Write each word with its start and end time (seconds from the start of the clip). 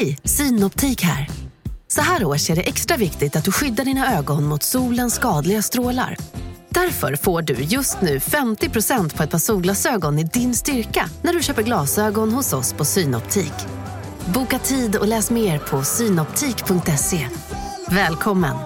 Hej, 0.00 0.18
Synoptik 0.24 1.02
här. 1.02 1.28
Så 1.88 2.00
här 2.00 2.24
års 2.24 2.50
är 2.50 2.56
det 2.56 2.62
extra 2.62 2.96
viktigt 2.96 3.36
att 3.36 3.44
du 3.44 3.52
skyddar 3.52 3.84
dina 3.84 4.18
ögon 4.18 4.44
mot 4.44 4.62
solens 4.62 5.14
skadliga 5.14 5.62
strålar. 5.62 6.16
Därför 6.68 7.16
får 7.16 7.42
du 7.42 7.54
just 7.54 8.00
nu 8.00 8.18
50% 8.18 9.16
på 9.16 9.22
ett 9.22 9.30
par 9.30 9.38
solglasögon 9.38 10.18
i 10.18 10.24
din 10.24 10.54
styrka 10.54 11.10
när 11.22 11.32
du 11.32 11.42
köper 11.42 11.62
glasögon 11.62 12.32
hos 12.32 12.52
oss 12.52 12.72
på 12.72 12.84
Synoptik. 12.84 13.52
Boka 14.34 14.58
tid 14.58 14.96
och 14.96 15.08
läs 15.08 15.30
mer 15.30 15.58
på 15.58 15.82
synoptik.se. 15.82 17.28
Välkommen! 17.90 18.56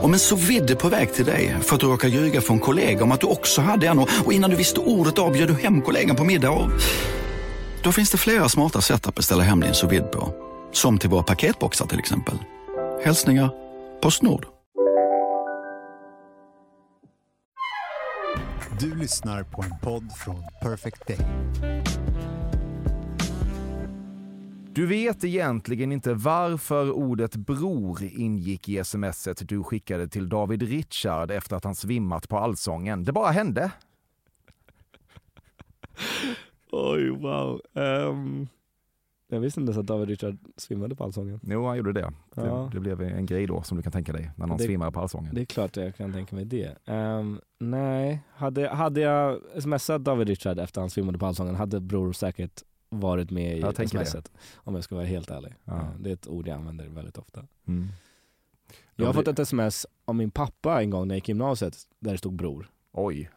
Om 0.00 0.12
en 0.12 0.18
så 0.18 0.36
vidde 0.36 0.76
på 0.76 0.88
väg 0.88 1.14
till 1.14 1.24
dig 1.24 1.56
för 1.62 1.74
att 1.74 1.80
du 1.80 1.86
råkar 1.86 2.08
ljuga 2.08 2.40
från 2.40 2.58
kollega 2.58 3.04
om 3.04 3.12
att 3.12 3.20
du 3.20 3.26
också 3.26 3.60
hade 3.60 3.86
en 3.86 3.98
och 3.98 4.32
innan 4.32 4.50
du 4.50 4.56
visste 4.56 4.80
ordet 4.80 5.18
av 5.18 5.32
bjöd 5.32 5.48
du 5.48 5.54
hem 5.54 5.82
kollegan 5.82 6.16
på 6.16 6.24
middag 6.24 6.50
och... 6.50 6.70
Då 7.82 7.92
finns 7.92 8.10
det 8.10 8.18
flera 8.18 8.48
smarta 8.48 8.80
sätt 8.80 9.06
att 9.06 9.14
beställa 9.14 9.42
hem 9.42 9.60
din 9.60 9.74
sous 9.74 10.02
på. 10.12 10.34
Som 10.72 10.98
till 10.98 11.10
våra 11.10 11.22
paketboxar 11.22 11.86
till 11.86 11.98
exempel. 11.98 12.38
Hälsningar 13.04 13.50
Postnord. 14.02 14.46
Du 18.80 18.94
lyssnar 18.94 19.42
på 19.42 19.62
en 19.62 19.78
podd 19.82 20.12
från 20.16 20.44
Perfect 20.62 21.06
Day. 21.06 21.18
Du 24.72 24.86
vet 24.86 25.24
egentligen 25.24 25.92
inte 25.92 26.14
varför 26.14 26.90
ordet 26.90 27.36
bror 27.36 28.02
ingick 28.02 28.68
i 28.68 28.84
smset 28.84 29.48
du 29.48 29.62
skickade 29.62 30.08
till 30.08 30.28
David 30.28 30.62
Richard 30.62 31.30
efter 31.30 31.56
att 31.56 31.64
han 31.64 31.74
svimmat 31.74 32.28
på 32.28 32.38
Allsången. 32.38 33.04
Det 33.04 33.12
bara 33.12 33.30
hände. 33.30 33.70
Oj, 36.72 37.10
wow. 37.10 37.60
Um, 37.72 38.48
jag 39.28 39.40
visste 39.40 39.60
inte 39.60 39.70
ens 39.70 39.78
att 39.80 39.86
David 39.86 40.08
Richard 40.08 40.36
svimmade 40.56 40.94
på 40.94 41.04
Allsången. 41.04 41.40
Jo, 41.42 41.66
han 41.66 41.76
gjorde 41.76 41.92
det. 41.92 42.12
Ja. 42.34 42.42
Det, 42.42 42.70
det 42.74 42.80
blev 42.80 43.00
en 43.02 43.26
grej 43.26 43.46
då 43.46 43.62
som 43.62 43.76
du 43.76 43.82
kan 43.82 43.92
tänka 43.92 44.12
dig 44.12 44.30
när 44.36 44.46
någon 44.46 44.58
Det- 44.58 44.64
svimmar 44.64 44.90
på 44.90 45.00
Allsången. 45.00 45.34
Det 45.34 45.40
är 45.40 45.44
klart 45.44 45.76
jag 45.76 45.96
kan 45.96 46.12
tänka 46.12 46.36
mig 46.36 46.44
det. 46.44 46.76
Ehm, 46.86 47.40
nej, 47.58 48.20
hade, 48.30 48.68
hade 48.68 49.00
jag 49.00 49.40
smsat 49.62 50.04
David 50.04 50.28
Richard 50.28 50.58
efter 50.58 50.80
han 50.80 50.90
svimmade 50.90 51.18
på 51.18 51.26
Allsången 51.26 51.54
hade 51.54 51.80
Bror 51.80 52.12
säkert 52.12 52.62
varit 52.88 53.30
med 53.30 53.58
i 53.58 53.60
Jag 53.60 53.88
smset. 53.88 54.32
Om 54.56 54.74
jag 54.74 54.84
ska 54.84 54.94
vara 54.94 55.04
helt 55.06 55.30
ärlig. 55.30 55.54
Ja. 55.64 55.76
Eh, 55.76 55.84
Det 55.98 56.10
är 56.10 56.14
ett 56.14 56.28
ord 56.28 56.48
jag 56.48 56.54
använder 56.56 56.88
väldigt 56.88 57.18
ofta. 57.18 57.46
Mm. 57.68 57.88
Jag 58.96 59.06
har 59.06 59.12
fått 59.12 59.28
ett 59.28 59.38
sms 59.38 59.86
av 60.04 60.14
min 60.14 60.30
pappa 60.30 60.82
en 60.82 60.90
gång 60.90 61.08
när 61.08 61.14
jag 61.14 61.16
gick 61.16 61.28
i 61.28 61.32
gymnasiet 61.32 61.76
där 61.98 62.12
det 62.12 62.18
stod 62.18 62.34
Bror. 62.34 62.70
Oj. 62.92 63.30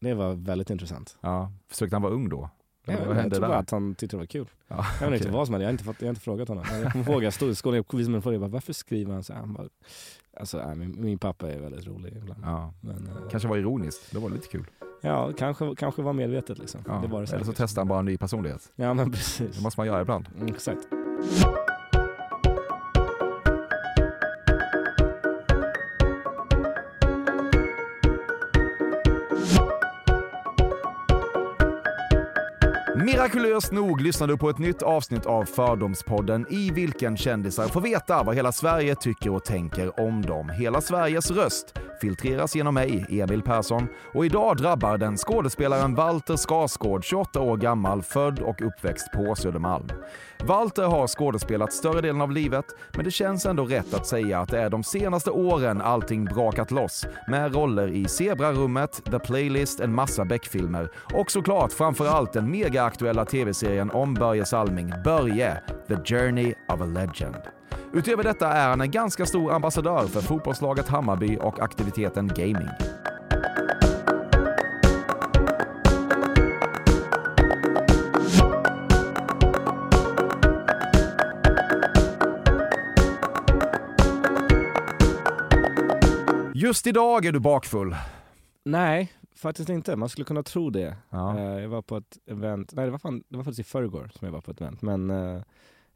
Det 0.00 0.14
var 0.14 0.34
väldigt 0.34 0.70
intressant. 0.70 1.16
Ja. 1.20 1.52
Försökte 1.68 1.96
han 1.96 2.02
vara 2.02 2.12
ung 2.12 2.28
då? 2.28 2.50
Jag, 2.84 2.94
Eller 2.94 3.06
jag, 3.06 3.14
hände 3.14 3.36
tror 3.36 3.48
bara 3.48 3.58
att 3.58 3.70
han 3.70 3.94
tyckte 3.94 4.16
det 4.16 4.18
var 4.18 4.26
kul. 4.26 4.46
Ja, 4.68 4.86
Jag 5.00 5.10
vet 5.10 5.20
inte 5.20 5.32
vad 5.32 5.46
som 5.46 5.54
hände, 5.54 5.64
jag 5.64 5.68
har 5.68 5.72
inte, 5.72 5.84
fått, 5.84 5.96
jag 6.00 6.06
har 6.06 6.10
inte 6.10 6.20
frågat 6.20 6.48
honom. 6.48 6.64
Jag 6.82 6.92
kommer 6.92 7.10
ihåg, 7.10 7.22
jag 7.22 7.32
stod 7.32 7.50
i 7.50 7.54
skolan 7.54 7.80
och 7.88 7.94
visade 7.98 8.10
mig 8.10 8.16
en 8.16 8.22
fråga, 8.22 8.34
jag 8.34 8.40
bara, 8.40 8.48
varför 8.50 8.72
skriver 8.72 9.12
han 9.12 9.24
så 9.24 9.32
här? 9.32 9.40
Han 9.40 9.52
bara, 9.52 9.68
alltså, 10.36 10.62
nej, 10.66 10.76
min, 10.76 10.94
min 11.02 11.18
pappa 11.18 11.50
är 11.52 11.60
väldigt 11.60 11.86
rolig 11.86 12.16
ibland. 12.16 12.40
Ja. 12.44 12.74
Men, 12.80 13.06
eh, 13.06 13.28
Kanske 13.30 13.48
var 13.48 13.56
ironiskt. 13.56 14.12
Det 14.12 14.18
var 14.18 14.30
lite 14.30 14.48
kul. 14.48 14.66
Ja, 15.00 15.32
kanske, 15.38 15.74
kanske 15.76 16.02
var 16.02 16.12
medvetet 16.12 16.58
liksom. 16.58 16.80
Ja. 16.86 16.92
Det 17.02 17.08
var 17.08 17.22
det 17.22 17.32
Eller 17.32 17.44
så 17.44 17.52
testade 17.52 17.80
han 17.80 17.88
bara 17.88 17.98
en 17.98 18.04
ny 18.04 18.18
personlighet. 18.18 18.72
Ja 18.76 18.94
men 18.94 19.12
precis. 19.12 19.56
Det 19.56 19.62
måste 19.62 19.80
man 19.80 19.86
göra 19.86 20.00
ibland. 20.00 20.28
Mm, 20.36 20.48
Exakt. 20.48 20.88
Mirakulöst 33.04 33.72
nog 33.72 34.00
lyssnar 34.00 34.26
du 34.26 34.38
på 34.38 34.50
ett 34.50 34.58
nytt 34.58 34.82
avsnitt 34.82 35.26
av 35.26 35.44
Fördomspodden 35.44 36.46
i 36.50 36.70
vilken 36.70 37.16
kändisar 37.16 37.68
får 37.68 37.80
veta 37.80 38.22
vad 38.22 38.36
hela 38.36 38.52
Sverige 38.52 38.94
tycker 38.94 39.30
och 39.30 39.44
tänker 39.44 40.00
om 40.00 40.22
dem. 40.22 40.48
Hela 40.48 40.80
Sveriges 40.80 41.30
röst 41.30 41.74
filtreras 42.00 42.54
genom 42.54 42.74
mig, 42.74 43.06
Emil 43.08 43.42
Persson, 43.42 43.88
och 44.14 44.26
idag 44.26 44.56
drabbar 44.56 44.98
den 44.98 45.16
skådespelaren 45.16 45.94
Walter 45.94 46.36
Skarsgård, 46.36 47.04
28 47.04 47.40
år 47.40 47.56
gammal, 47.56 48.02
född 48.02 48.40
och 48.40 48.62
uppväxt 48.62 49.12
på 49.12 49.34
Södermalm. 49.34 49.88
Walter 50.44 50.82
har 50.82 51.06
skådespelat 51.06 51.72
större 51.72 52.00
delen 52.00 52.20
av 52.20 52.32
livet, 52.32 52.64
men 52.96 53.04
det 53.04 53.10
känns 53.10 53.46
ändå 53.46 53.64
rätt 53.64 53.94
att 53.94 54.06
säga 54.06 54.40
att 54.40 54.48
det 54.48 54.60
är 54.60 54.70
de 54.70 54.84
senaste 54.84 55.30
åren 55.30 55.80
allting 55.80 56.24
brakat 56.24 56.70
loss 56.70 57.06
med 57.28 57.54
roller 57.54 57.88
i 57.88 58.08
Zebrarummet, 58.08 59.04
The 59.04 59.18
Playlist, 59.18 59.80
en 59.80 59.94
massa 59.94 60.24
Beck-filmer 60.24 60.90
och 61.14 61.30
såklart 61.30 61.72
framför 61.72 62.06
allt 62.06 62.32
den 62.32 62.50
megaaktuella 62.50 63.24
tv-serien 63.24 63.90
om 63.90 64.14
Börje 64.14 64.44
Salming, 64.44 64.92
Börje, 65.04 65.62
The 65.88 65.96
Journey 66.14 66.54
of 66.68 66.80
a 66.80 66.86
Legend. 66.86 67.57
Utöver 67.92 68.24
detta 68.24 68.48
är 68.52 68.68
han 68.68 68.80
en 68.80 68.90
ganska 68.90 69.26
stor 69.26 69.52
ambassadör 69.52 70.06
för 70.06 70.20
fotbollslaget 70.20 70.88
Hammarby 70.88 71.36
och 71.40 71.62
aktiviteten 71.62 72.28
gaming. 72.28 72.68
Just 86.54 86.86
idag 86.86 87.24
är 87.24 87.32
du 87.32 87.40
bakfull. 87.40 87.96
Nej, 88.64 89.12
faktiskt 89.36 89.68
inte. 89.68 89.96
Man 89.96 90.08
skulle 90.08 90.24
kunna 90.24 90.42
tro 90.42 90.70
det. 90.70 90.96
Ja. 91.10 91.38
Eh, 91.38 91.60
Jag 91.60 91.68
var 91.68 91.82
på 91.82 91.96
ett 91.96 92.18
event, 92.26 92.72
nej 92.74 92.84
det 92.84 92.90
var, 92.90 92.98
fan, 92.98 93.22
det 93.28 93.36
var 93.36 93.44
faktiskt 93.44 93.60
i 93.68 93.70
förrgår 93.70 94.10
som 94.14 94.26
jag 94.26 94.32
var 94.32 94.40
på 94.40 94.50
ett 94.50 94.60
event, 94.60 94.82
men 94.82 95.10
eh, 95.10 95.42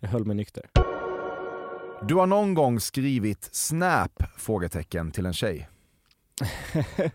jag 0.01 0.09
höll 0.09 0.25
mig 0.25 0.37
nykter. 0.37 0.65
Du 2.09 2.15
har 2.15 2.27
någon 2.27 2.55
gång 2.55 2.81
skrivit 2.81 3.49
snap? 3.53 4.23
frågetecken 4.37 5.11
till 5.11 5.27
en 5.27 5.33
tjej. 5.33 5.69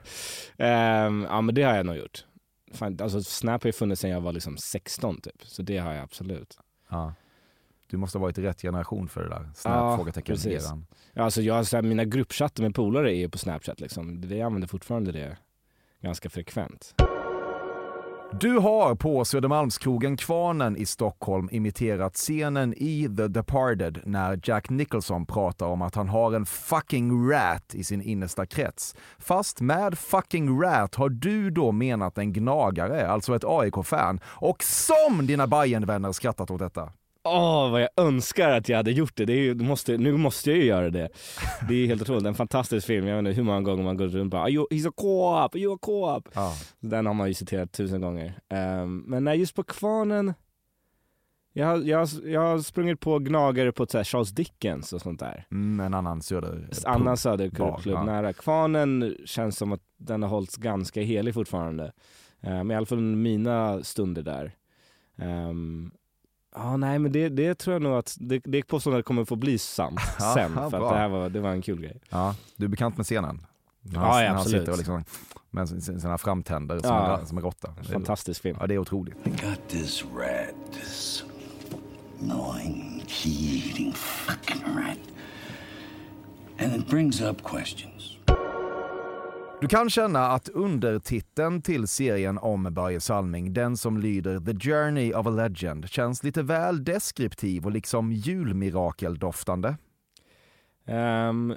Ehm, 0.57 1.25
ja 1.29 1.41
men 1.41 1.55
det 1.55 1.63
har 1.63 1.75
jag 1.75 1.85
nog 1.85 1.95
gjort. 1.97 2.25
Fan, 2.73 2.97
alltså 3.01 3.23
Snap 3.23 3.63
har 3.63 3.67
ju 3.67 3.73
funnits 3.73 4.01
sedan 4.01 4.11
jag 4.11 4.21
var 4.21 4.31
liksom 4.33 4.57
16 4.57 5.21
typ, 5.21 5.41
så 5.45 5.61
det 5.61 5.77
har 5.77 5.93
jag 5.93 6.03
absolut. 6.03 6.59
Ja. 6.89 7.13
Du 7.89 7.97
måste 7.97 8.17
ha 8.17 8.21
varit 8.21 8.37
i 8.37 8.41
rätt 8.41 8.61
generation 8.61 9.07
för 9.09 9.23
det 9.23 9.29
där. 9.29 9.49
Snap? 9.55 9.75
Ja, 9.75 9.95
frågetecken 9.97 10.35
precis. 10.35 10.69
Ja, 11.13 11.23
alltså 11.23 11.41
jag, 11.41 11.67
så 11.67 11.75
här, 11.77 11.83
mina 11.83 12.05
gruppchatter 12.05 12.63
med 12.63 12.75
polare 12.75 13.11
är 13.15 13.17
ju 13.17 13.29
på 13.29 13.37
Snapchat 13.37 13.79
liksom. 13.79 14.21
Det- 14.21 14.35
Jag 14.35 14.45
använder 14.45 14.67
fortfarande 14.67 15.11
det 15.11 15.37
ganska 16.01 16.29
frekvent. 16.29 16.93
Du 18.31 18.57
har 18.57 18.95
på 18.95 19.25
Södermalmskrogen 19.25 20.17
Kvarnen 20.17 20.77
i 20.77 20.85
Stockholm 20.85 21.49
imiterat 21.51 22.15
scenen 22.15 22.73
i 22.77 23.09
The 23.17 23.27
Departed 23.27 24.01
när 24.05 24.39
Jack 24.43 24.69
Nicholson 24.69 25.25
pratar 25.25 25.65
om 25.65 25.81
att 25.81 25.95
han 25.95 26.09
har 26.09 26.33
en 26.33 26.45
fucking 26.45 27.29
rat 27.29 27.75
i 27.75 27.83
sin 27.83 28.01
innersta 28.01 28.45
krets. 28.45 28.95
Fast 29.17 29.61
med 29.61 29.97
fucking 29.97 30.61
rat 30.61 30.95
har 30.95 31.09
du 31.09 31.49
då 31.51 31.71
menat 31.71 32.17
en 32.17 32.33
gnagare, 32.33 33.07
alltså 33.07 33.35
ett 33.35 33.43
AIK-fan. 33.45 34.19
Och 34.25 34.63
som 34.63 35.27
dina 35.27 35.47
Bayern-vänner 35.47 36.11
skrattat 36.11 36.51
åt 36.51 36.59
detta. 36.59 36.91
Åh, 37.27 37.71
vad 37.71 37.81
jag 37.81 37.89
önskar 37.97 38.49
att 38.49 38.69
jag 38.69 38.77
hade 38.77 38.91
gjort 38.91 39.15
det. 39.15 39.25
det 39.25 39.33
ju, 39.33 39.55
måste, 39.55 39.97
nu 39.97 40.17
måste 40.17 40.49
jag 40.51 40.59
ju 40.59 40.65
göra 40.65 40.89
det. 40.89 41.09
Det 41.69 41.75
är 41.75 41.87
helt 41.87 42.01
otroligt. 42.01 42.25
En 42.25 42.35
fantastisk 42.35 42.87
film. 42.87 43.07
Jag 43.07 43.15
vet 43.15 43.19
inte 43.19 43.31
hur 43.31 43.43
många 43.43 43.61
gånger 43.61 43.83
man 43.83 43.97
går 43.97 44.07
runt 44.07 44.15
och 44.23 44.29
bara 44.29 44.41
"Are 44.43 44.49
you- 44.49 44.67
“He's 44.71 44.89
a 44.89 44.91
co-op, 44.95 45.55
are 45.55 45.59
you 45.61 45.75
a 45.75 45.77
co-op?” 45.81 46.29
Ja. 46.33 46.53
Den 46.79 47.05
har 47.05 47.13
man 47.13 47.27
ju 47.27 47.33
citerat 47.33 47.71
tusen 47.71 48.01
gånger. 48.01 48.39
Ehm, 48.49 48.97
men 49.07 49.23
nej, 49.23 49.39
just 49.39 49.55
på 49.55 49.63
Kvarnen, 49.63 50.33
jag, 51.53 51.87
jag, 51.87 52.07
jag 52.25 52.41
har 52.41 52.59
sprungit 52.59 52.99
på 52.99 53.19
gnagare 53.19 53.71
på 53.71 53.85
så 53.85 54.03
Charles 54.03 54.29
Dickens 54.29 54.93
och 54.93 55.01
sånt 55.01 55.19
där. 55.19 55.45
Mm, 55.51 55.79
en 55.85 55.93
annan 55.93 56.21
söder... 56.21 56.69
Annan 56.85 57.17
söderklubb 57.17 57.81
ja. 57.85 58.03
nära. 58.03 58.33
Kvarnen 58.33 59.17
känns 59.25 59.57
som 59.57 59.71
att 59.71 59.81
den 59.97 60.21
har 60.23 60.29
hållits 60.29 60.57
ganska 60.57 61.01
helig 61.01 61.33
fortfarande. 61.33 61.91
Um, 62.41 62.71
I 62.71 62.75
alla 62.75 62.85
fall 62.85 63.01
mina 63.01 63.83
stunder 63.83 64.21
där. 64.21 64.51
Um, 65.15 65.91
Ja, 66.57 66.77
nej 66.77 66.99
men 66.99 67.11
det, 67.11 67.29
det 67.29 67.55
tror 67.55 67.73
jag 67.73 67.81
nog 67.81 67.93
att, 67.97 68.17
det, 68.19 68.41
det 68.43 68.63
påståendet 68.63 69.05
kommer 69.05 69.25
få 69.25 69.35
bli 69.35 69.57
sant 69.57 69.99
sen. 70.33 70.53
För 70.53 70.69
bra. 70.69 70.87
att 70.87 70.93
det 70.93 70.99
här 70.99 71.07
var, 71.07 71.29
det 71.29 71.39
var 71.39 71.49
en 71.51 71.61
kul 71.61 71.81
grej. 71.81 72.01
Ja, 72.09 72.35
du 72.55 72.65
är 72.65 72.69
bekant 72.69 72.97
med 72.97 73.05
scenen? 73.05 73.45
När 73.81 74.01
Ja, 74.01 74.21
ja, 74.23 74.27
han 74.29 74.37
absolut. 74.37 74.59
sitter 74.61 74.71
och 74.71 74.77
liksom, 74.77 75.03
med 75.51 75.69
sin- 75.69 76.01
sina 76.01 76.17
framtänder 76.17 76.79
som, 76.79 76.89
Ja. 76.89 77.19
en, 77.19 77.27
som 77.27 77.37
en 77.37 77.43
råtta. 77.43 77.73
Det 77.81 77.89
är- 77.89 77.93
Fantastisk 77.93 78.41
film. 78.41 78.57
Ja, 78.59 78.67
det 78.67 78.73
är 78.73 78.77
otroligt. 78.79 79.15
I 79.23 79.29
got 79.29 79.67
this 79.67 80.03
rat, 80.03 80.73
this 80.73 81.23
gnawing, 82.19 83.03
key-eating 83.07 83.93
fucking 83.93 84.61
rat. 84.77 84.97
And 86.59 86.75
it 86.75 86.87
brings 86.89 87.21
up 87.21 87.43
questions. 87.43 88.16
Du 89.61 89.67
kan 89.67 89.89
känna 89.89 90.27
att 90.27 90.49
undertiteln 90.49 91.61
till 91.61 91.87
serien 91.87 92.37
om 92.37 92.63
Börje 92.63 92.99
Salming, 92.99 93.53
den 93.53 93.77
som 93.77 93.97
lyder 93.97 94.39
The 94.39 94.69
Journey 94.69 95.13
of 95.13 95.27
a 95.27 95.29
Legend, 95.29 95.89
känns 95.89 96.23
lite 96.23 96.43
väl 96.43 96.83
deskriptiv 96.83 97.65
och 97.65 97.71
liksom 97.71 98.11
julmirakeldoftande. 98.13 99.75
Ehm, 100.85 101.55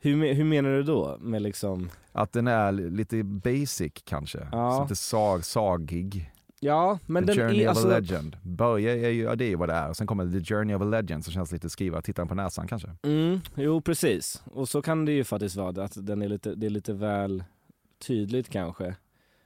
hur, 0.00 0.34
hur 0.34 0.44
menar 0.44 0.70
du 0.70 0.82
då? 0.82 1.16
Med 1.20 1.42
liksom, 1.42 1.90
Att 2.12 2.32
den 2.32 2.46
är 2.46 2.72
lite 2.72 3.22
basic 3.22 3.92
kanske, 4.04 4.48
Ja. 4.52 4.82
lite 4.82 4.96
sag, 4.96 5.44
sagig. 5.44 6.30
Ja, 6.60 6.98
men 7.06 7.26
The 7.26 7.32
den 7.32 7.46
Journey 7.46 7.62
är 7.62 7.68
of 7.68 7.70
alltså... 7.70 7.88
a 7.88 7.98
Legend. 7.98 8.36
Börje 8.42 9.06
är 9.06 9.10
ju, 9.10 9.22
ja 9.22 9.36
det 9.36 9.44
är 9.44 9.48
ju 9.48 9.56
vad 9.56 9.68
det 9.68 9.74
är. 9.74 9.88
Och 9.88 9.96
sen 9.96 10.06
kommer 10.06 10.40
The 10.40 10.54
Journey 10.54 10.76
of 10.76 10.82
a 10.82 10.84
Legend 10.84 11.24
som 11.24 11.32
känns 11.32 11.52
lite 11.52 11.70
skriva, 11.70 12.02
titta 12.02 12.26
på 12.26 12.34
näsan 12.34 12.66
kanske. 12.68 12.88
Mm, 13.02 13.40
jo 13.54 13.80
precis. 13.80 14.42
Och 14.44 14.68
så 14.68 14.82
kan 14.82 15.04
det 15.04 15.12
ju 15.12 15.24
faktiskt 15.24 15.56
vara, 15.56 15.84
att 15.84 16.06
den 16.06 16.22
är 16.22 16.28
lite, 16.28 16.54
det 16.54 16.66
är 16.66 16.70
lite 16.70 16.92
väl 16.92 17.44
tydligt 18.06 18.48
kanske. 18.48 18.94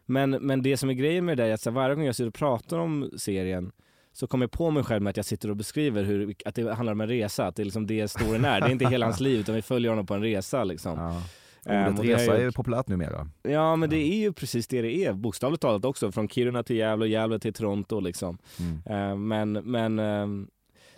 Men, 0.07 0.31
men 0.31 0.63
det 0.63 0.77
som 0.77 0.91
är 0.91 0.95
grejen 0.95 1.25
med 1.25 1.37
det 1.37 1.45
är 1.45 1.55
att 1.55 1.61
så 1.61 1.71
varje 1.71 1.95
gång 1.95 2.05
jag 2.05 2.15
sitter 2.15 2.29
och 2.29 2.35
pratar 2.35 2.79
om 2.79 3.11
serien 3.17 3.73
så 4.13 4.27
kommer 4.27 4.43
jag 4.43 4.51
på 4.51 4.71
mig 4.71 4.85
själv 4.85 5.03
med 5.03 5.11
att 5.11 5.17
jag 5.17 5.27
sitter 5.27 5.51
och 5.51 5.57
beskriver 5.57 6.05
hur, 6.05 6.35
att 6.45 6.55
det 6.55 6.75
handlar 6.75 6.93
om 6.93 7.01
en 7.01 7.09
resa, 7.09 7.47
att 7.47 7.57
det 7.57 7.63
är 7.63 7.65
liksom 7.65 7.87
det 7.87 8.09
storyn 8.09 8.45
är. 8.45 8.61
Det 8.61 8.67
är 8.67 8.71
inte 8.71 8.87
hela 8.87 9.07
hans 9.07 9.21
liv 9.21 9.41
utan 9.41 9.55
vi 9.55 9.63
följer 9.63 9.91
honom 9.91 10.07
på 10.07 10.15
en 10.15 10.23
resa 10.23 10.65
liksom. 10.65 10.99
Ja. 10.99 11.23
Ehm, 11.67 11.95
Ordet 11.99 12.05
resa 12.05 12.37
är 12.37 12.43
ju 12.43 12.53
populärt 12.53 12.89
numera. 12.89 13.29
Ja 13.43 13.77
men 13.77 13.91
det 13.91 13.97
är 13.97 14.19
ju 14.19 14.33
precis 14.33 14.67
det 14.67 14.83
det 14.83 15.05
är, 15.05 15.13
bokstavligt 15.13 15.63
talat 15.63 15.85
också. 15.85 16.13
Från 16.13 16.29
Kiruna 16.29 16.63
till 16.63 16.77
Gävle 16.77 17.05
och 17.05 17.09
Gävle 17.09 17.39
till 17.39 17.53
Toronto 17.53 18.01
liksom. 18.01 18.39
Mm. 18.59 19.11
Eh, 19.11 19.17
men 19.17 19.53
men 19.53 19.99
ehm, 19.99 20.47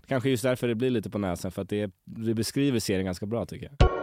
kanske 0.07 0.31
just 0.31 0.43
därför 0.43 0.69
det 0.69 0.75
blir 0.75 0.91
lite 0.91 1.11
på 1.11 1.19
näsan 1.19 1.53
för 1.53 1.63
att 1.63 1.69
det, 1.69 1.91
det 2.05 2.35
beskriver 2.35 2.79
serien 2.79 3.05
ganska 3.05 3.27
bra 3.27 3.47
tycker 3.47 3.71
jag. 3.79 4.02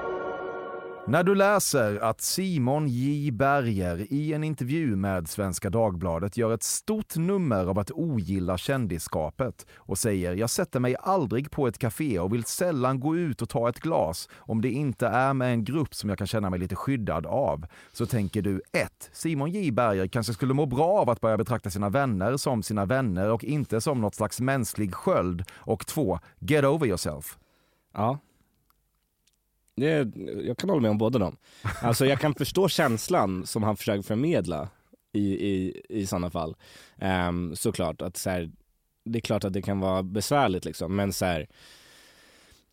När 1.10 1.24
du 1.24 1.36
läser 1.36 2.00
att 2.00 2.22
Simon 2.22 2.88
J 2.88 3.32
Berger 3.32 4.14
i 4.14 4.34
en 4.34 4.44
intervju 4.44 4.96
med 4.96 5.28
Svenska 5.30 5.70
Dagbladet 5.70 6.38
gör 6.38 6.54
ett 6.54 6.64
stort 6.64 7.16
nummer 7.16 7.66
av 7.66 7.80
att 7.80 7.92
ogilla 7.92 8.58
kändisskapet 8.58 9.66
och 9.76 9.98
säger 9.98 10.36
“Jag 10.36 10.50
sätter 10.50 10.80
mig 10.80 10.96
aldrig 11.00 11.52
på 11.52 11.68
ett 11.68 11.78
café 11.78 12.20
och 12.20 12.34
vill 12.34 12.44
sällan 12.44 13.00
gå 13.00 13.16
ut 13.16 13.42
och 13.42 13.50
ta 13.50 13.70
ett 13.70 13.80
glas 13.80 14.30
om 14.36 14.62
det 14.62 14.70
inte 14.70 15.08
är 15.08 15.34
med 15.34 15.54
en 15.54 15.64
grupp 15.64 15.96
som 15.96 16.10
jag 16.10 16.18
kan 16.18 16.28
känna 16.28 16.50
mig 16.50 16.60
lite 16.60 16.76
skyddad 16.76 17.26
av”, 17.26 17.66
så 17.92 18.06
tänker 18.06 18.42
du 18.42 18.62
1. 18.72 19.10
Simon 19.14 19.52
J 19.52 19.72
Berger 19.72 20.08
kanske 20.08 20.34
skulle 20.34 20.54
må 20.54 20.66
bra 20.66 21.00
av 21.00 21.10
att 21.10 21.22
börja 21.22 21.38
betrakta 21.38 21.70
sina 21.70 21.90
vänner 21.90 22.38
som 22.38 22.64
sina 22.64 22.86
vänner 22.86 23.32
och 23.32 23.44
inte 23.44 23.82
som 23.82 24.02
något 24.02 24.16
slags 24.16 24.40
mänsklig 24.40 24.96
sköld 24.96 25.44
och 25.52 25.88
2. 25.88 26.20
Get 26.40 26.66
over 26.66 26.88
yourself. 26.88 27.38
Ja. 27.94 28.20
Det, 29.80 30.12
jag 30.46 30.58
kan 30.58 30.70
hålla 30.70 30.82
med 30.82 30.92
om 30.92 30.98
båda 30.98 31.20
dem. 31.20 31.38
Alltså 31.82 32.06
jag 32.06 32.20
kan 32.20 32.34
förstå 32.36 32.70
känslan 32.70 33.46
som 33.46 33.64
han 33.64 33.78
försöker 33.78 34.02
förmedla 34.02 34.70
i, 35.14 35.48
i, 35.48 35.82
i 35.90 36.06
sådana 36.06 36.30
fall. 36.30 36.56
Um, 37.02 37.56
såklart 37.56 38.02
att 38.02 38.18
så 38.18 38.30
här, 38.30 38.52
det 39.06 39.20
är 39.20 39.22
klart 39.22 39.44
att 39.44 39.54
det 39.54 39.62
kan 39.62 39.80
vara 39.80 40.04
besvärligt 40.04 40.66
liksom, 40.66 40.96
men 40.96 41.14
så 41.14 41.26
här, 41.26 41.48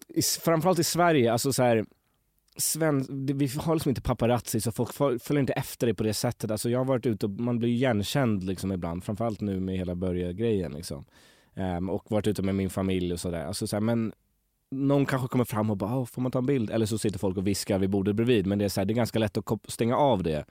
i, 0.08 0.22
framförallt 0.22 0.78
i 0.78 0.84
Sverige, 0.84 1.32
alltså 1.32 1.52
så 1.52 1.62
här, 1.62 1.84
Sven, 2.58 3.06
vi 3.38 3.46
har 3.58 3.74
liksom 3.74 3.88
inte 3.88 4.02
paparazzi 4.02 4.60
så 4.60 4.72
folk 4.72 4.90
fol- 4.92 5.18
följer 5.18 5.40
inte 5.40 5.52
efter 5.52 5.86
dig 5.86 5.94
på 5.94 6.02
det 6.02 6.14
sättet. 6.14 6.50
Alltså 6.50 6.70
jag 6.70 6.78
har 6.78 6.84
varit 6.84 7.06
ute 7.06 7.26
och 7.26 7.32
man 7.32 7.58
blir 7.58 7.68
igenkänd 7.68 8.44
liksom 8.44 8.72
ibland, 8.72 9.04
framförallt 9.04 9.40
nu 9.40 9.60
med 9.60 9.76
hela 9.76 9.94
Börje-grejen 9.94 10.72
liksom. 10.72 11.04
Ehm, 11.54 11.90
och 11.90 12.10
varit 12.10 12.26
ute 12.26 12.42
med 12.42 12.54
min 12.54 12.70
familj 12.70 13.12
och 13.12 13.20
sådär. 13.20 13.44
Alltså, 13.46 13.66
så 13.66 13.76
här, 13.76 13.80
men 13.80 14.12
någon 14.70 15.06
kanske 15.06 15.28
kommer 15.28 15.44
fram 15.44 15.70
och 15.70 15.76
bara, 15.76 15.96
"Åh, 15.96 16.04
får 16.04 16.22
man 16.22 16.32
ta 16.32 16.38
en 16.38 16.46
bild? 16.46 16.70
Eller 16.70 16.86
så 16.86 16.98
sitter 16.98 17.18
folk 17.18 17.36
och 17.36 17.46
viskar 17.46 17.78
vid 17.78 17.90
bordet 17.90 18.16
bredvid. 18.16 18.46
Men 18.46 18.58
det 18.58 18.64
är, 18.64 18.68
så 18.68 18.80
här, 18.80 18.84
det 18.84 18.92
är 18.92 18.94
ganska 18.94 19.18
lätt 19.18 19.36
att 19.38 19.44
stänga 19.68 19.96
av 19.96 20.22
det. 20.22 20.44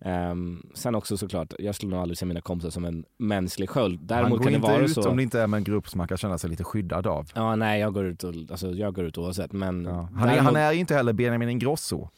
Ehm, 0.00 0.62
sen 0.74 0.94
också 0.94 1.16
såklart, 1.16 1.54
jag 1.58 1.74
skulle 1.74 1.90
nog 1.90 2.00
aldrig 2.00 2.18
se 2.18 2.26
mina 2.26 2.40
kompisar 2.40 2.70
som 2.70 2.84
en 2.84 3.04
mänsklig 3.18 3.68
sköld. 3.70 3.98
Man 3.98 4.06
Däremot 4.06 4.30
går 4.30 4.38
kan 4.38 4.52
det 4.52 4.56
inte 4.56 4.68
vara 4.72 4.82
ut 4.82 4.92
så. 4.94 5.10
om 5.10 5.16
det 5.16 5.22
inte 5.22 5.40
är 5.40 5.46
med 5.46 5.58
en 5.58 5.64
grupp 5.64 5.88
som 5.88 5.98
man 5.98 6.08
kan 6.08 6.16
känna 6.18 6.38
sig 6.38 6.50
lite 6.50 6.64
skyddad 6.64 7.06
av. 7.06 7.30
Ja, 7.34 7.56
nej, 7.56 7.80
jag 7.80 7.94
går 7.94 8.04
ut, 8.06 8.24
och, 8.24 8.34
alltså, 8.50 8.70
jag 8.70 8.94
går 8.94 9.04
ut 9.04 9.18
oavsett. 9.18 9.52
Men 9.52 9.84
Ja. 9.84 10.08
Han, 10.14 10.28
är, 10.28 10.32
däremot- 10.32 10.44
han 10.44 10.56
är 10.56 10.72
inte 10.72 10.94
heller 10.94 11.12
Benjamin 11.12 11.48
Ingrosso. 11.48 12.08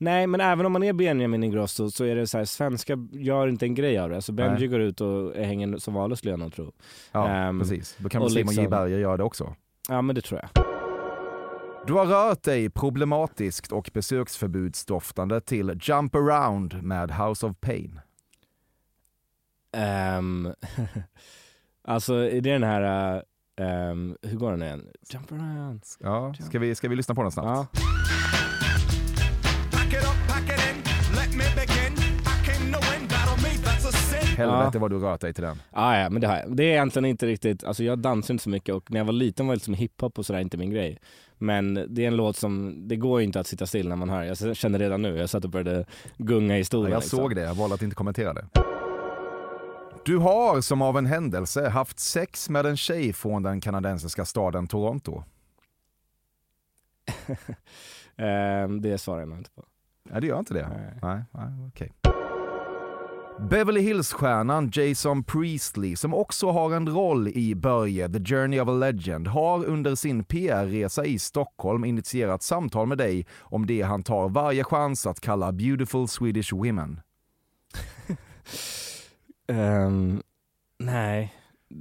Nej, 0.00 0.26
men 0.26 0.40
även 0.40 0.66
om 0.66 0.72
man 0.72 0.82
är 0.82 0.92
Benjamin 0.92 1.44
Ingrosso 1.44 1.90
så 1.90 2.04
är 2.04 2.16
det 2.16 2.26
så 2.26 2.38
här, 2.38 2.44
svenska 2.44 2.96
gör 3.12 3.48
inte 3.48 3.66
en 3.66 3.74
grej 3.74 3.98
av 3.98 4.08
det. 4.10 4.14
Alltså 4.16 4.32
Benji 4.32 4.58
Nej. 4.58 4.68
går 4.68 4.80
ut 4.80 5.00
och 5.00 5.34
hänger 5.34 5.76
som 5.76 5.94
vanligt 5.94 6.18
skulle 6.18 6.32
jag 6.32 6.38
nog 6.40 6.52
tro. 6.52 6.72
Ja, 7.12 7.28
Ehm, 7.28 7.58
precis. 7.60 7.96
Då 7.98 8.08
kan 8.08 8.22
och 8.22 8.26
väl 8.28 8.32
Simon 8.32 8.46
liksom- 8.46 8.64
J 8.64 8.68
Berger 8.70 8.98
göra 8.98 9.16
det 9.16 9.24
också. 9.24 9.54
Ja, 9.88 10.02
men 10.02 10.14
det 10.14 10.20
tror 10.20 10.40
jag. 10.40 10.67
Du 11.88 11.94
har 11.94 12.06
rört 12.06 12.42
dig 12.42 12.70
problematiskt 12.70 13.72
och 13.72 13.90
besöksförbudsdoftande 13.94 15.40
till 15.40 15.80
Jump 15.82 16.14
Around 16.14 16.82
med 16.82 17.10
House 17.10 17.46
of 17.46 17.56
Pain. 17.60 18.00
Um, 20.18 20.54
alltså 21.84 22.14
är 22.14 22.40
det 22.40 22.52
den 22.52 22.62
här, 22.62 23.22
ehm, 23.56 24.16
hur 24.22 24.36
går 24.36 24.50
den 24.50 24.62
igen? 24.62 24.88
Jump 25.10 25.32
around. 25.32 25.82
Ja, 26.00 26.34
ska 26.34 26.58
vi, 26.58 26.74
ska 26.74 26.88
vi 26.88 26.96
lyssna 26.96 27.14
på 27.14 27.22
den 27.22 27.32
snabbt? 27.32 27.80
Ja. 27.82 27.97
Helvete 34.38 34.78
vad 34.78 34.90
du 34.90 34.98
rört 34.98 35.20
dig 35.20 35.34
till 35.34 35.44
den. 35.44 35.56
Ah, 35.70 35.98
ja, 35.98 36.10
men 36.10 36.20
det 36.20 36.26
har 36.28 36.36
jag. 36.36 36.56
Det 36.56 36.64
är 36.64 36.72
egentligen 36.72 37.04
inte 37.06 37.26
riktigt, 37.26 37.64
alltså 37.64 37.84
jag 37.84 37.98
dansar 37.98 38.34
inte 38.34 38.44
så 38.44 38.50
mycket 38.50 38.74
och 38.74 38.90
när 38.90 39.00
jag 39.00 39.04
var 39.04 39.12
liten 39.12 39.46
var 39.46 39.54
liksom 39.54 39.74
hiphop 39.74 40.18
och 40.18 40.26
sådär 40.26 40.40
inte 40.40 40.56
min 40.56 40.70
grej. 40.70 40.98
Men 41.38 41.74
det 41.88 42.04
är 42.04 42.08
en 42.08 42.16
låt 42.16 42.36
som, 42.36 42.74
det 42.88 42.96
går 42.96 43.20
ju 43.20 43.26
inte 43.26 43.40
att 43.40 43.46
sitta 43.46 43.66
still 43.66 43.88
när 43.88 43.96
man 43.96 44.08
hör. 44.08 44.22
Jag 44.22 44.56
känner 44.56 44.78
redan 44.78 45.02
nu, 45.02 45.16
jag 45.18 45.30
satt 45.30 45.44
och 45.44 45.50
började 45.50 45.84
gunga 46.16 46.56
i 46.56 46.60
Ja, 46.60 46.64
stolen. 46.64 46.92
jag 46.92 47.00
liksom. 47.00 47.18
såg 47.18 47.34
det, 47.34 47.40
jag 47.42 47.54
valde 47.54 47.74
att 47.74 47.82
inte 47.82 47.96
kommentera 47.96 48.32
det. 48.32 48.46
Du 50.04 50.16
har 50.16 50.60
som 50.60 50.82
av 50.82 50.98
en 50.98 51.06
händelse 51.06 51.68
haft 51.68 51.98
sex 51.98 52.50
med 52.50 52.66
en 52.66 52.76
tjej 52.76 53.12
från 53.12 53.42
den 53.42 53.60
kanadensiska 53.60 54.24
staden 54.24 54.66
Toronto. 54.66 55.22
Ehm, 58.16 58.80
det 58.80 58.98
svarar 58.98 59.20
jag 59.20 59.38
inte 59.38 59.50
på. 59.50 59.64
Nej, 60.02 60.20
det 60.20 60.26
gör 60.26 60.38
inte 60.38 60.54
det. 60.54 60.68
Nej. 60.68 60.94
Nej, 61.02 61.22
nej, 61.32 61.68
okej. 61.68 61.92
Beverly 63.40 63.80
Hills-stjärnan 63.80 64.70
Jason 64.72 65.24
Priestley, 65.24 65.96
som 65.96 66.14
också 66.14 66.50
har 66.50 66.74
en 66.74 66.88
roll 66.88 67.28
i 67.28 67.54
Börje, 67.54 68.08
The 68.08 68.24
Journey 68.24 68.60
of 68.60 68.68
a 68.68 68.72
Legend, 68.72 69.26
har 69.26 69.64
under 69.64 69.94
sin 69.94 70.24
PR-resa 70.24 71.04
i 71.04 71.18
Stockholm 71.18 71.84
initierat 71.84 72.42
samtal 72.42 72.86
med 72.86 72.98
dig 72.98 73.26
om 73.40 73.66
det 73.66 73.82
han 73.82 74.02
tar 74.02 74.28
varje 74.28 74.64
chans 74.64 75.06
att 75.06 75.20
kalla 75.20 75.52
beautiful 75.52 76.08
Swedish 76.08 76.54
women. 76.54 77.00
Ehm, 79.52 80.22
nej, 80.78 81.34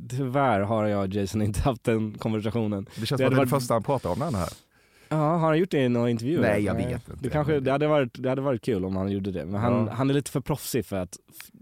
tyvärr 0.10 0.60
har 0.60 0.86
jag 0.86 1.07
och 1.07 1.13
Jason 1.13 1.42
inte 1.42 1.62
haft 1.62 1.83
den 1.83 2.18
konversationen. 2.18 2.88
Det 2.95 3.06
känns 3.06 3.10
Det 3.10 3.18
som 3.18 3.25
att 3.25 3.31
det 3.31 3.38
är 3.38 3.45
det 3.45 3.48
första 3.48 3.74
han 3.74 3.83
pratar 3.83 4.10
om 4.10 4.19
är 4.19 4.36
här. 4.36 4.50
Ja, 5.09 5.15
har 5.18 5.38
han 5.48 5.57
gjort 5.57 5.71
det 5.71 5.77
i 5.83 5.89
några 5.89 6.09
intervjuer? 6.09 6.42
Nej, 6.42 6.63
jag 6.63 6.75
vet 6.75 6.92
inte. 6.92 7.12
Det, 7.21 7.30
kanske, 7.30 7.59
det, 7.59 7.71
hade 7.71 7.88
varit, 7.88 8.24
det 8.24 8.30
hade 8.30 8.42
varit 8.42 8.62
kul 8.62 8.86
om 8.86 8.95
han 8.95 9.12
gjorde 9.12 9.31
det, 9.31 9.45
men 9.45 9.62
han, 9.62 9.74
Ja. 9.74 9.94
han 9.94 10.09
är 10.09 10.13
lite 10.13 10.31
för 10.31 10.42
proffsig 10.42 10.86
för 10.86 10.95
att, 10.95 11.18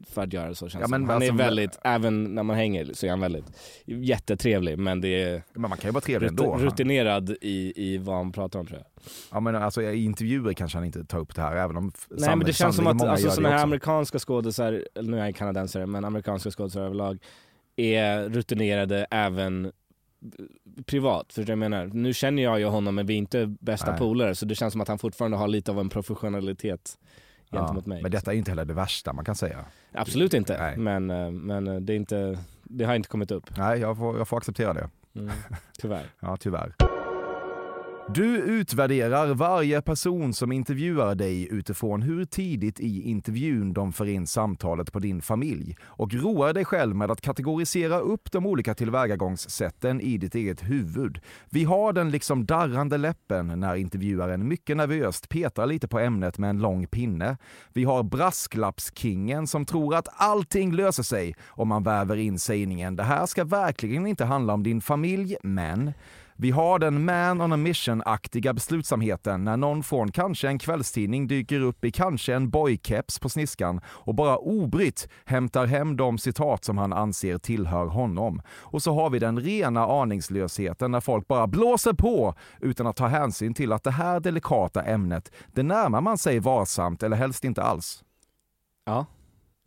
för 0.09 0.21
att 0.23 0.33
göra 0.33 0.55
så 0.55 0.69
känns 0.69 0.81
Ja, 0.81 0.87
men 0.87 1.01
som. 1.01 1.09
Han 1.09 1.15
alltså, 1.15 1.33
är 1.33 1.37
väldigt, 1.37 1.79
även 1.83 2.23
när 2.35 2.43
man 2.43 2.55
hänger 2.55 2.89
så 2.93 3.05
är 3.05 3.09
han 3.09 3.19
väldigt 3.21 3.45
jättetrevlig 3.85 4.79
men 4.79 5.01
det 5.01 5.23
är 5.23 5.43
Men 5.53 5.69
man 5.69 5.77
kan 5.77 5.87
ju 5.89 5.93
vara 5.93 6.01
trevlig 6.01 6.31
rut, 6.31 6.39
ändå. 6.39 6.55
rutinerad 6.57 7.29
i, 7.41 7.73
i 7.75 7.97
vad 7.97 8.15
han 8.15 8.31
pratar 8.31 8.59
om 8.59 8.65
tror 8.65 8.79
jag. 8.79 8.87
Ja, 9.31 9.39
men 9.39 9.55
alltså, 9.55 9.81
I 9.81 10.03
intervjuer 10.03 10.53
kanske 10.53 10.77
han 10.77 10.85
inte 10.85 11.05
tar 11.05 11.19
upp 11.19 11.35
det 11.35 11.41
här, 11.41 11.55
även 11.55 11.77
om 11.77 11.91
Nej 12.09 12.29
men 12.35 12.45
det 12.45 12.53
känns 12.53 12.75
som 12.75 12.87
att 12.87 13.01
alltså, 13.03 13.31
såna 13.31 13.49
här 13.49 13.55
också. 13.55 13.63
amerikanska 13.63 14.19
skådisar, 14.19 14.83
nu 15.01 15.19
är 15.19 15.25
jag 15.25 15.35
kanadensare, 15.35 15.85
men 15.85 16.05
amerikanska 16.05 16.51
skådisar 16.51 16.81
överlag 16.81 17.17
är 17.75 18.29
rutinerade 18.29 19.07
även 19.11 19.71
privat. 20.85 21.33
För 21.33 21.49
jag 21.49 21.57
menar, 21.57 21.85
nu 21.85 22.13
känner 22.13 22.43
jag 22.43 22.59
ju 22.59 22.65
honom 22.65 22.95
men 22.95 23.05
vi 23.05 23.13
är 23.13 23.17
inte 23.17 23.55
bästa 23.59 23.89
Nej. 23.89 23.99
polare 23.99 24.35
så 24.35 24.45
det 24.45 24.55
känns 24.55 24.71
som 24.71 24.81
att 24.81 24.87
han 24.87 24.99
fortfarande 24.99 25.37
har 25.37 25.47
lite 25.47 25.71
av 25.71 25.79
en 25.79 25.89
professionalitet 25.89 26.97
gentemot 27.51 27.85
mig. 27.85 28.01
Men 28.01 28.11
detta 28.11 28.31
är 28.31 28.33
ju 28.33 28.39
inte 28.39 28.51
heller 28.51 28.65
det 28.65 28.73
värsta 28.73 29.13
man 29.13 29.25
kan 29.25 29.35
säga. 29.35 29.65
Absolut 29.91 30.33
inte, 30.33 30.57
Nej. 30.57 30.77
men, 30.77 31.09
eh, 31.09 31.31
men 31.31 31.67
eh, 31.67 31.75
det, 31.75 31.93
är 31.93 31.97
inte, 31.97 32.39
det 32.63 32.85
har 32.85 32.95
inte 32.95 33.09
kommit 33.09 33.31
upp. 33.31 33.57
Nej, 33.57 33.79
jag 33.79 33.97
får, 33.97 34.17
jag 34.17 34.27
får 34.27 34.37
acceptera 34.37 34.73
det. 34.73 34.89
Mm, 35.15 35.31
tyvärr. 35.79 36.05
Ja, 36.19 36.37
tyvärr. 36.37 36.75
Du 38.07 38.37
utvärderar 38.37 39.33
varje 39.33 39.81
person 39.81 40.33
som 40.33 40.51
intervjuar 40.51 41.15
dig 41.15 41.47
utifrån 41.51 42.01
hur 42.01 42.25
tidigt 42.25 42.79
i 42.79 43.09
intervjun 43.09 43.73
de 43.73 43.93
för 43.93 44.05
in 44.05 44.27
samtalet 44.27 44.93
på 44.93 44.99
din 44.99 45.21
familj 45.21 45.75
och 45.83 46.13
roar 46.13 46.53
dig 46.53 46.65
själv 46.65 46.95
med 46.95 47.11
att 47.11 47.21
kategorisera 47.21 47.99
upp 47.99 48.31
de 48.31 48.45
olika 48.45 48.73
tillvägagångssätten 48.73 50.01
i 50.01 50.17
ditt 50.17 50.35
eget 50.35 50.63
huvud. 50.63 51.19
Vi 51.49 51.63
har 51.63 51.93
den 51.93 52.11
liksom 52.11 52.45
darrande 52.45 52.97
läppen 52.97 53.59
när 53.59 53.75
intervjuaren 53.75 54.47
mycket 54.47 54.77
nervöst 54.77 55.29
petar 55.29 55.65
lite 55.65 55.87
på 55.87 55.99
ämnet 55.99 56.37
med 56.37 56.49
en 56.49 56.59
lång 56.59 56.87
pinne. 56.87 57.37
Vi 57.73 57.83
har 57.83 58.03
brasklappskingen 58.03 59.47
som 59.47 59.65
tror 59.65 59.95
att 59.95 60.07
allting 60.11 60.71
löser 60.71 61.03
sig 61.03 61.35
om 61.47 61.67
man 61.67 61.83
väver 61.83 62.15
in 62.15 62.39
sägningen 62.39 62.95
“det 62.95 63.03
här 63.03 63.25
ska 63.25 63.43
verkligen 63.43 64.07
inte 64.07 64.25
handla 64.25 64.53
om 64.53 64.63
din 64.63 64.81
familj, 64.81 65.35
men” 65.43 65.93
Vi 66.37 66.51
har 66.51 66.79
den 66.79 67.05
man 67.05 67.41
on 67.41 67.53
a 67.53 67.57
mission-aktiga 67.57 68.53
beslutsamheten 68.53 69.43
när 69.43 69.57
någon 69.57 69.83
från 69.83 70.11
kanske 70.11 70.47
en 70.47 70.59
kvällstidning 70.59 71.27
dyker 71.27 71.61
upp 71.61 71.85
i 71.85 71.91
kanske 71.91 72.33
en 72.33 72.49
boykeps 72.49 73.19
på 73.19 73.29
sniskan 73.29 73.81
och 73.87 74.15
bara 74.15 74.37
obrytt 74.37 75.09
hämtar 75.25 75.65
hem 75.65 75.97
de 75.97 76.17
citat 76.17 76.63
som 76.63 76.77
han 76.77 76.93
anser 76.93 77.37
tillhör 77.37 77.85
honom. 77.85 78.41
Och 78.49 78.81
så 78.81 78.93
har 78.93 79.09
vi 79.09 79.19
den 79.19 79.39
rena 79.39 79.85
aningslösheten 79.85 80.91
när 80.91 81.01
folk 81.01 81.27
bara 81.27 81.47
blåser 81.47 81.93
på 81.93 82.35
utan 82.61 82.87
att 82.87 82.95
ta 82.95 83.07
hänsyn 83.07 83.53
till 83.53 83.71
att 83.71 83.83
det 83.83 83.91
här 83.91 84.19
delikata 84.19 84.83
ämnet, 84.83 85.31
det 85.53 85.63
närmar 85.63 86.01
man 86.01 86.17
sig 86.17 86.39
varsamt 86.39 87.03
eller 87.03 87.17
helst 87.17 87.43
inte 87.43 87.63
alls. 87.63 88.03
Ja, 88.85 89.05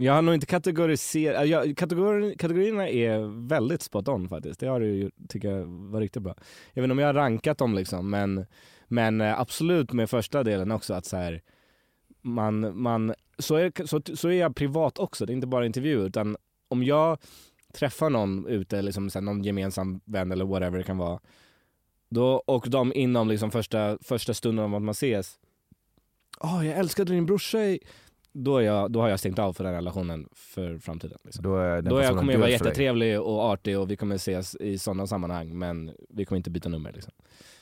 jag 0.01 0.13
har 0.13 0.23
nog 0.23 0.35
inte 0.35 0.47
kategoriserat, 0.47 1.49
jag, 1.49 1.77
kategori, 1.77 2.37
kategorierna 2.39 2.89
är 2.89 3.47
väldigt 3.49 3.83
spot 3.83 4.09
on 4.09 4.29
faktiskt. 4.29 4.61
Det 4.61 4.67
har 4.67 4.81
du 4.81 4.87
ju, 4.87 5.11
tycker 5.29 5.49
jag 5.51 5.65
var 5.67 6.01
riktigt 6.01 6.23
bra. 6.23 6.35
Jag 6.73 6.83
vet 6.83 6.85
inte 6.85 6.93
om 6.93 6.99
jag 6.99 7.07
har 7.07 7.15
rankat 7.15 7.59
dem 7.59 7.75
liksom, 7.75 8.11
men, 8.11 8.47
men 8.89 9.21
eh, 9.21 9.41
absolut 9.41 9.93
med 9.93 10.11
första 10.11 10.43
delen 10.43 10.71
också 10.71 10.95
att 10.95 11.07
så 11.07 11.17
här, 11.17 11.43
man, 12.23 12.83
man, 12.83 13.15
så, 13.39 13.55
är, 13.55 13.87
så, 13.87 14.01
så 14.15 14.29
är 14.29 14.33
jag 14.33 14.57
privat 14.57 14.99
också, 14.99 15.27
det 15.27 15.33
är 15.33 15.35
inte 15.35 15.47
bara 15.47 15.67
intervjuer 15.67 16.07
utan 16.07 16.37
om 16.69 16.83
jag 16.83 17.19
träffar 17.73 18.11
någon 18.11 18.47
ute, 18.47 18.83
liksom, 18.83 19.11
så 19.11 19.19
här, 19.19 19.25
någon 19.25 19.43
gemensam 19.43 20.01
vän 20.05 20.33
eller 20.33 20.45
whatever 20.45 20.79
det 20.79 20.85
kan 20.85 20.99
vara, 20.99 21.21
då, 22.09 22.43
och 22.47 22.71
de 22.71 22.93
inom 22.93 23.29
liksom 23.29 23.51
första, 23.51 23.99
första 24.01 24.35
stunden 24.35 24.65
av 24.65 24.75
att 24.75 24.83
man 24.83 24.93
ses, 24.93 25.39
Åh, 26.41 26.67
jag 26.67 26.79
älskade 26.79 27.13
din 27.13 27.27
brorsa 27.27 27.65
i 27.65 27.81
då, 28.33 28.57
är 28.57 28.63
jag, 28.63 28.91
då 28.91 29.01
har 29.01 29.09
jag 29.09 29.19
stängt 29.19 29.39
av 29.39 29.53
för 29.53 29.65
den 29.65 29.73
relationen 29.73 30.29
för 30.33 30.79
framtiden. 30.79 31.19
Liksom. 31.25 31.43
Då, 31.43 31.57
är 31.57 31.83
Då 31.83 32.03
jag, 32.03 32.19
kommer 32.19 32.33
jag 32.33 32.41
vara 32.41 32.51
jättetrevlig 32.51 33.21
och 33.21 33.43
artig 33.43 33.79
och 33.79 33.91
vi 33.91 33.97
kommer 33.97 34.15
ses 34.15 34.55
i 34.55 34.79
sådana 34.79 35.07
sammanhang 35.07 35.59
men 35.59 35.93
vi 36.09 36.25
kommer 36.25 36.37
inte 36.37 36.51
byta 36.51 36.69
nummer. 36.69 36.93
Liksom. 36.93 37.13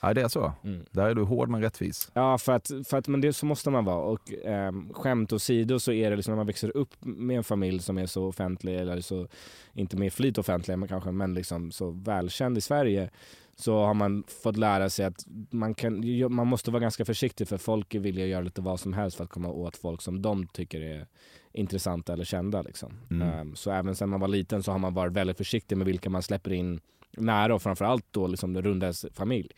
Ja, 0.01 0.15
det 0.15 0.23
är 0.23 0.29
så. 0.29 0.53
Mm. 0.65 0.85
Där 0.91 1.07
är 1.07 1.15
du 1.15 1.23
hård 1.23 1.49
men 1.49 1.63
rättvis. 1.63 2.11
Ja, 2.15 2.39
för 2.39 2.53
att, 2.53 2.71
för 2.89 2.99
att 2.99 3.09
men 3.09 3.21
det, 3.21 3.33
så 3.33 3.47
måste 3.47 3.71
man 3.71 3.85
vara. 3.85 4.03
Och 4.03 4.33
ehm, 4.45 4.93
skämt 4.93 5.33
åsido 5.33 5.79
så 5.79 5.93
är 5.93 6.11
det 6.11 6.17
liksom 6.17 6.33
när 6.33 6.37
man 6.37 6.47
växer 6.47 6.77
upp 6.77 6.95
med 7.01 7.37
en 7.37 7.45
familj 7.45 7.83
som 7.83 7.99
är 7.99 8.07
så 8.07 8.27
offentlig, 8.27 8.77
eller 8.77 9.01
så, 9.01 9.29
inte 9.73 9.97
med 9.97 10.13
flit 10.13 10.39
offentlig 10.39 10.79
men 10.79 10.89
kanske, 10.89 11.11
men 11.11 11.35
liksom 11.35 11.71
så 11.71 11.91
välkänd 11.91 12.59
i 12.59 12.61
Sverige, 12.61 13.11
så 13.59 13.85
har 13.85 13.95
man 13.95 14.25
fått 14.43 14.57
lära 14.57 14.91
sig 14.91 15.05
att 15.05 15.25
man, 15.51 15.75
kan, 15.75 16.05
man 16.35 16.47
måste 16.47 16.71
vara 16.71 16.81
ganska 16.81 17.05
försiktig 17.05 17.49
för 17.49 17.59
folk 17.59 17.95
villiga 17.95 18.25
att 18.25 18.31
göra 18.31 18.43
lite 18.43 18.61
vad 18.61 18.81
som 18.81 18.93
helst 18.93 19.17
för 19.17 19.25
att 19.25 19.31
komma 19.31 19.49
åt 19.49 19.77
folk 19.77 20.03
som 20.03 20.23
de 20.23 20.47
tycker 20.47 20.81
är 20.81 21.07
intressanta 21.53 22.13
eller 22.13 22.25
kända. 22.25 22.63
Liksom. 22.63 22.93
Mm. 23.11 23.29
Ehm, 23.29 23.57
så 23.57 23.71
även 23.71 23.97
sedan 23.97 24.09
man 24.09 24.21
var 24.21 24.29
liten 24.29 24.63
så 24.63 24.73
har 24.73 24.79
man 24.79 24.95
varit 24.95 25.13
väldigt 25.13 25.37
försiktig 25.37 25.77
med 25.77 25.87
vilka 25.87 26.11
man 26.11 26.23
släpper 26.23 26.53
in 26.53 26.81
nära 27.17 27.55
och 27.55 27.63
framförallt 27.63 28.07
då 28.11 28.27
liksom 28.27 28.53
det 28.53 28.63
rundas 28.63 29.07
familj. 29.13 29.51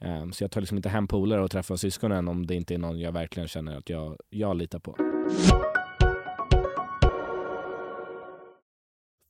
Ehm, 0.00 0.32
så 0.32 0.44
jag 0.44 0.50
tar 0.50 0.60
liksom 0.60 0.76
inte 0.76 0.88
hem 0.88 1.08
polare 1.08 1.42
och 1.42 1.50
träffar 1.50 1.76
syskonen 1.76 2.28
om 2.28 2.46
det 2.46 2.54
inte 2.54 2.74
är 2.74 2.78
någon 2.78 3.00
jag 3.00 3.12
verkligen 3.12 3.48
känner 3.48 3.78
att 3.78 3.90
jag, 3.90 4.16
jag 4.30 4.56
litar 4.56 4.78
på. 4.78 4.96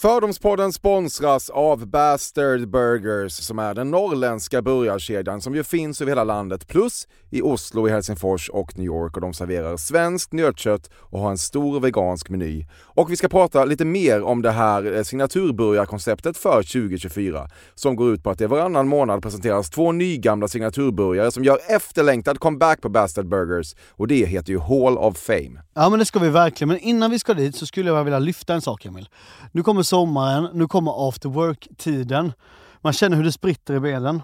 Fördomspodden 0.00 0.72
sponsras 0.72 1.50
av 1.50 1.86
Bastard 1.86 2.70
Burgers 2.70 3.32
som 3.32 3.58
är 3.58 3.74
den 3.74 3.90
norrländska 3.90 4.62
burgarkedjan 4.62 5.40
som 5.40 5.54
ju 5.54 5.64
finns 5.64 6.00
över 6.00 6.10
hela 6.10 6.24
landet 6.24 6.68
plus 6.68 7.08
i 7.30 7.42
Oslo, 7.42 7.88
i 7.88 7.90
Helsingfors 7.90 8.50
och 8.50 8.78
New 8.78 8.86
York 8.86 9.16
och 9.16 9.20
de 9.20 9.34
serverar 9.34 9.76
svenskt 9.76 10.32
nötkött 10.32 10.90
och 10.94 11.20
har 11.20 11.30
en 11.30 11.38
stor 11.38 11.80
vegansk 11.80 12.28
meny. 12.28 12.66
Och 12.72 13.12
vi 13.12 13.16
ska 13.16 13.28
prata 13.28 13.64
lite 13.64 13.84
mer 13.84 14.22
om 14.22 14.42
det 14.42 14.50
här 14.50 14.96
eh, 14.96 15.02
signaturburgarkonceptet 15.02 16.36
för 16.36 16.62
2024 16.62 17.48
som 17.74 17.96
går 17.96 18.14
ut 18.14 18.22
på 18.22 18.30
att 18.30 18.38
det 18.38 18.46
varannan 18.46 18.88
månad 18.88 19.22
presenteras 19.22 19.70
två 19.70 19.92
nygamla 19.92 20.48
signaturburgare 20.48 21.30
som 21.30 21.44
gör 21.44 21.58
efterlängtad 21.68 22.40
comeback 22.40 22.80
på 22.80 22.88
Bastard 22.88 23.28
Burgers 23.28 23.74
och 23.90 24.08
det 24.08 24.26
heter 24.26 24.52
ju 24.52 24.58
Hall 24.58 24.98
of 24.98 25.18
Fame. 25.18 25.60
Ja 25.80 25.88
men 25.88 25.98
det 25.98 26.04
ska 26.04 26.18
vi 26.18 26.30
verkligen, 26.30 26.68
men 26.68 26.78
innan 26.78 27.10
vi 27.10 27.18
ska 27.18 27.34
dit 27.34 27.56
så 27.56 27.66
skulle 27.66 27.90
jag 27.90 28.04
vilja 28.04 28.18
lyfta 28.18 28.54
en 28.54 28.60
sak 28.60 28.84
Emil. 28.84 29.08
Nu 29.52 29.62
kommer 29.62 29.82
sommaren, 29.82 30.48
nu 30.52 30.68
kommer 30.68 31.08
after 31.08 31.28
work-tiden. 31.28 32.32
Man 32.80 32.92
känner 32.92 33.16
hur 33.16 33.24
det 33.24 33.32
spritter 33.32 33.74
i 33.74 33.80
benen. 33.80 34.22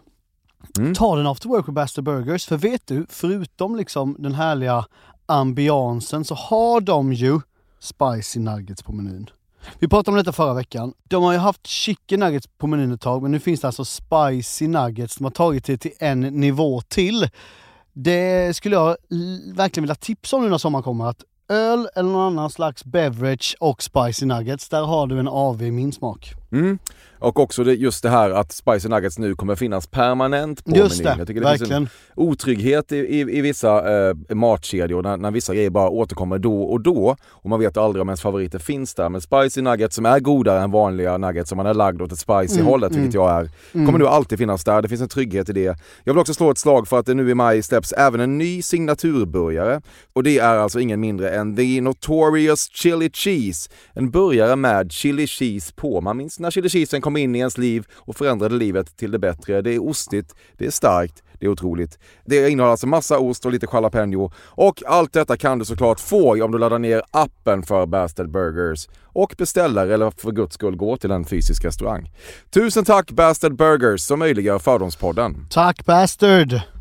Ta 0.96 1.16
den 1.16 1.26
after 1.26 1.48
work 1.48 1.66
på 1.66 1.72
Bastard 1.72 2.04
Burgers, 2.04 2.46
för 2.46 2.56
vet 2.56 2.86
du, 2.86 3.06
förutom 3.08 3.76
liksom 3.76 4.16
den 4.18 4.34
härliga 4.34 4.84
ambiansen 5.26 6.24
så 6.24 6.34
har 6.34 6.80
de 6.80 7.12
ju 7.12 7.40
spicy 7.80 8.40
nuggets 8.40 8.82
på 8.82 8.92
menyn. 8.92 9.30
Vi 9.78 9.88
pratade 9.88 10.10
om 10.10 10.16
detta 10.16 10.32
förra 10.32 10.54
veckan. 10.54 10.94
De 11.04 11.22
har 11.22 11.32
ju 11.32 11.38
haft 11.38 11.66
chicken 11.66 12.20
nuggets 12.20 12.46
på 12.58 12.66
menyn 12.66 12.92
ett 12.92 13.00
tag, 13.00 13.22
men 13.22 13.30
nu 13.30 13.40
finns 13.40 13.60
det 13.60 13.66
alltså 13.66 13.84
spicy 13.84 14.68
nuggets. 14.68 15.16
De 15.16 15.24
har 15.24 15.30
tagit 15.30 15.64
det 15.64 15.76
till 15.76 15.92
en 15.98 16.20
nivå 16.20 16.80
till. 16.80 17.28
Det 17.92 18.56
skulle 18.56 18.76
jag 18.76 18.96
verkligen 19.54 19.82
vilja 19.82 19.94
tipsa 19.94 20.36
om 20.36 20.42
nu 20.42 20.48
när 20.48 20.58
sommaren 20.58 20.82
kommer. 20.82 21.06
Att 21.06 21.24
öl 21.48 21.88
eller 21.94 22.10
någon 22.10 22.22
annan 22.32 22.50
slags 22.50 22.84
beverage 22.84 23.56
och 23.60 23.82
spicy 23.82 24.26
nuggets, 24.26 24.68
där 24.68 24.82
har 24.82 25.06
du 25.06 25.18
en 25.18 25.28
AV 25.28 25.62
i 25.62 25.70
min 25.70 25.92
smak. 25.92 26.32
Mm. 26.52 26.78
Och 27.18 27.40
också 27.40 27.64
det, 27.64 27.74
just 27.74 28.02
det 28.02 28.08
här 28.10 28.30
att 28.30 28.52
Spicy 28.52 28.88
Nuggets 28.88 29.18
nu 29.18 29.34
kommer 29.34 29.54
finnas 29.54 29.86
permanent 29.86 30.64
på 30.64 30.76
Just 30.76 31.02
menyn. 31.02 31.16
det, 31.16 31.20
Jag 31.20 31.28
tycker 31.28 31.40
det 31.40 31.48
finns 31.48 31.60
verkligen. 31.60 31.82
en 31.82 31.88
otrygghet 32.16 32.92
i, 32.92 32.96
i, 32.96 33.20
i 33.20 33.40
vissa 33.40 34.08
eh, 34.08 34.14
matkedjor 34.34 35.02
när, 35.02 35.16
när 35.16 35.30
vissa 35.30 35.54
grejer 35.54 35.70
bara 35.70 35.88
återkommer 35.88 36.38
då 36.38 36.62
och 36.62 36.80
då 36.80 37.16
och 37.30 37.50
man 37.50 37.60
vet 37.60 37.76
aldrig 37.76 38.02
om 38.02 38.08
ens 38.08 38.20
favoriter 38.20 38.58
finns 38.58 38.94
där. 38.94 39.08
Men 39.08 39.20
Spicy 39.20 39.62
Nuggets 39.62 39.96
som 39.96 40.06
är 40.06 40.20
godare 40.20 40.62
än 40.62 40.70
vanliga 40.70 41.18
nuggets 41.18 41.48
som 41.48 41.56
man 41.56 41.66
är 41.66 41.74
lagd 41.74 42.02
åt 42.02 42.12
ett 42.12 42.18
spicy 42.18 42.54
Mm, 42.60 42.66
hållet, 42.66 42.90
mm. 42.90 43.02
vilket 43.02 43.14
jag 43.14 43.30
är, 43.30 43.50
kommer 43.72 43.98
nu 43.98 44.06
alltid 44.06 44.38
finnas 44.38 44.64
där. 44.64 44.82
Det 44.82 44.88
finns 44.88 45.00
en 45.00 45.08
trygghet 45.08 45.48
i 45.48 45.52
det. 45.52 45.78
Jag 46.04 46.14
vill 46.14 46.20
också 46.20 46.34
slå 46.34 46.50
ett 46.50 46.58
slag 46.58 46.88
för 46.88 46.98
att 46.98 47.06
det 47.06 47.14
nu 47.14 47.30
i 47.30 47.34
maj 47.34 47.62
släpps 47.62 47.92
även 47.92 48.20
en 48.20 48.38
ny 48.38 48.62
signaturburgare 48.62 49.80
och 50.12 50.22
det 50.22 50.38
är 50.38 50.56
alltså 50.56 50.80
ingen 50.80 51.00
mindre 51.00 51.30
än 51.34 51.56
The 51.56 51.80
Notorious 51.80 52.70
Chili 52.72 53.10
Cheese. 53.12 53.70
En 53.92 54.10
burgare 54.10 54.56
med 54.56 54.92
chili 54.92 55.26
cheese 55.26 55.72
på. 55.76 56.00
Man 56.00 56.16
minns 56.16 56.38
när 56.38 56.50
chili 56.50 56.68
cheesen 56.68 57.00
kom 57.00 57.16
in 57.16 57.34
i 57.34 57.38
ens 57.38 57.58
liv 57.58 57.84
och 57.92 58.16
förändrade 58.16 58.54
livet 58.54 58.96
till 58.96 59.10
det 59.10 59.18
bättre. 59.18 59.62
Det 59.62 59.74
är 59.74 59.88
ostigt, 59.88 60.34
det 60.58 60.66
är 60.66 60.70
starkt, 60.70 61.22
det 61.40 61.46
är 61.46 61.50
otroligt. 61.50 61.98
Det 62.24 62.50
innehåller 62.50 62.70
alltså 62.70 62.86
massa 62.86 63.18
ost 63.18 63.46
och 63.46 63.52
lite 63.52 63.66
jalapeno 63.72 64.32
och 64.38 64.82
allt 64.86 65.12
detta 65.12 65.36
kan 65.36 65.58
du 65.58 65.64
såklart 65.64 66.00
få 66.00 66.44
om 66.44 66.52
du 66.52 66.58
laddar 66.58 66.78
ner 66.78 67.02
appen 67.10 67.62
för 67.62 67.86
Bastard 67.86 68.30
Burgers 68.30 68.88
och 69.02 69.34
beställer 69.38 69.86
eller 69.86 70.10
för 70.10 70.32
guds 70.32 70.54
skull 70.54 70.76
går 70.76 70.96
till 70.96 71.10
en 71.10 71.24
fysisk 71.24 71.64
restaurang. 71.64 72.10
Tusen 72.50 72.84
tack 72.84 73.10
Bastard 73.10 73.56
Burgers 73.56 74.00
som 74.00 74.18
möjliggör 74.18 74.58
Fördomspodden. 74.58 75.46
Tack 75.50 75.84
Bastard! 75.84 76.73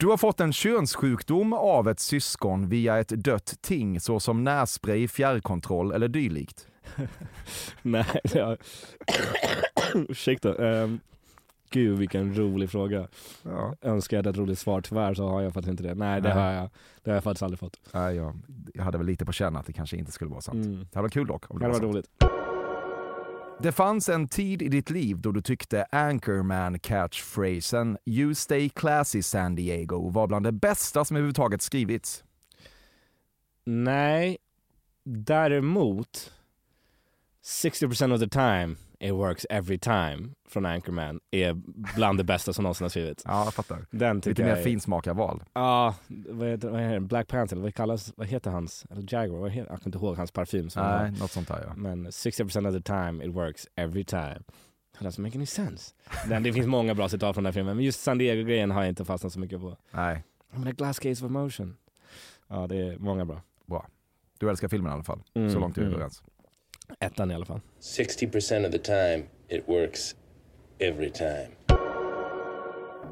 Du 0.00 0.06
har 0.06 0.16
fått 0.16 0.40
en 0.40 0.52
könssjukdom 0.52 1.52
av 1.52 1.88
ett 1.88 2.00
syskon 2.00 2.68
via 2.68 2.98
ett 2.98 3.08
dött 3.08 3.54
ting 3.60 4.00
såsom 4.00 4.44
nässpray, 4.44 5.08
fjärrkontroll 5.08 5.92
eller 5.92 6.08
dylikt. 6.08 6.66
Nej, 7.82 8.06
jag... 8.34 8.56
ursäkta. 9.94 10.54
Um, 10.54 11.00
gud 11.70 11.98
vilken 11.98 12.34
rolig 12.34 12.70
fråga. 12.70 13.08
Ja. 13.42 13.74
Önskar 13.82 14.16
jag 14.16 14.18
hade 14.18 14.30
ett 14.30 14.36
roligt 14.36 14.58
svar, 14.58 14.80
tyvärr 14.80 15.14
så 15.14 15.28
har 15.28 15.42
jag 15.42 15.54
faktiskt 15.54 15.70
inte 15.70 15.82
det. 15.82 15.94
Nej 15.94 16.20
det 16.20 16.34
Nej. 16.34 16.38
har 16.38 16.52
jag, 16.52 16.70
det 17.02 17.10
har 17.10 17.16
jag 17.16 17.24
faktiskt 17.24 17.42
aldrig 17.42 17.58
fått. 17.58 17.80
Nej, 17.92 18.16
jag, 18.16 18.38
jag 18.74 18.84
hade 18.84 18.98
väl 18.98 19.06
lite 19.06 19.24
på 19.24 19.32
känn 19.32 19.56
att 19.56 19.66
det 19.66 19.72
kanske 19.72 19.96
inte 19.96 20.12
skulle 20.12 20.30
vara 20.30 20.40
sant. 20.40 20.66
Mm. 20.66 20.78
Det 20.78 20.94
hade 20.94 21.02
varit 21.02 21.12
kul 21.12 21.26
dock. 21.26 21.50
Om 21.50 21.58
Det 21.58 21.66
det 21.66 21.72
hade 21.72 21.86
var 21.86 21.92
varit 21.92 22.06
sant. 22.22 22.37
Det 23.62 23.72
fanns 23.72 24.08
en 24.08 24.28
tid 24.28 24.62
i 24.62 24.68
ditt 24.68 24.90
liv 24.90 25.20
då 25.20 25.32
du 25.32 25.40
tyckte 25.42 25.86
Anchorman 25.92 26.78
catchphrasen 26.78 27.98
“You 28.04 28.34
stay 28.34 28.68
classy 28.68 29.22
San 29.22 29.54
Diego” 29.54 30.10
var 30.10 30.26
bland 30.26 30.46
det 30.46 30.52
bästa 30.52 31.04
som 31.04 31.16
överhuvudtaget 31.16 31.62
skrivits. 31.62 32.24
Nej, 33.64 34.38
däremot 35.04 36.32
60% 37.44 38.14
of 38.14 38.20
the 38.20 38.28
time 38.28 38.76
it 39.00 39.12
works 39.12 39.46
every 39.50 39.78
time 39.78 40.28
från 40.48 40.66
Anchorman 40.66 41.20
är 41.30 41.52
bland 41.94 42.18
det 42.18 42.24
bästa 42.24 42.52
som 42.52 42.62
någonsin 42.62 42.84
har 42.84 42.88
skrivits. 42.88 43.22
Ja, 43.26 43.44
jag 43.44 43.54
fattar. 43.54 43.86
Den 43.90 44.16
Lite 44.24 44.44
mer 44.44 44.56
är- 44.56 44.62
finsmakar 44.62 45.14
val. 45.14 45.42
Ja, 45.52 45.94
vad 46.08 46.48
heter, 46.48 46.68
vad 46.68 46.80
heter 46.80 46.94
det? 46.94 47.00
Black 47.00 47.28
Panther, 47.28 47.56
vad 47.56 47.74
kallas, 47.74 48.12
vad 48.16 48.26
heter 48.26 48.50
hans, 48.50 48.86
eller 48.90 49.14
Jaguar, 49.14 49.38
vad 49.40 49.50
heter, 49.50 49.70
jag 49.70 49.80
kommer 49.82 49.96
inte 49.96 49.98
ihåg 50.06 50.16
hans 50.16 50.32
parfym 50.32 50.70
som 50.70 50.82
Nej, 50.82 51.10
något 51.10 51.30
sånt 51.30 51.48
där 51.48 51.64
ja. 51.66 51.74
Men 51.76 52.06
60% 52.06 52.68
of 52.68 52.74
the 52.74 52.82
time 52.82 53.24
it 53.24 53.34
works 53.34 53.66
every 53.76 54.04
time. 54.04 54.40
It 54.94 55.00
doesn't 55.04 55.20
make 55.20 55.36
any 55.38 55.46
sense. 55.46 55.94
Den, 56.28 56.42
det 56.42 56.52
finns 56.52 56.66
många 56.66 56.94
bra 56.94 57.08
citat 57.08 57.34
från 57.34 57.44
den 57.44 57.48
här 57.48 57.52
filmen, 57.60 57.76
men 57.76 57.84
just 57.84 58.00
San 58.00 58.18
Diego-grejen 58.18 58.70
har 58.70 58.80
jag 58.82 58.88
inte 58.88 59.04
fastnat 59.04 59.32
så 59.32 59.40
mycket 59.40 59.60
på. 59.60 59.76
Nej, 59.90 60.24
Jag 60.50 60.58
menar 60.58 60.72
glass 60.72 60.98
case 60.98 61.24
of 61.24 61.30
emotion. 61.30 61.76
Ja, 62.48 62.66
det 62.66 62.76
är 62.76 62.98
många 62.98 63.24
bra. 63.24 63.42
du 64.38 64.50
älskar 64.50 64.68
filmen 64.68 64.90
i 64.92 64.94
alla 64.94 65.02
fall. 65.04 65.22
Mm, 65.34 65.50
Så 65.50 65.58
långt 65.58 65.76
är 65.76 65.80
vi 65.80 65.86
mm. 65.86 65.94
överens. 65.94 66.22
Ettan 67.00 67.30
i 67.30 67.34
alla 67.34 67.44
fall. 67.44 67.60
60% 67.80 68.66
of 68.66 68.72
the 68.72 68.78
time, 68.78 69.24
it 69.48 69.68
works 69.68 70.16
every 70.78 71.10
time. 71.10 71.48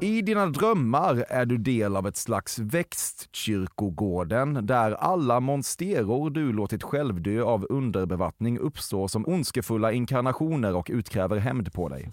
I 0.01 0.21
dina 0.21 0.45
drömmar 0.45 1.25
är 1.29 1.45
du 1.45 1.57
del 1.57 1.95
av 1.95 2.07
ett 2.07 2.17
slags 2.17 2.59
växtkyrkogården 2.59 4.65
där 4.65 4.91
alla 4.91 5.39
monsteror 5.39 6.29
du 6.29 6.53
låtit 6.53 6.83
självdö 6.83 7.41
av 7.41 7.67
underbevattning 7.69 8.59
uppstår 8.59 9.07
som 9.07 9.27
ondskefulla 9.27 9.91
inkarnationer 9.91 10.75
och 10.75 10.87
utkräver 10.91 11.37
hämnd 11.37 11.73
på 11.73 11.89
dig. 11.89 12.11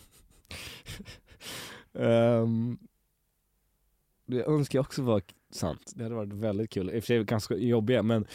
Um, 1.93 2.79
det 4.27 4.45
önskar 4.45 4.79
jag 4.79 4.85
också 4.85 5.03
var 5.03 5.23
sant. 5.51 5.93
Det 5.95 6.03
hade 6.03 6.15
varit 6.15 6.33
väldigt 6.33 6.71
kul. 6.71 6.91
I 6.91 6.99
och 6.99 7.03
för 7.03 7.07
sig 7.07 7.25
ganska 7.25 7.55
jobbiga 7.55 8.03
men 8.03 8.27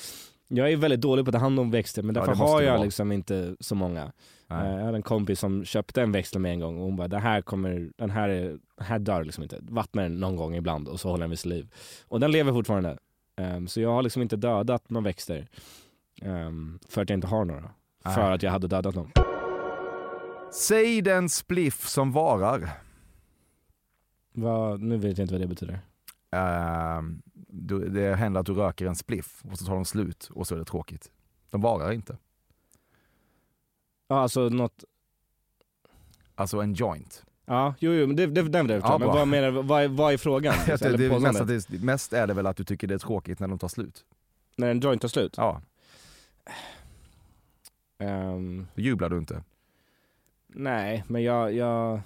jag 0.49 0.71
är 0.71 0.77
väldigt 0.77 1.01
dålig 1.01 1.25
på 1.25 1.29
att 1.29 1.33
ta 1.33 1.39
hand 1.39 1.59
om 1.59 1.71
växter 1.71 2.03
men 2.03 2.15
Ja, 2.15 2.21
därför 2.21 2.35
måste 2.39 2.43
har 2.53 2.61
jag 2.61 2.73
vara. 2.73 2.83
liksom 2.83 3.11
inte 3.11 3.55
så 3.59 3.75
många. 3.75 4.11
Nej. 4.47 4.67
Eh, 4.67 4.75
Jag 4.77 4.85
hade 4.85 4.97
en 4.97 5.01
kompis 5.03 5.39
som 5.39 5.65
köpte 5.65 6.01
en 6.01 6.11
växel 6.11 6.41
med 6.41 6.51
en 6.51 6.59
gång 6.59 6.77
och 6.77 6.83
hon 6.83 6.95
bara 6.95 7.07
det 7.07 7.19
här 7.19 7.41
kommer, 7.41 7.89
den 7.97 8.09
här, 8.09 8.29
är, 8.29 8.43
den 8.77 8.85
här 8.85 8.99
dör 8.99 9.23
liksom 9.23 9.43
inte. 9.43 9.59
Vattna 9.61 10.01
den 10.01 10.19
någon 10.19 10.35
gång 10.35 10.55
ibland 10.55 10.87
och 10.87 10.99
så 10.99 11.09
håller 11.09 11.21
den 11.23 11.29
vid 11.29 11.45
liv. 11.45 11.73
Och 12.07 12.19
den 12.19 12.31
lever 12.31 12.51
fortfarande. 12.51 12.97
Ehm, 13.37 13.67
så 13.67 13.81
jag 13.81 13.89
har 13.91 14.03
liksom 14.03 14.21
inte 14.21 14.35
dödat 14.35 14.89
några 14.89 15.03
växter. 15.05 15.47
ehm, 16.21 16.79
för 16.89 17.01
att 17.01 17.09
jag 17.09 17.17
inte 17.17 17.27
har 17.27 17.45
några. 17.45 17.69
Nej. 18.05 18.15
För 18.15 18.31
att 18.31 18.43
jag 18.43 18.51
hade 18.51 18.67
dödat 18.67 18.95
dem. 18.95 19.11
Säg 20.53 21.01
den 21.01 21.29
spliff 21.29 21.87
som 21.87 22.11
varar. 22.11 22.69
Vad, 24.33 24.81
nu 24.81 24.97
vet 24.97 25.17
jag 25.17 25.23
inte 25.25 25.33
vad 25.33 25.41
det 25.41 25.47
betyder. 25.47 25.79
Ehm, 26.31 27.21
du, 27.47 27.89
det 27.89 28.15
händer 28.15 28.39
att 28.39 28.45
du 28.45 28.53
röker 28.53 28.85
en 28.85 28.95
spliff 28.95 29.41
och 29.51 29.57
så 29.59 29.65
tar 29.65 29.75
de 29.75 29.85
slut 29.85 30.29
och 30.33 30.47
så 30.47 30.55
är 30.55 30.59
det 30.59 30.65
tråkigt. 30.65 31.11
De 31.49 31.61
varar 31.61 31.91
inte. 31.91 32.17
Ja 34.07 34.19
alltså 34.19 34.49
något, 34.49 34.83
Alltså 36.35 36.59
en 36.61 36.73
joint. 36.73 37.25
ja 37.45 37.73
jo, 37.79 37.91
jo 37.91 38.07
men 38.07 38.15
det, 38.15 38.25
det, 38.27 38.41
den 38.49 38.67
vill 38.67 38.75
jag 38.75 38.83
Ja, 38.85 38.97
Men 38.97 39.07
vad 39.07 39.27
menar 39.27 39.49
vad, 39.51 39.83
är- 39.83 39.87
vad 39.87 40.13
är 40.13 40.17
frågan? 40.17 40.53
Det 40.65 40.81
är 40.85 41.19
mest, 41.47 41.69
det, 41.71 41.81
mest 41.83 42.13
är 42.13 42.27
det 42.27 42.33
väl 42.33 42.47
att 42.47 42.57
du 42.57 42.63
tycker 42.63 42.87
det 42.87 42.93
är 42.93 42.99
tråkigt 42.99 43.39
när 43.39 43.47
de 43.47 43.59
tar 43.59 43.67
slut. 43.67 44.05
När 44.55 44.67
en 44.71 44.79
joint 44.79 45.01
tar 45.01 45.07
slut? 45.07 45.33
Ja, 45.37 45.61
då 48.75 48.81
jublar 48.81 49.09
du 49.09 49.17
inte. 49.17 49.43
nej, 50.47 51.03
men 51.07 51.23
jag, 51.23 51.53
jag... 51.53 52.01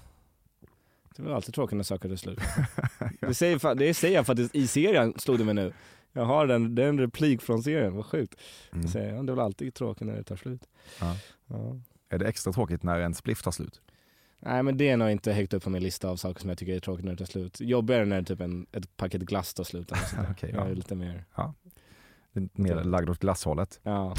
Det 1.15 1.23
väl 1.23 1.33
alltid 1.33 1.53
tråkigt 1.55 1.77
när 1.77 1.83
saker 1.83 2.09
tar 2.09 2.15
slut. 2.15 2.39
det, 3.19 3.33
säger, 3.33 3.75
det 3.75 3.93
säger 3.93 4.15
jag 4.15 4.25
faktiskt 4.25 4.55
i 4.55 4.67
serien, 4.67 5.13
slog 5.17 5.37
det 5.37 5.45
mig 5.45 5.53
nu. 5.53 5.73
Jag 6.13 6.25
har 6.25 6.47
den, 6.47 6.75
det 6.75 6.83
är 6.83 6.87
en 6.89 6.99
replik 6.99 7.41
från 7.41 7.63
serien, 7.63 7.95
vad 7.95 8.05
sjukt. 8.05 8.35
Mm. 8.73 8.87
Säger 8.87 9.13
jag, 9.15 9.25
det 9.25 9.31
är 9.31 9.35
väl 9.35 9.45
alltid 9.45 9.73
tråkigt 9.73 10.07
när 10.07 10.15
det 10.15 10.23
tar 10.23 10.35
slut. 10.35 10.61
Ja. 10.99 11.15
Ja. 11.47 11.79
Är 12.09 12.17
det 12.19 12.25
extra 12.25 12.53
tråkigt 12.53 12.83
när 12.83 12.99
en 12.99 13.13
spliff 13.13 13.41
tar 13.41 13.51
slut? 13.51 13.81
Nej 14.39 14.63
men 14.63 14.77
det 14.77 14.89
är 14.89 14.97
nog 14.97 15.09
inte 15.09 15.33
högt 15.33 15.53
upp 15.53 15.63
på 15.63 15.69
min 15.69 15.83
lista 15.83 16.09
av 16.09 16.15
saker 16.15 16.41
som 16.41 16.49
jag 16.49 16.57
tycker 16.57 16.75
är 16.75 16.79
tråkigt 16.79 17.05
när 17.05 17.11
det 17.11 17.17
tar 17.17 17.25
slut. 17.25 17.61
Jobbigare 17.61 18.05
när 18.05 18.23
typ 18.23 18.41
en, 18.41 18.65
ett 18.71 18.97
paket 18.97 19.21
glass 19.21 19.53
tar 19.53 19.63
slut 19.63 19.87
där. 19.87 20.27
Okej, 20.31 20.49
Jag 20.53 20.67
ja. 20.67 20.71
är 20.71 20.75
lite 20.75 20.95
mer, 20.95 21.25
är 22.33 22.47
Mer 22.53 22.83
lagd 22.83 23.09
åt 23.09 23.19
glasshållet. 23.19 23.79
ja. 23.83 24.15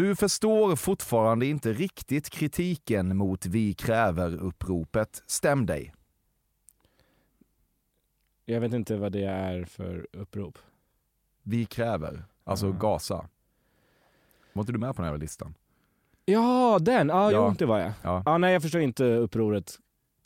Du 0.00 0.16
förstår 0.16 0.76
fortfarande 0.76 1.46
inte 1.46 1.72
riktigt 1.72 2.30
kritiken 2.30 3.16
mot 3.16 3.46
Vi 3.46 3.74
kräver-uppropet. 3.74 5.22
Stäm 5.26 5.66
dig. 5.66 5.94
Jag 8.44 8.60
vet 8.60 8.72
inte 8.72 8.96
vad 8.96 9.12
det 9.12 9.24
är 9.24 9.64
för 9.64 10.06
upprop. 10.12 10.58
Vi 11.42 11.64
kräver, 11.64 12.24
alltså 12.44 12.66
Ja. 12.66 12.72
Gaza. 12.72 13.28
Var 14.52 14.62
inte 14.62 14.72
du 14.72 14.78
med 14.78 14.96
på 14.96 15.02
den 15.02 15.10
här 15.10 15.18
listan? 15.18 15.54
Ja, 16.24 16.78
den! 16.80 17.08
Ja, 17.08 17.32
Ja. 17.32 17.46
jo 17.48 17.54
det 17.58 17.66
var 17.66 17.78
jag. 17.78 17.92
Ja. 18.02 18.22
Ja, 18.26 18.38
nej 18.38 18.52
jag 18.52 18.62
förstår 18.62 18.80
inte 18.80 19.04
upproret. 19.04 19.78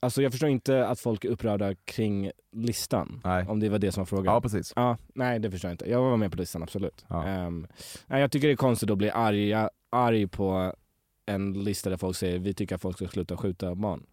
Alltså 0.04 0.22
jag 0.22 0.32
förstår 0.32 0.48
inte 0.48 0.86
att 0.86 1.00
folk 1.00 1.24
är 1.24 1.28
upprörda 1.28 1.74
kring 1.74 2.30
listan. 2.52 3.20
Nej. 3.24 3.46
Om 3.48 3.60
det 3.60 3.68
var 3.68 3.78
det 3.78 3.92
som 3.92 4.00
var 4.00 4.06
frågan. 4.06 4.34
Ja, 4.34 4.40
precis. 4.40 4.72
Ja, 4.76 4.96
nej 5.14 5.38
det 5.38 5.50
förstår 5.50 5.68
jag 5.68 5.74
inte. 5.74 5.90
Jag 5.90 6.02
var 6.02 6.16
med 6.16 6.30
på 6.32 6.36
listan 6.38 6.62
absolut. 6.62 7.04
Ja. 7.08 7.24
Ehm, 7.26 7.66
nej, 8.06 8.20
jag 8.20 8.30
tycker 8.32 8.48
det 8.48 8.54
är 8.54 8.56
konstigt 8.56 8.90
att 8.90 8.98
bli 8.98 9.10
arg, 9.10 9.54
arg 9.90 10.26
på 10.26 10.72
en 11.26 11.52
lista 11.64 11.90
där 11.90 11.96
folk 11.96 12.16
säger 12.16 12.38
vi 12.38 12.54
tycker 12.54 12.74
att 12.74 12.80
folk 12.82 12.96
ska 12.96 13.08
sluta 13.08 13.36
skjuta 13.36 13.74
barn. 13.74 14.06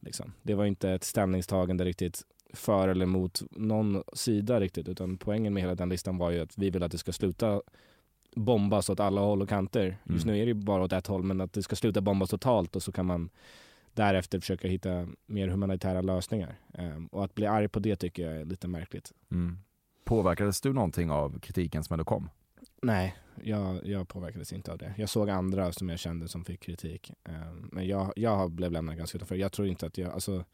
Liksom. 0.00 0.32
Det 0.42 0.54
var 0.54 0.64
inte 0.64 0.90
ett 0.90 1.04
ställningstagande 1.04 1.84
riktigt 1.84 2.22
för 2.54 2.88
eller 2.88 3.04
emot 3.04 3.42
någon 3.50 4.02
sida 4.12 4.60
riktigt 4.60 4.88
utan 4.88 5.16
poängen 5.18 5.54
med 5.54 5.62
hela 5.62 5.74
den 5.74 5.88
listan 5.88 6.18
var 6.18 6.30
ju 6.30 6.40
att 6.40 6.58
vi 6.58 6.70
vill 6.70 6.82
att 6.82 6.92
det 6.92 6.98
ska 6.98 7.12
sluta 7.12 7.62
bombas 8.36 8.90
åt 8.90 9.00
alla 9.00 9.20
håll 9.20 9.42
och 9.42 9.48
kanter. 9.48 9.96
Just 10.04 10.24
Mm. 10.24 10.34
nu 10.36 10.42
är 10.42 10.46
det 10.46 10.50
ju 10.50 10.54
bara 10.54 10.82
åt 10.84 10.92
ett 10.92 11.06
håll 11.06 11.22
men 11.22 11.40
att 11.40 11.52
det 11.52 11.62
ska 11.62 11.76
sluta 11.76 12.00
bombas 12.00 12.30
totalt 12.30 12.76
och 12.76 12.82
så 12.82 12.92
kan 12.92 13.06
man 13.06 13.30
därefter 13.94 14.40
försöka 14.40 14.68
hitta 14.68 15.08
mer 15.26 15.48
humanitära 15.48 16.00
lösningar. 16.00 16.58
Ehm, 16.74 17.06
och 17.06 17.24
att 17.24 17.34
bli 17.34 17.46
arg 17.46 17.68
på 17.68 17.80
det 17.80 17.96
tycker 17.96 18.26
jag 18.26 18.40
är 18.40 18.44
lite 18.44 18.68
märkligt. 18.68 19.12
Mm. 19.30 19.58
Påverkades 20.04 20.60
du 20.60 20.72
någonting 20.72 21.10
av 21.10 21.38
kritiken 21.38 21.84
som 21.84 21.94
ändå 21.94 22.04
kom? 22.04 22.30
Nej, 22.82 23.16
jag, 23.42 23.86
jag 23.86 24.08
påverkades 24.08 24.52
inte 24.52 24.72
av 24.72 24.78
det. 24.78 24.94
Jag 24.96 25.08
såg 25.08 25.30
andra 25.30 25.72
som 25.72 25.88
jag 25.88 25.98
kände 25.98 26.28
som 26.28 26.44
fick 26.44 26.60
kritik. 26.60 27.12
Ehm, 27.24 27.68
Men 27.72 27.86
jag, 27.86 28.12
jag 28.16 28.50
blev 28.50 28.72
lämnad 28.72 28.96
ganska 28.96 29.18
utanför. 29.18 29.34
Jag 29.34 29.52
tror 29.52 29.68
inte 29.68 29.86
att 29.86 29.98
jag, 29.98 30.12
alltså, 30.12 30.44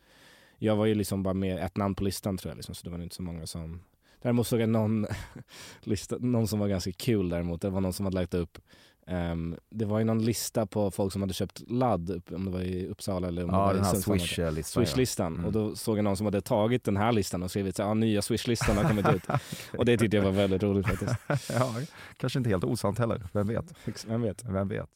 jag 0.59 0.77
var 0.77 0.87
ju 0.87 0.94
liksom 0.94 1.22
bara 1.22 1.35
med 1.35 1.64
ett 1.64 1.77
namn 1.77 1.94
på 1.94 2.05
listan 2.05 2.37
tror 2.37 2.51
jag, 2.51 2.57
liksom, 2.57 2.75
så 2.75 2.85
det 2.85 2.90
var 2.90 3.03
inte 3.03 3.14
så 3.14 3.22
många 3.22 3.46
som 3.46 3.81
Däremot 4.22 4.46
såg 4.46 4.61
jag 4.61 4.68
någon, 4.68 5.07
lista, 5.81 6.16
någon 6.18 6.49
som 6.49 6.59
var 6.59 6.68
ganska 6.68 6.92
kul 6.92 7.29
däremot, 7.29 7.61
det 7.61 7.70
var 7.70 7.81
någon 7.81 7.92
som 7.92 8.07
hade 8.07 8.14
lagt 8.20 8.35
upp 8.35 8.59
ehm, 9.07 9.57
Det 9.71 9.85
var 9.85 9.99
ju 9.99 10.05
någon 10.05 10.25
lista 10.25 10.66
på 10.66 10.90
folk 10.90 11.12
som 11.12 11.23
hade 11.23 11.35
köpt 11.35 11.62
ladd, 11.71 12.23
om 12.31 12.45
det 12.45 12.51
var 12.51 12.61
i 12.61 12.87
Uppsala 12.87 13.29
eller 13.29 13.42
om 13.45 13.49
det 13.51 13.57
Ja, 13.57 13.64
var 13.66 13.75
den 13.75 13.85
här. 13.85 13.95
Swish-listan. 13.95 14.85
Swish-listan 14.87 15.33
Mm. 15.35 15.45
och 15.47 15.53
då 15.53 15.77
såg 15.77 15.99
jag 15.99 16.05
någon 16.05 16.16
som 16.16 16.27
hade 16.27 16.40
tagit 16.40 16.85
den 16.85 16.97
här 16.97 17.12
listan 17.12 17.42
och 17.42 17.51
skrivit 17.51 17.81
att 17.81 17.87
ah, 17.87 17.95
nya 17.95 18.23
Swish-listan 18.23 18.77
har 18.77 18.85
kommit 18.85 19.09
ut. 19.14 19.23
och 19.79 19.85
det 19.85 19.97
tyckte 19.99 20.16
jag 20.16 20.25
var 20.25 20.31
väldigt 20.33 20.62
roligt 20.62 20.87
faktiskt. 20.87 21.51
ja, 21.59 21.75
kanske 22.16 22.38
inte 22.38 22.51
helt 22.51 22.64
osant 22.64 22.99
heller, 22.99 23.23
vem 23.33 23.47
vet? 23.47 23.75
Vem 24.07 24.23
vet? 24.23 24.45
Vem 24.45 24.69
vet? 24.69 24.88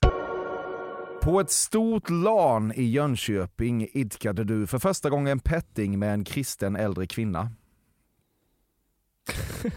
På 1.22 1.40
ett 1.40 1.50
stort 1.50 2.10
LAN 2.10 2.72
i 2.76 2.82
Jönköping 2.82 3.88
idkade 3.92 4.44
du 4.44 4.66
för 4.66 4.78
första 4.78 5.10
gången 5.10 5.38
petting 5.40 5.98
med 5.98 6.14
en 6.14 6.24
kristen 6.24 6.76
äldre 6.76 7.06
kvinna. 7.06 7.50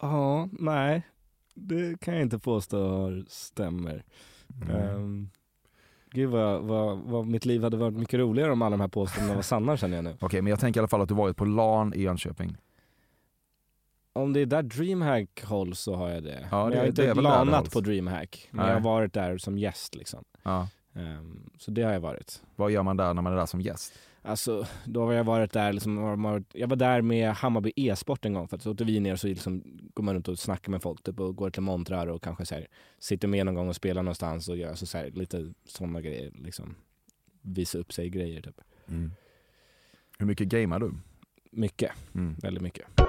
Ja, 0.00 0.48
nej. 0.52 1.02
Det 1.54 2.00
kan 2.00 2.14
jag 2.14 2.22
inte 2.22 2.38
påstå 2.38 3.10
stämmer. 3.28 4.04
Um, 4.70 5.30
gud 6.10 6.30
vad, 6.30 6.62
vad, 6.62 6.98
vad 6.98 7.26
mitt 7.26 7.44
liv 7.44 7.62
hade 7.62 7.76
varit 7.76 7.94
mycket 7.94 8.20
roligare 8.20 8.52
om 8.52 8.62
alla 8.62 8.70
de 8.76 8.80
här 8.80 8.88
påståendena 8.88 9.34
var 9.34 9.42
sanna 9.42 9.76
känner 9.76 9.96
jag 9.96 10.04
nu. 10.04 10.16
Okej, 10.20 10.42
men 10.42 10.50
jag 10.50 10.60
tänker 10.60 10.78
i 10.78 10.80
alla 10.80 10.88
fall 10.88 11.00
att 11.00 11.08
du 11.08 11.14
varit 11.14 11.36
på 11.36 11.44
LAN 11.44 11.94
i 11.94 12.02
Jönköping. 12.02 12.56
Om 14.12 14.32
det 14.32 14.40
är 14.40 14.46
där 14.46 14.62
DreamHack 14.62 15.44
hålls 15.44 15.80
så 15.80 15.94
har 15.94 16.08
jag 16.08 16.22
det. 16.22 16.48
Ja, 16.50 16.62
men 16.62 16.70
det- 16.70 16.76
jag 16.76 16.82
har 16.82 17.10
inte 17.10 17.20
lanat 17.20 17.72
på 17.72 17.80
DreamHack. 17.80 18.48
Men 18.50 18.64
Nej. 18.64 18.74
jag 18.74 18.80
har 18.80 18.84
varit 18.90 19.12
där 19.12 19.38
som 19.38 19.58
gäst 19.58 19.94
liksom. 19.94 20.24
Ja. 20.42 20.68
Ehm, 20.94 21.50
så 21.58 21.70
det 21.70 21.82
har 21.82 21.92
jag 21.92 22.00
varit. 22.00 22.42
Vad 22.56 22.70
gör 22.70 22.82
man 22.82 22.96
där 22.96 23.14
när 23.14 23.22
man 23.22 23.32
är 23.32 23.36
där 23.36 23.46
som 23.46 23.60
gäst? 23.60 23.92
Alltså, 24.24 24.66
då 24.84 25.04
har 25.06 25.12
jag 25.12 25.24
varit 25.24 25.52
där, 25.52 25.72
liksom, 25.72 25.98
jag 26.52 26.68
var 26.68 26.76
där 26.76 27.02
med 27.02 27.30
Hammarby 27.32 27.72
e-sport 27.76 28.24
en 28.24 28.32
gång 28.32 28.48
för 28.48 28.56
att 28.56 28.62
så 28.62 28.70
åkte 28.70 28.84
vi 28.84 29.00
ner 29.00 29.12
och 29.12 29.20
så 29.20 29.26
liksom 29.26 29.62
går 29.94 30.02
man 30.04 30.14
runt 30.14 30.28
och 30.28 30.38
snackar 30.38 30.70
med 30.70 30.82
folk 30.82 31.02
typ, 31.02 31.20
och 31.20 31.36
går 31.36 31.50
till 31.50 31.62
montrar 31.62 32.06
och 32.06 32.22
kanske 32.22 32.46
så 32.46 32.54
här, 32.54 32.66
sitter 32.98 33.28
med 33.28 33.46
någon 33.46 33.54
gång 33.54 33.68
och 33.68 33.76
spelar 33.76 34.02
någonstans 34.02 34.48
och 34.48 34.56
gör 34.56 34.68
alltså, 34.70 34.86
så 34.86 34.98
här, 34.98 35.10
lite 35.10 35.52
sådana 35.64 36.00
grejer. 36.00 36.32
Liksom, 36.34 36.74
visa 37.42 37.78
upp 37.78 37.92
sig 37.92 38.10
grejer 38.10 38.42
typ. 38.42 38.60
Hur 40.18 40.26
mycket 40.26 40.48
gamer 40.48 40.78
du? 40.78 40.92
Mycket, 41.50 41.90
Mm. 42.14 42.34
väldigt 42.42 42.62
mycket. 42.62 43.01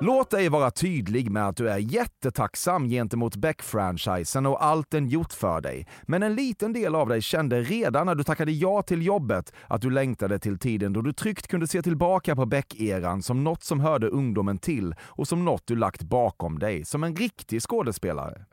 Låt 0.00 0.30
dig 0.30 0.48
vara 0.48 0.70
tydlig 0.70 1.30
med 1.30 1.48
att 1.48 1.56
du 1.56 1.68
är 1.68 1.78
jättetacksam 1.78 2.88
gentemot 2.88 3.36
Beck-franchisen 3.36 4.46
och 4.46 4.64
allt 4.64 4.90
den 4.90 5.08
gjort 5.08 5.32
för 5.32 5.60
dig. 5.60 5.86
Men 6.02 6.22
en 6.22 6.34
liten 6.34 6.72
del 6.72 6.94
av 6.94 7.08
dig 7.08 7.22
kände 7.22 7.62
redan 7.62 8.06
när 8.06 8.14
du 8.14 8.24
tackade 8.24 8.52
ja 8.52 8.82
till 8.82 9.06
jobbet 9.06 9.52
att 9.66 9.80
du 9.82 9.90
längtade 9.90 10.38
till 10.38 10.58
tiden 10.58 10.92
då 10.92 11.02
du 11.02 11.12
tryggt 11.12 11.48
kunde 11.48 11.66
se 11.66 11.82
tillbaka 11.82 12.36
på 12.36 12.46
Beck-eran 12.46 13.22
som 13.22 13.44
något 13.44 13.62
som 13.62 13.80
hörde 13.80 14.08
ungdomen 14.08 14.58
till 14.58 14.94
och 15.00 15.28
som 15.28 15.44
något 15.44 15.66
du 15.66 15.76
lagt 15.76 16.02
bakom 16.02 16.58
dig, 16.58 16.84
som 16.84 17.04
en 17.04 17.16
riktig 17.16 17.62
skådespelare. 17.62 18.44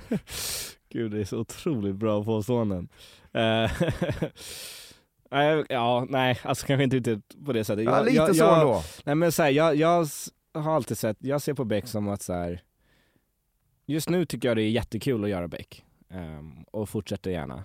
Gud, 0.92 1.10
det 1.12 1.20
är 1.20 1.24
så 1.24 1.38
otroligt 1.38 1.96
bra 1.96 2.24
påståenden. 2.24 2.88
Eh, 3.32 3.70
nej, 5.30 5.64
ja, 5.68 6.06
nej, 6.08 6.38
alltså 6.42 6.66
kanske 6.66 6.84
inte 6.84 6.96
riktigt 6.96 7.44
på 7.46 7.52
det 7.52 7.64
sättet. 7.64 7.84
Ja, 7.84 7.96
Jag- 7.96 8.04
lite 8.04 8.16
jag, 8.16 8.36
så 8.36 8.44
jag, 8.44 8.60
ändå. 8.60 8.82
Nej 9.04 9.14
men 9.14 9.32
så 9.32 9.42
här, 9.42 9.50
jag, 9.50 9.76
jag 9.76 10.08
har 10.58 10.74
alltid 10.74 10.98
sett, 10.98 11.16
jag 11.20 11.42
ser 11.42 11.54
på 11.54 11.64
Beck 11.64 11.86
som 11.86 12.08
att 12.08 12.22
så 12.22 12.32
här, 12.32 12.62
just 13.86 14.08
nu 14.08 14.24
tycker 14.24 14.48
jag 14.48 14.56
det 14.56 14.62
är 14.62 14.70
jättekul 14.70 15.24
att 15.24 15.30
göra 15.30 15.48
Beck 15.48 15.84
um, 16.08 16.64
och 16.70 16.88
fortsätter 16.88 17.30
gärna. 17.30 17.64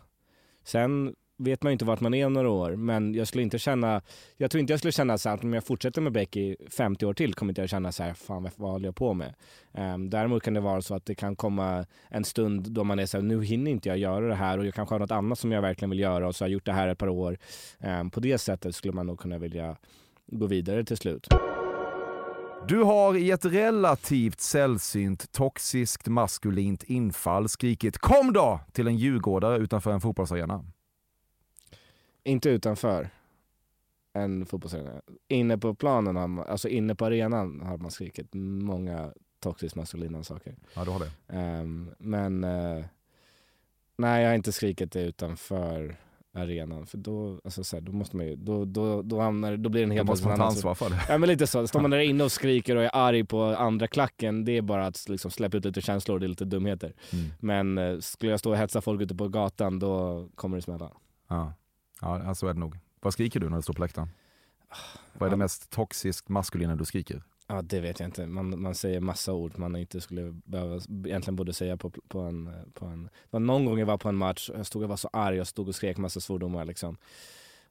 Sen 0.64 1.16
vet 1.38 1.64
man 1.64 1.72
ju 1.72 1.74
inte 1.74 1.86
vart 1.86 2.00
man 2.00 2.14
är 2.14 2.26
om 2.26 2.34
några 2.34 2.50
år 2.50 2.76
men 2.76 3.14
jag 3.14 3.28
skulle 3.28 3.44
inte 3.44 3.60
känna, 3.60 4.02
jag 4.38 4.52
tror 4.52 4.60
inte 4.60 4.74
jag 4.74 4.80
skulle 4.80 4.92
känna 4.92 5.18
så 5.18 5.30
här 5.30 5.36
att 5.36 5.44
om 5.44 5.54
jag 5.54 5.64
fortsätter 5.64 6.02
med 6.02 6.12
Beck 6.12 6.38
i 6.38 6.58
50 6.70 7.06
år 7.06 7.14
till 7.14 7.34
kommer 7.34 7.52
inte 7.52 7.62
jag 7.62 7.70
känna 7.70 7.92
så 7.92 8.04
här, 8.04 8.14
fan 8.14 8.50
vad, 8.56 8.72
håller 8.72 8.88
jag 8.88 8.96
på 8.96 9.14
med? 9.14 9.34
Um, 9.72 10.10
däremot 10.10 10.44
kan 10.44 10.54
det 10.54 10.60
vara 10.60 10.82
så 10.82 10.96
att 10.96 11.06
det 11.06 11.16
kan 11.16 11.36
komma 11.36 11.86
en 12.10 12.24
stund 12.24 12.72
då 12.72 12.84
man 12.84 13.00
är 13.00 13.06
så 13.06 13.18
här, 13.18 13.24
nu 13.24 13.44
hinner 13.44 13.72
inte 13.72 13.90
jag 13.90 13.98
göra 13.98 14.28
det 14.28 14.36
här 14.36 14.58
och 14.58 14.66
jag 14.66 14.74
kanske 14.74 14.96
har 14.96 15.00
något 15.00 15.12
annat 15.12 15.40
som 15.40 15.52
jag 15.52 15.62
verkligen 15.62 15.90
vill 15.90 16.00
göra 16.00 16.28
och 16.28 16.36
så 16.36 16.44
har 16.44 16.50
jag 16.50 16.54
gjort 16.54 16.66
det 16.66 16.74
här 16.74 16.88
ett 16.88 16.98
par 16.98 17.10
år. 17.10 17.38
Um, 17.80 18.10
på 18.10 18.20
det 18.20 18.38
sättet 18.38 18.76
skulle 18.76 18.94
man 18.94 19.08
nog 19.08 19.20
kunna 19.20 19.38
vilja 19.38 19.78
gå 20.28 20.46
vidare 20.48 20.84
till 20.84 20.98
slut. 20.98 21.28
Du 22.68 22.84
har 22.84 23.16
i 23.16 23.32
ett 23.32 23.46
relativt 23.46 24.40
sällsynt 24.40 25.32
toxiskt 25.32 26.08
maskulint 26.08 26.84
infall 26.84 27.50
skrikit 27.50 27.98
“Kom 27.98 28.34
då!” 28.34 28.60
till 28.72 28.88
en 28.88 28.98
djurgårdare 28.98 29.58
utanför 29.58 29.92
en 29.92 30.02
fotbollsarena. 30.02 30.66
Inte 32.24 32.50
utanför 32.50 33.10
en 34.14 34.46
fotbollsarena. 34.46 35.02
Inne 35.28 35.58
på 35.58 35.76
planen, 35.76 36.16
har 36.16 36.28
man, 36.28 36.48
alltså 36.48 36.70
inne 36.70 36.96
på 36.96 37.06
arenan 37.06 37.62
har 37.62 37.78
man 37.78 37.92
skrikit 37.92 38.34
många 38.34 39.14
toxiskt 39.40 39.76
maskulina 39.76 40.24
saker. 40.24 40.56
Ja, 40.74 40.86
du 40.86 40.92
har 40.92 41.00
det. 41.00 41.12
Ehm, 41.28 41.90
men 41.98 42.44
eh, 42.44 42.86
nej, 43.98 44.22
jag 44.24 44.30
har 44.30 44.36
inte 44.36 44.52
skrikit 44.52 44.92
det 44.92 45.02
utanför 45.02 45.96
arenan 46.34 46.86
för 46.86 46.98
då, 46.98 47.40
alltså, 47.44 47.64
så 47.64 47.76
här, 47.76 47.82
då 47.82 47.92
måste 47.92 48.18
man 48.18 48.26
ju, 48.26 48.36
då, 48.36 48.66
då, 48.66 49.02
då, 49.02 49.22
hamnar, 49.22 49.58
då 49.58 49.70
blir 49.70 49.88
det 49.88 50.00
en 50.00 50.06
man 50.06 50.18
ta 50.18 50.32
annan- 50.32 50.48
ansvar 50.48 50.76
för 50.76 50.90
det. 50.90 51.02
Ja 51.10 51.18
men 51.18 51.30
lite 51.30 51.48
så, 51.48 51.68
står 51.68 51.80
man 51.82 51.92
där 51.92 52.00
inne 52.10 52.24
och 52.24 52.32
skriker 52.32 52.76
och 52.76 52.84
är 52.84 52.90
arg 52.94 53.24
på 53.24 53.44
andra 53.44 53.88
klacken, 53.88 54.46
det 54.46 54.58
är 54.58 54.62
bara 54.62 54.86
att 54.86 55.10
liksom 55.10 55.32
släppa 55.32 55.58
ut 55.58 55.66
lite 55.66 55.82
känslor 55.82 56.20
det 56.20 56.26
är 56.26 56.28
lite 56.28 56.46
dumheter. 56.46 56.94
Mm. 57.12 57.26
Men 57.40 57.78
eh, 57.78 58.00
skulle 58.00 58.32
jag 58.32 58.40
stå 58.40 58.52
och 58.52 58.58
hetsa 58.58 58.82
folk 58.82 59.02
ute 59.02 59.16
på 59.16 59.28
gatan 59.28 59.80
då 59.80 60.28
kommer 60.36 60.58
det 60.58 60.62
smälla. 60.62 60.92
Ja, 61.28 61.54
ja 62.02 62.36
så 62.36 62.48
är 62.48 62.54
det 62.54 62.60
nog. 62.60 62.78
Vad 63.02 63.14
skriker 63.14 63.40
du 63.40 63.50
när 63.50 63.58
du 63.58 63.64
står 63.64 63.74
på 63.74 63.82
läktaren? 63.82 64.10
Vad 65.14 65.28
är 65.28 65.32
det 65.32 65.38
mest 65.38 65.70
toxiskt 65.70 66.30
maskulina 66.30 66.76
du 66.76 66.86
skriker? 66.86 67.24
Ja 67.48 67.62
det 67.62 67.80
vet 67.80 68.00
jag 68.00 68.08
inte, 68.08 68.28
man, 68.28 68.62
man 68.62 68.76
säger 68.76 69.00
massa 69.00 69.34
ord 69.34 69.58
man 69.58 69.76
inte 69.76 70.02
skulle 70.02 70.32
behöva, 70.46 70.76
egentligen 71.06 71.36
borde 71.36 71.54
säga 71.54 71.78
på, 71.78 71.90
på, 71.90 72.20
en, 72.20 72.50
på 72.74 72.86
en... 72.86 73.04
Det 73.04 73.30
var 73.30 73.40
någon 73.40 73.66
gång 73.66 73.80
jag 73.80 73.86
var 73.86 73.98
på 73.98 74.10
en 74.10 74.16
match 74.16 74.50
och 74.50 74.60
jag 74.60 74.66
stod 74.66 74.84
och 74.84 74.90
var 74.90 74.98
så 74.98 75.10
arg, 75.14 75.38
jag 75.38 75.48
stod 75.48 75.68
och 75.68 75.76
skrek 75.76 75.98
massa 75.98 76.20
svordomar 76.20 76.66
liksom. 76.66 76.98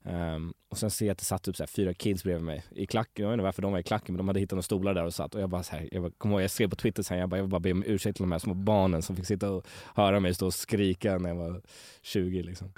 Um, 0.04 0.54
och 0.68 0.78
sen 0.78 0.90
ser 0.90 1.06
jag 1.06 1.12
att 1.12 1.18
det 1.18 1.24
satt 1.24 1.42
typ 1.42 1.56
så 1.56 1.62
här 1.62 1.68
fyra 1.68 1.94
kids 1.94 2.24
bredvid 2.24 2.44
mig 2.44 2.64
i 2.70 2.86
klacken, 2.86 3.22
jag 3.22 3.30
vet 3.30 3.34
inte 3.34 3.44
varför 3.44 3.62
de 3.62 3.72
var 3.72 3.78
i 3.78 3.82
klacken 3.82 4.14
men 4.14 4.16
de 4.16 4.28
hade 4.28 4.40
hittat 4.40 4.52
några 4.52 4.62
stolar 4.62 4.94
där 4.94 5.04
och 5.04 5.14
satt 5.14 5.34
och 5.34 5.40
jag 5.40 5.50
bara 5.50 5.62
så 5.62 5.76
här, 5.76 5.88
jag 5.92 6.02
bara, 6.02 6.12
kommer 6.18 6.34
ihåg, 6.34 6.42
jag 6.42 6.50
skrev 6.50 6.68
på 6.68 6.76
Twitter 6.76 7.02
sen, 7.02 7.18
jag 7.18 7.28
bara, 7.28 7.36
jag 7.36 7.44
vill 7.44 7.50
bara 7.50 7.60
be 7.60 7.72
om 7.72 7.84
ursäkt 7.86 8.16
till 8.16 8.22
de 8.22 8.32
här 8.32 8.38
små 8.38 8.54
barnen 8.54 9.02
som 9.02 9.16
fick 9.16 9.26
sitta 9.26 9.50
och 9.50 9.66
höra 9.94 10.20
mig 10.20 10.34
stå 10.34 10.46
och 10.46 10.54
skrika 10.54 11.18
när 11.18 11.28
jag 11.28 11.36
var 11.36 11.62
20 12.02 12.42
liksom. 12.42 12.72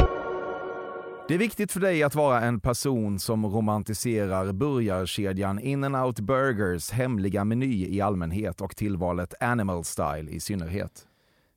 Det 1.28 1.34
är 1.34 1.38
viktigt 1.38 1.72
för 1.72 1.80
dig 1.80 2.02
att 2.02 2.14
vara 2.14 2.40
en 2.40 2.60
person 2.60 3.18
som 3.18 3.46
romantiserar 3.46 4.52
burgarkedjan 4.52 5.58
In-N-Out 5.60 6.20
Burgers 6.20 6.90
hemliga 6.90 7.44
meny 7.44 7.86
i 7.86 8.00
allmänhet 8.00 8.60
och 8.60 8.76
tillvalet 8.76 9.34
Animal 9.40 9.84
Style 9.84 10.30
i 10.30 10.40
synnerhet. 10.40 11.06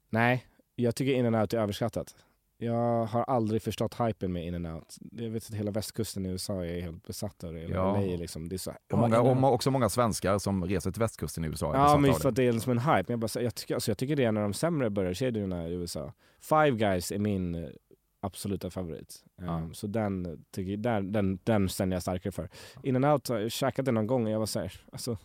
Nej, 0.09 0.45
jag 0.75 0.95
tycker 0.95 1.13
in 1.13 1.25
and 1.25 1.35
out 1.35 1.53
är 1.53 1.57
överskattat. 1.57 2.15
Jag 2.59 3.05
har 3.05 3.23
aldrig 3.23 3.61
förstått 3.61 3.99
hypen 3.99 4.33
med 4.33 4.45
in 4.47 4.55
and 4.55 4.67
out. 4.75 4.95
Jag 5.11 5.29
vet 5.29 5.45
att 5.49 5.55
hela 5.55 5.71
västkusten 5.71 6.25
i 6.25 6.29
USA 6.29 6.65
är 6.65 6.81
helt 6.81 7.07
besatt 7.07 7.43
av 7.43 7.53
det. 7.53 7.61
Eller 7.61 7.75
Ja. 7.75 7.93
LA 8.01 8.17
liksom. 8.17 8.49
Det 8.49 8.55
är 8.55 8.57
så, 8.57 8.71
Och, 8.91 8.97
många, 8.97 9.19
In-N-Out. 9.19 9.43
och 9.43 9.53
också 9.53 9.71
många 9.71 9.89
svenskar 9.89 10.39
som 10.39 10.65
reser 10.65 10.91
till 10.91 10.99
västkusten 10.99 11.43
i 11.45 11.47
USA 11.47 11.73
är 11.73 11.77
Ja 11.77 11.97
men 11.97 12.09
just 12.09 12.21
för 12.21 12.29
att 12.29 12.35
det 12.35 12.43
är 12.47 12.53
som 12.53 12.71
en 12.71 12.79
hype. 12.79 12.91
Men 12.93 13.05
jag, 13.07 13.19
bara, 13.19 13.41
jag, 13.41 13.55
tycker, 13.55 13.73
alltså, 13.75 13.91
jag 13.91 13.97
tycker 13.97 14.15
det 14.15 14.23
är 14.23 14.27
en 14.27 14.37
av 14.37 14.43
de 14.43 14.53
sämre 14.53 14.89
burgarkedjorna 14.89 15.67
i 15.67 15.73
USA. 15.73 16.13
Five 16.39 16.71
Guys 16.71 17.11
är 17.11 17.19
min 17.19 17.71
absoluta 18.19 18.69
favorit. 18.69 19.23
Um, 19.41 19.73
Så 19.73 19.87
den, 19.87 20.45
tycker, 20.51 20.77
där, 20.77 21.01
den, 21.01 21.39
den 21.43 21.69
ställer 21.69 21.95
jag 21.95 22.01
starkare 22.01 22.31
för. 22.31 22.49
In 22.83 22.95
and 22.95 23.05
out, 23.05 23.29
jag 23.29 23.51
käkade 23.51 23.91
någon 23.91 24.07
gång 24.07 24.25
och 24.25 24.31
jag 24.31 24.39
var 24.39 24.45
såhär, 24.45 24.73
alltså 24.91 25.17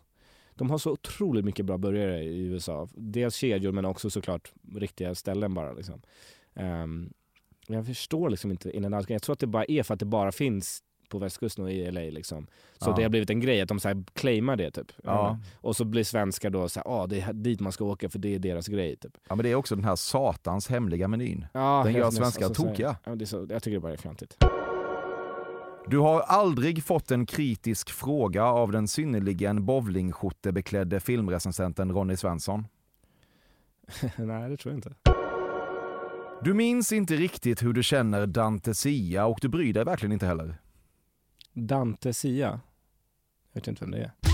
de 0.55 0.71
har 0.71 0.79
så 0.79 0.91
otroligt 0.93 1.45
mycket 1.45 1.67
bra 1.67 1.79
burgare 1.79 2.23
i 2.23 2.47
USA. 2.47 2.89
Dels 2.95 3.35
kedjor 3.35 3.73
men 3.73 3.85
också 3.85 4.11
såklart 4.11 4.53
riktiga 4.75 5.15
ställen 5.15 5.55
bara. 5.55 5.73
Liksom. 5.73 6.03
Ehm, 6.55 7.13
jag 7.67 7.87
förstår 7.87 8.31
liksom 8.31 8.51
inte 8.51 8.77
in 8.77 8.85
and 8.85 9.05
Jag 9.09 9.23
tror 9.23 9.33
att 9.33 9.39
det 9.39 9.47
bara 9.47 9.65
är 9.65 9.83
för 9.83 9.95
att 9.95 10.01
det 10.01 10.07
bara 10.07 10.33
finns 10.33 10.83
på 11.13 11.19
västkusten 11.19 11.65
och 11.65 11.71
i 11.73 11.91
LA 11.91 12.01
liksom. 12.01 12.47
Så 12.79 12.91
Ja. 12.91 12.95
det 12.97 13.03
har 13.03 13.11
blivit 13.11 13.31
en 13.31 13.41
grej 13.41 13.61
att 13.61 13.69
de 13.69 13.81
så 13.81 13.89
här 13.89 14.05
claimar 14.15 14.57
det 14.57 14.71
typ. 14.71 14.93
Ja. 15.05 15.39
Och 15.61 15.77
så 15.77 15.85
blir 15.85 16.05
svenskar 16.05 16.51
då 16.51 16.69
så 16.69 16.81
här, 16.81 17.03
ah, 17.03 17.07
det 17.07 17.21
är 17.21 17.33
dit 17.33 17.61
man 17.61 17.73
ska 17.73 17.85
åka 17.85 18.09
för 18.09 18.19
det 18.19 18.35
är 18.35 18.39
deras 18.39 18.69
grej 18.69 18.97
typ. 18.97 19.13
Ja, 19.29 19.35
men 19.35 19.43
det 19.45 19.51
är 19.51 19.55
också 19.55 19.75
den 19.77 19.85
här 19.85 19.97
satans 19.97 20.69
hemliga 20.69 21.09
menyn. 21.09 21.47
Ja, 21.53 21.83
Den 21.85 21.95
gör 21.95 22.11
svenskar 22.11 22.47
alltså, 22.47 22.63
tokiga. 22.65 22.97
Ja, 23.05 23.15
det 23.15 23.25
är 23.25 23.27
så, 23.27 23.47
jag 23.51 23.63
tycker 23.63 23.77
det 23.77 23.81
bara 23.81 23.93
är 23.93 23.97
fjantigt. 23.97 24.37
Du 25.87 25.99
har 25.99 26.21
aldrig 26.21 26.85
fått 26.85 27.11
en 27.11 27.27
kritisk 27.27 27.91
fråga 27.91 28.45
av 28.45 28.73
den 28.73 28.89
synnerligen 28.89 29.65
bowlingskjortebeklädde 29.67 31.01
filmrecensenten 31.01 31.93
Ronny 31.93 32.17
Svensson. 32.17 32.67
Nej, 34.17 34.51
det 34.51 34.57
tror 34.57 34.73
jag 34.75 34.79
inte. 34.79 34.95
Du 36.45 36.55
minns 36.55 36.93
inte 36.93 37.15
riktigt 37.17 37.63
hur 37.63 37.73
du 37.73 37.83
känner 37.83 38.27
Dante 38.27 38.75
Sia 38.75 39.27
och 39.27 39.39
du 39.43 39.49
bryr 39.49 39.73
dig 39.73 39.85
verkligen 39.85 40.13
inte 40.13 40.27
heller. 40.27 40.57
Dante 41.53 42.13
Sia? 42.13 42.61
Jag 43.53 43.61
vet 43.61 43.69
inte 43.69 43.85
vem 43.85 43.91
det 43.91 43.99
är. 43.99 44.32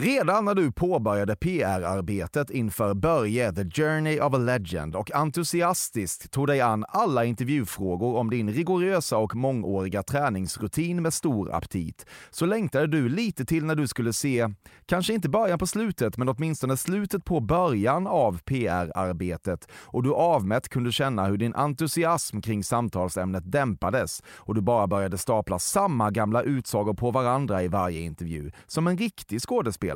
Redan 0.00 0.44
när 0.44 0.54
du 0.54 0.72
påbörjade 0.72 1.36
PR-arbetet 1.36 2.50
inför 2.50 2.94
Börje 2.94 3.52
The 3.52 3.64
Journey 3.64 4.20
of 4.20 4.34
a 4.34 4.38
Legend 4.38 4.96
och 4.96 5.14
entusiastiskt 5.14 6.30
tog 6.30 6.46
dig 6.46 6.60
an 6.60 6.84
alla 6.88 7.24
intervjufrågor 7.24 8.16
om 8.16 8.30
din 8.30 8.52
rigorösa 8.52 9.16
och 9.16 9.36
mångåriga 9.36 10.02
träningsrutin 10.02 11.02
med 11.02 11.14
stor 11.14 11.54
aptit, 11.54 12.06
så 12.30 12.46
längtade 12.46 12.86
du 12.86 13.08
lite 13.08 13.44
till 13.44 13.64
när 13.64 13.74
du 13.74 13.88
skulle 13.88 14.12
se, 14.12 14.48
kanske 14.86 15.14
inte 15.14 15.28
början 15.28 15.58
på 15.58 15.66
slutet, 15.66 16.16
men 16.16 16.28
åtminstone 16.28 16.76
slutet 16.76 17.24
på 17.24 17.40
början 17.40 18.06
av 18.06 18.38
PR-arbetet 18.38 19.68
och 19.72 20.02
du 20.02 20.14
avmätt 20.14 20.68
kunde 20.68 20.92
känna 20.92 21.26
hur 21.26 21.36
din 21.36 21.54
entusiasm 21.54 22.40
kring 22.40 22.64
samtalsämnet 22.64 23.52
dämpades 23.52 24.22
och 24.36 24.54
du 24.54 24.60
bara 24.60 24.86
började 24.86 25.18
stapla 25.18 25.58
samma 25.58 26.10
gamla 26.10 26.42
utsagor 26.42 26.94
på 26.94 27.10
varandra 27.10 27.62
i 27.62 27.68
varje 27.68 28.00
intervju, 28.00 28.50
som 28.66 28.86
en 28.86 28.98
riktig 28.98 29.40
skådespelare. 29.40 29.89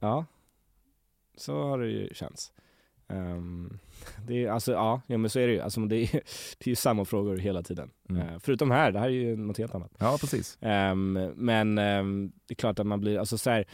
Ja, 0.00 0.24
så 1.36 1.62
har 1.62 1.78
det 1.78 1.88
ju 1.88 2.14
känts. 2.14 2.52
Ehm, 3.12 3.78
det 4.26 4.44
är, 4.44 4.50
alltså, 4.50 4.72
ja, 4.72 5.00
ja, 5.06 5.18
men 5.18 5.30
så 5.30 5.38
är 5.38 5.46
det 5.46 5.52
ju. 5.52 5.60
Alltså, 5.60 5.80
det, 5.80 5.96
är, 5.96 6.12
det 6.58 6.66
är 6.66 6.68
ju 6.68 6.76
samma 6.76 7.04
frågor 7.04 7.36
hela 7.36 7.62
tiden. 7.62 7.90
Mm. 8.08 8.28
Eh, 8.28 8.38
förutom 8.38 8.70
här, 8.70 8.92
det 8.92 8.98
här 8.98 9.06
är 9.06 9.10
ju 9.10 9.36
något 9.36 9.58
helt 9.58 9.74
annat. 9.74 9.92
Ja, 9.98 10.16
precis. 10.20 10.58
Ehm, 10.60 11.12
men 11.34 11.78
ehm, 11.78 12.32
det 12.46 12.52
är 12.52 12.56
klart 12.56 12.78
att 12.78 12.86
man 12.86 13.00
blir, 13.00 13.18
alltså 13.18 13.38
så 13.38 13.50
här, 13.50 13.64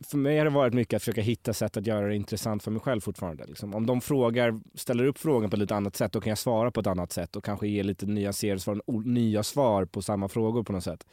för 0.00 0.16
mig 0.16 0.38
har 0.38 0.44
det 0.44 0.50
varit 0.50 0.74
mycket 0.74 0.96
att 0.96 1.02
försöka 1.02 1.20
hitta 1.20 1.52
sätt 1.52 1.76
att 1.76 1.86
göra 1.86 2.08
det 2.08 2.16
intressant 2.16 2.62
för 2.62 2.70
mig 2.70 2.80
själv 2.80 3.00
fortfarande. 3.00 3.46
Liksom. 3.46 3.74
Om 3.74 3.86
de 3.86 4.00
frågar, 4.00 4.60
ställer 4.74 5.04
upp 5.04 5.18
frågan 5.18 5.50
på 5.50 5.56
ett 5.56 5.60
lite 5.60 5.74
annat 5.74 5.96
sätt, 5.96 6.12
då 6.12 6.20
kan 6.20 6.30
jag 6.30 6.38
svara 6.38 6.70
på 6.70 6.80
ett 6.80 6.86
annat 6.86 7.12
sätt 7.12 7.36
och 7.36 7.44
kanske 7.44 7.68
ge 7.68 7.82
lite 7.82 8.06
nyanserade 8.06 8.60
svar, 8.60 8.80
nya 9.04 9.42
svar 9.42 9.84
på 9.84 10.02
samma 10.02 10.28
frågor 10.28 10.62
på 10.62 10.72
något 10.72 10.84
sätt. 10.84 11.06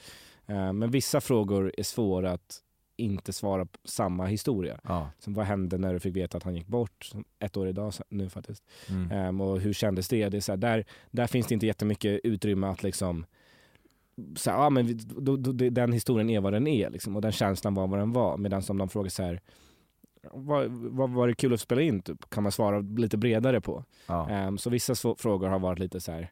Men 0.73 0.91
vissa 0.91 1.21
frågor 1.21 1.73
är 1.77 1.83
svåra 1.83 2.31
att 2.31 2.61
inte 2.97 3.33
svara 3.33 3.65
på 3.65 3.79
samma 3.83 4.25
historia. 4.25 4.79
Ja. 4.83 5.09
Som 5.19 5.33
vad 5.33 5.45
hände 5.45 5.77
när 5.77 5.93
du 5.93 5.99
fick 5.99 6.15
veta 6.15 6.37
att 6.37 6.43
han 6.43 6.55
gick 6.55 6.67
bort? 6.67 7.11
Ett 7.39 7.57
år 7.57 7.67
idag 7.67 7.93
nu 8.09 8.29
faktiskt. 8.29 8.63
Mm. 8.89 9.11
Ehm, 9.11 9.41
och 9.41 9.59
hur 9.59 9.73
kändes 9.73 10.07
det? 10.07 10.29
det 10.29 10.37
är 10.37 10.41
så 10.41 10.51
här, 10.51 10.57
där, 10.57 10.85
där 11.11 11.27
finns 11.27 11.47
det 11.47 11.53
inte 11.53 11.65
jättemycket 11.65 12.21
utrymme 12.23 12.67
att 12.67 12.83
liksom 12.83 13.25
så 14.35 14.51
här, 14.51 14.57
ja, 14.57 14.69
men 14.69 14.85
vi, 14.85 14.93
då, 14.93 15.37
då, 15.37 15.51
den 15.51 15.91
historien 15.93 16.29
är 16.29 16.39
vad 16.39 16.53
den 16.53 16.67
är 16.67 16.89
liksom, 16.89 17.15
och 17.15 17.21
den 17.21 17.31
känslan 17.31 17.73
var 17.73 17.87
vad 17.87 17.99
den 17.99 18.11
var. 18.11 18.37
Medan 18.37 18.63
om 18.69 18.77
de 18.77 18.89
frågar 18.89 19.09
så 19.09 19.23
här, 19.23 19.41
vad, 20.31 20.67
vad 20.71 21.09
var 21.09 21.27
det 21.27 21.33
kul 21.35 21.53
att 21.53 21.61
spela 21.61 21.81
in? 21.81 22.01
Typ, 22.01 22.29
kan 22.29 22.43
man 22.43 22.51
svara 22.51 22.79
lite 22.79 23.17
bredare 23.17 23.61
på. 23.61 23.83
Ja. 24.07 24.29
Ehm, 24.29 24.57
så 24.57 24.69
vissa 24.69 24.95
frågor 25.17 25.47
har 25.47 25.59
varit 25.59 25.79
lite 25.79 26.01
så 26.01 26.11
här 26.11 26.31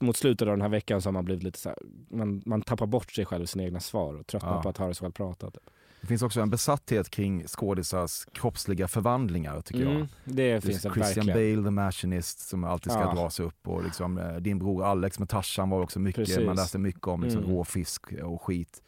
mot 0.00 0.16
slutet 0.16 0.48
av 0.48 0.52
den 0.52 0.62
här 0.62 0.68
veckan 0.68 1.02
så 1.02 1.06
har 1.08 1.12
man 1.12 1.24
blivit 1.24 1.42
lite 1.44 1.58
så 1.58 1.68
här, 1.68 1.78
man, 2.08 2.42
man 2.46 2.62
tappar 2.62 2.86
bort 2.86 3.12
sig 3.12 3.24
själv 3.24 3.44
i 3.44 3.46
sina 3.46 3.64
egna 3.64 3.80
svar 3.80 4.14
och 4.14 4.26
tröttnar 4.26 4.54
Ja. 4.54 4.62
på 4.62 4.68
att 4.68 4.78
höra 4.78 4.94
sig 4.94 5.04
själv 5.04 5.12
prata. 5.12 5.50
Typ. 5.50 5.70
Det 6.04 6.08
finns 6.08 6.22
också 6.22 6.40
en 6.40 6.50
besatthet 6.50 7.10
kring 7.10 7.44
skådisars 7.46 8.26
kroppsliga 8.32 8.88
förvandlingar 8.88 9.60
tycker 9.60 9.82
jag. 9.82 9.94
Mm, 9.94 10.06
det 10.24 10.54
Det 10.54 10.60
finns 10.60 10.82
det 10.82 10.90
Christian 10.94 11.26
verkligen. 11.26 11.56
Bale, 11.56 11.66
the 11.68 11.70
machinist, 11.70 12.48
som 12.48 12.64
alltid 12.64 12.92
ska 12.92 13.00
Ja. 13.00 13.14
dras 13.14 13.40
upp. 13.40 13.68
Och 13.68 13.84
liksom, 13.84 14.18
eh, 14.18 14.36
din 14.36 14.58
bror 14.58 14.84
Alex 14.84 15.18
med 15.18 15.28
Tarzan 15.28 15.70
var 15.70 15.80
också 15.82 15.98
mycket, 15.98 16.16
Precis. 16.26 16.46
man 16.46 16.56
läste 16.56 16.78
mycket 16.78 17.06
om 17.06 17.22
liksom, 17.22 17.42
Mm. 17.42 17.54
rå 17.54 17.64
fisk 17.64 18.12
och 18.22 18.42
skit. 18.42 18.82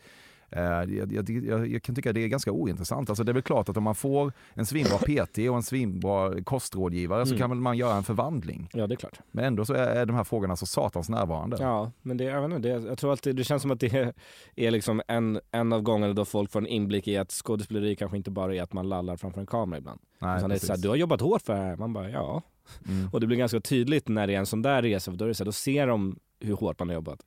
Eh, 0.51 0.63
jag, 0.63 1.13
jag, 1.13 1.31
jag, 1.31 1.69
jag 1.69 1.83
kan 1.83 1.95
tycka 1.95 2.13
det 2.13 2.21
är 2.21 2.29
ganska 2.29 2.53
ointressant. 2.53 3.09
Alltså 3.11 3.25
det 3.25 3.33
är 3.33 3.35
väl 3.35 3.43
klart 3.43 3.69
att 3.69 3.77
om 3.77 3.83
man 3.85 3.95
får 3.95 4.33
en 4.55 4.67
svinbra 4.67 4.99
PT 4.99 5.39
och 5.39 5.57
en 5.57 5.63
svinbra 5.63 6.43
kostrådgivare 6.45 7.27
så 7.27 7.33
Mm. 7.33 7.39
kan 7.41 7.51
väl 7.51 7.59
man 7.61 7.77
göra 7.77 7.97
en 7.97 8.03
förvandling. 8.05 8.69
Ja, 8.73 8.87
det 8.87 8.95
är 8.95 8.97
klart. 8.97 9.19
Men 9.31 9.45
ändå 9.45 9.65
så 9.65 9.75
är, 9.75 10.07
de 10.07 10.17
här 10.17 10.25
frågorna 10.25 10.57
så 10.57 10.67
satans 10.67 11.09
närvarande. 11.09 11.57
Ja, 11.61 11.91
men 12.03 12.17
det, 12.17 12.25
jag, 12.25 12.45
inte, 12.45 12.59
det, 12.59 12.69
jag 12.69 12.99
tror 12.99 13.13
att 13.13 13.23
det, 13.23 13.33
det 13.33 13.45
känns 13.45 13.63
som 13.63 13.71
att 13.71 13.81
det 13.81 14.15
är, 14.57 14.71
liksom 14.71 15.03
en, 15.09 15.41
en 15.51 15.73
av 15.73 15.83
gångerna 15.83 16.13
då 16.15 16.25
folk 16.25 16.51
får 16.51 16.61
en 16.61 16.67
inblick 16.67 17.09
i 17.09 17.17
att 17.17 17.31
skådespeleri 17.31 17.97
kanske 17.97 18.17
inte 18.17 18.31
bara 18.31 18.55
är 18.55 18.63
att 18.63 18.73
man 18.73 18.89
lallar 18.89 19.17
framför 19.17 19.41
en 19.41 19.47
kamera 19.47 19.79
ibland. 19.79 20.01
Nej, 20.19 20.37
Utan 20.39 20.49
det 20.51 20.57
är 20.57 20.59
så 20.59 20.73
här, 20.73 20.79
du 20.81 20.89
har 20.89 20.97
jobbat 20.97 21.21
hårt 21.21 21.43
för 21.43 21.53
det 21.55 21.61
här. 21.61 21.77
Man 21.77 21.93
bara, 21.93 22.11
ja. 22.11 22.43
Mm. 22.89 23.09
Och 23.13 23.21
det 23.21 23.27
blir 23.27 23.37
ganska 23.39 23.61
tydligt 23.61 24.09
när 24.09 24.27
det 24.27 24.35
är 24.35 24.39
en 24.39 24.47
sån 24.47 24.63
där 24.63 24.83
resa, 24.83 25.11
för 25.11 25.19
då, 25.19 25.25
är 25.25 25.29
det 25.29 25.35
så 25.35 25.45
här, 25.45 25.47
då 25.47 25.53
ser 25.53 25.87
de 25.87 26.19
hur 26.41 26.55
hårt 26.57 26.79
man 26.79 26.89
har 26.89 26.95
jobbat. 26.95 27.23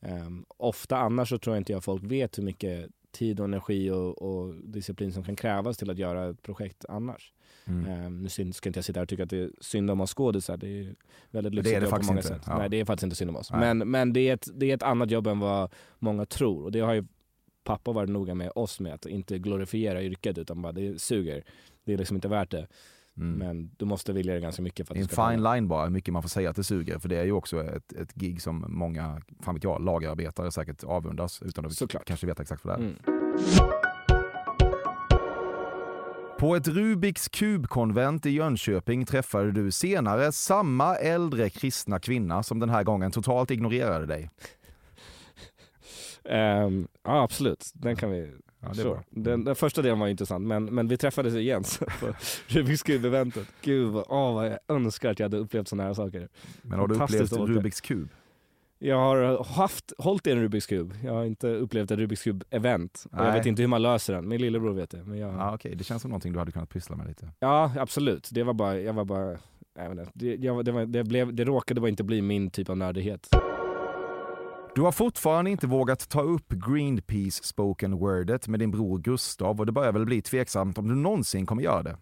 Ehm, 0.00 0.44
ofta 0.56 0.96
annars 0.96 1.28
så 1.28 1.38
tror 1.38 1.56
jag 1.56 1.60
inte 1.60 1.72
jag 1.72 1.84
folk 1.84 2.02
vet 2.04 2.38
hur 2.38 2.42
mycket 2.42 2.90
tid 3.10 3.40
och 3.40 3.44
energi 3.44 3.90
och, 3.90 4.22
och 4.22 4.54
disciplin 4.54 5.12
som 5.12 5.24
kan 5.24 5.36
krävas 5.36 5.76
till 5.76 5.90
att 5.90 5.98
göra 5.98 6.30
ett 6.30 6.42
projekt 6.42 6.84
annars. 6.88 7.32
Mm. 7.64 7.86
Ehm, 7.86 8.22
nu 8.22 8.28
ska 8.28 8.68
inte 8.68 8.78
jag 8.78 8.84
sitta 8.84 9.00
här 9.00 9.02
och 9.02 9.08
tycka 9.08 9.22
att 9.22 9.30
det 9.30 9.38
är 9.38 9.50
synd 9.60 9.90
om 9.90 10.00
oss 10.00 10.14
skådisar, 10.14 10.56
det 10.56 10.68
är 10.68 10.94
väldigt 11.30 11.52
det 11.52 11.58
är 11.58 11.80
lyxigt 11.80 11.80
det 11.80 11.86
jobb 11.86 12.00
på 12.00 12.06
många 12.06 12.18
inte. 12.18 12.28
sätt. 12.28 12.42
Ja. 12.46 12.58
Nej, 12.58 12.68
det 12.68 12.80
är 12.80 12.84
faktiskt 12.84 13.02
inte 13.02 13.16
synd 13.16 13.30
om 13.30 13.36
oss. 13.36 13.50
Nej. 13.50 13.60
Men, 13.60 13.90
men 13.90 14.12
det, 14.12 14.20
är 14.20 14.34
ett, 14.34 14.48
det 14.54 14.70
är 14.70 14.74
ett 14.74 14.82
annat 14.82 15.10
jobb 15.10 15.26
än 15.26 15.38
vad 15.38 15.74
många 15.98 16.26
tror 16.26 16.64
och 16.64 16.72
det 16.72 16.80
har 16.80 16.94
ju 16.94 17.04
pappa 17.64 17.92
varit 17.92 18.10
noga 18.10 18.34
med 18.34 18.52
oss 18.54 18.80
med 18.80 18.94
att 18.94 19.06
inte 19.06 19.38
glorifiera 19.38 20.02
yrket 20.02 20.38
utan 20.38 20.62
bara 20.62 20.72
det 20.72 21.00
suger. 21.00 21.44
Det 21.84 21.92
är 21.92 21.98
liksom 21.98 22.16
inte 22.16 22.28
värt 22.28 22.50
det. 22.50 22.66
Mm. 23.18 23.38
Men 23.38 23.70
du 23.76 23.84
måste 23.84 24.12
vilja 24.12 24.34
det 24.34 24.40
ganska 24.40 24.62
mycket 24.62 24.86
för 24.86 24.94
att 24.94 24.96
Det 24.96 25.00
är 25.00 25.02
en 25.02 25.08
ska 25.08 25.30
fine 25.30 25.42
line 25.42 25.68
bara 25.68 25.84
hur 25.84 25.90
mycket 25.90 26.12
man 26.12 26.22
får 26.22 26.28
säga 26.28 26.50
att 26.50 26.56
det 26.56 26.64
suger. 26.64 26.98
För 26.98 27.08
det 27.08 27.16
är 27.16 27.24
ju 27.24 27.32
också 27.32 27.64
ett, 27.64 27.92
ett 27.92 28.14
gig 28.14 28.42
som 28.42 28.64
många, 28.68 29.22
fan 29.40 29.54
vet 29.54 29.64
jag, 29.64 29.84
lagerarbetare 29.84 30.50
säkert 30.50 30.84
avundas 30.84 31.42
utan 31.42 31.66
att 31.66 31.72
Såklart. 31.72 32.04
kanske 32.04 32.26
veta 32.26 32.42
exakt 32.42 32.64
vad 32.64 32.78
det 32.78 32.84
är. 32.84 32.88
Mm. 32.88 32.96
På 36.38 36.56
ett 36.56 36.68
Rubiks 36.68 37.28
kubkonvent 37.28 38.26
i 38.26 38.30
Jönköping 38.30 39.06
träffade 39.06 39.52
du 39.52 39.70
senare 39.70 40.32
samma 40.32 40.96
äldre 40.96 41.50
kristna 41.50 41.98
kvinna 42.00 42.42
som 42.42 42.58
den 42.58 42.68
här 42.68 42.84
gången 42.84 43.10
totalt 43.10 43.50
ignorerade 43.50 44.06
dig. 44.06 44.30
Ehm, 46.24 46.88
ja 47.04 47.22
absolut, 47.22 47.70
den 47.74 47.96
kan 47.96 48.10
vi... 48.10 48.32
Ja, 48.76 48.82
så. 48.82 49.00
Den, 49.10 49.44
den 49.44 49.54
första 49.54 49.82
delen 49.82 49.98
var 49.98 50.08
intressant 50.08 50.46
men, 50.46 50.64
men 50.64 50.88
vi 50.88 50.96
träffades 50.96 51.34
igen 51.34 51.64
på 52.00 52.06
Rubiks 52.46 52.82
kub-eventet. 52.82 53.46
Gud 53.62 53.94
åh, 53.94 54.34
vad 54.34 54.46
jag 54.46 54.58
önskar 54.68 55.10
att 55.10 55.18
jag 55.18 55.24
hade 55.24 55.36
upplevt 55.36 55.68
sådana 55.68 55.86
här 55.86 55.94
saker. 55.94 56.28
Men 56.62 56.78
har 56.78 56.88
du 56.88 56.94
upplevt 56.94 57.32
åter. 57.32 57.46
Rubiks 57.46 57.80
kub? 57.80 58.08
Jag 58.78 58.96
har 58.96 59.44
haft, 59.44 59.92
hållit 59.98 60.26
i 60.26 60.30
en 60.30 60.40
Rubiks 60.40 60.66
kub. 60.66 60.94
Jag 61.04 61.12
har 61.12 61.24
inte 61.24 61.48
upplevt 61.48 61.90
ett 61.90 61.98
Rubiks 61.98 62.26
kub-event. 62.26 63.06
Jag 63.12 63.32
vet 63.32 63.46
inte 63.46 63.62
hur 63.62 63.68
man 63.68 63.82
löser 63.82 64.14
den. 64.14 64.28
Min 64.28 64.40
lillebror 64.40 64.72
vet 64.72 64.90
det. 64.90 65.04
Men 65.04 65.18
jag, 65.18 65.34
Ja, 65.34 65.54
Okej, 65.54 65.74
det 65.74 65.84
känns 65.84 66.02
som 66.02 66.10
någonting 66.10 66.32
du 66.32 66.38
hade 66.38 66.52
kunnat 66.52 66.70
pyssla 66.70 66.96
med 66.96 67.08
lite. 67.08 67.28
Ja, 67.40 67.72
absolut. 67.78 68.28
Det 68.32 68.42
var 68.42 68.52
bara, 68.54 68.80
jag 68.80 68.92
var 68.92 69.04
bara, 69.04 69.36
jag. 69.74 70.08
Det, 70.14 70.34
jag, 70.34 70.64
det, 70.64 70.72
var, 70.72 70.86
det, 70.86 71.04
blev, 71.04 71.34
det 71.34 71.44
råkade 71.44 71.80
bara 71.80 71.88
inte 71.88 72.04
bli 72.04 72.22
min 72.22 72.50
typ 72.50 72.70
av 72.70 72.76
nördighet. 72.76 73.28
Du 74.78 74.82
har 74.82 74.92
fortfarande 74.92 75.50
inte 75.50 75.66
vågat 75.66 76.08
ta 76.08 76.20
upp 76.22 76.48
Greenpeace 76.48 77.44
spoken 77.44 77.98
wordet 77.98 78.48
med 78.48 78.60
din 78.60 78.70
bror 78.70 78.98
Gustav 78.98 79.60
och 79.60 79.66
det 79.66 79.72
börjar 79.72 79.92
väl 79.92 80.04
bli 80.04 80.22
tveksamt 80.22 80.78
om 80.78 80.88
du 80.88 80.94
någonsin 80.94 81.46
kommer 81.46 81.62
göra 81.62 81.82
det. 81.82 81.96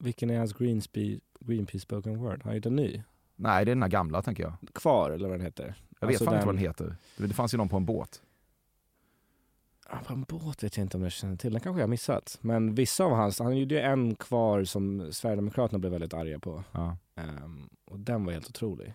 Vilken 0.00 0.30
är 0.30 0.38
hans 0.38 0.52
Greenpeace, 0.52 1.20
Greenpeace 1.40 1.78
spoken 1.78 2.18
word? 2.18 2.42
Har 2.42 2.44
han 2.44 2.54
gjort 2.54 2.66
en 2.66 2.76
ny? 2.76 3.02
Nej, 3.36 3.64
det 3.64 3.70
är 3.70 3.74
den 3.74 3.82
här 3.82 3.90
gamla 3.90 4.22
tänker 4.22 4.42
jag. 4.42 4.52
Kvar 4.74 5.10
eller 5.10 5.28
vad 5.28 5.38
den 5.38 5.44
heter? 5.44 5.74
Jag 6.00 6.06
vet 6.06 6.14
Alltså 6.14 6.24
fan 6.24 6.34
inte 6.34 6.46
vad 6.46 6.54
den 6.54 6.62
heter. 6.64 6.96
Det 7.16 7.28
fanns 7.28 7.54
ju 7.54 7.58
någon 7.58 7.68
på 7.68 7.76
en 7.76 7.86
båt. 7.86 8.22
Ja, 9.90 9.98
På 10.06 10.12
en 10.12 10.22
båt 10.22 10.62
vet 10.62 10.76
jag 10.76 10.84
inte 10.84 10.96
om 10.96 11.02
jag 11.02 11.12
känner 11.12 11.36
till. 11.36 11.52
Den 11.52 11.60
kanske 11.60 11.80
jag 11.80 11.86
har 11.86 11.90
missat. 11.90 12.38
Men 12.40 12.74
vissa 12.74 13.04
av 13.04 13.10
hans, 13.10 13.38
han 13.38 13.58
gjorde 13.58 13.74
ju 13.74 13.80
en 13.80 14.14
kvar 14.14 14.64
som 14.64 15.12
Sverigedemokraterna 15.12 15.78
blev 15.78 15.92
väldigt 15.92 16.14
arga 16.14 16.38
på. 16.38 16.64
Ja. 16.72 16.96
Ehm, 17.14 17.68
och 17.84 18.00
den 18.00 18.24
var 18.24 18.32
helt 18.32 18.48
otrolig. 18.48 18.94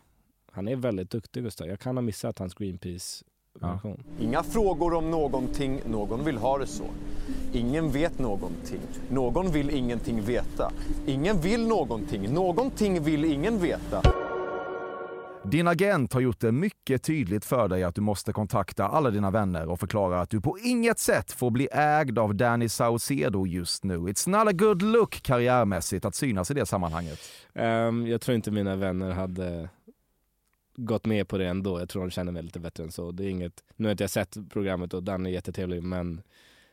Han 0.58 0.68
är 0.68 0.76
väldigt 0.76 1.10
duktig 1.10 1.44
Gustav. 1.44 1.68
Jag 1.68 1.80
kan 1.80 1.98
ha 1.98 2.02
missat 2.02 2.40
hans 2.40 2.54
Greenpeace-version. 2.54 4.04
Inga 4.20 4.44
frågor 4.44 4.94
om 4.94 5.12
någonting, 5.12 5.82
någon 5.90 6.26
vill 6.26 6.38
ha 6.38 6.58
det 6.58 6.68
så. 6.68 6.84
Ingen 7.54 7.92
vet 7.92 8.20
någonting, 8.20 8.80
någon 9.10 9.52
vill 9.52 9.70
ingenting 9.70 10.22
veta. 10.22 10.72
Ingen 11.06 11.42
vill 11.42 11.68
någonting, 11.68 12.34
någonting 12.34 13.04
vill 13.04 13.26
ingen 13.26 13.60
veta. 13.60 14.02
Din 15.44 15.68
agent 15.68 16.14
har 16.14 16.22
gjort 16.22 16.40
det 16.40 16.52
mycket 16.52 17.04
tydligt 17.04 17.46
för 17.46 17.68
dig 17.68 17.84
att 17.84 17.96
du 17.96 18.02
måste 18.02 18.34
kontakta 18.34 18.88
alla 18.88 19.12
dina 19.12 19.32
vänner 19.32 19.70
och 19.70 19.80
förklara 19.80 20.22
att 20.22 20.30
du 20.30 20.42
på 20.42 20.58
inget 20.60 21.00
sätt 21.00 21.32
får 21.32 21.52
bli 21.52 21.68
ägd 21.72 22.20
av 22.20 22.36
Danny 22.36 22.70
Saucedo 22.70 23.46
just 23.46 23.84
nu. 23.84 23.98
It's 23.98 24.30
not 24.30 24.48
a 24.48 24.52
good 24.52 24.82
look 24.82 25.22
karriärmässigt 25.22 26.06
att 26.06 26.16
synas 26.16 26.52
i 26.52 26.54
det 26.54 26.66
sammanhanget. 26.66 27.20
Ehm, 27.54 28.08
jag 28.08 28.22
tror 28.22 28.36
inte 28.36 28.52
mina 28.52 28.76
vänner 28.76 29.12
hade 29.12 29.70
gått 30.78 31.06
med 31.06 31.28
på 31.28 31.38
det 31.38 31.48
ändå. 31.48 31.80
Jag 31.80 31.90
tror 31.90 32.02
de 32.02 32.12
känner 32.12 32.32
mig 32.32 32.44
lite 32.44 32.60
bättre 32.60 32.84
än 32.84 32.92
så. 32.92 33.12
Det 33.12 33.24
är 33.24 33.30
inget, 33.30 33.64
nu 33.76 33.88
har 33.88 33.92
inte 33.92 34.04
jag 34.04 34.12
sett 34.12 34.38
programmet 34.50 34.94
och 34.94 35.04
Dan 35.04 35.26
är 35.26 35.30
jättetrevlig 35.30 35.84
men 35.84 36.22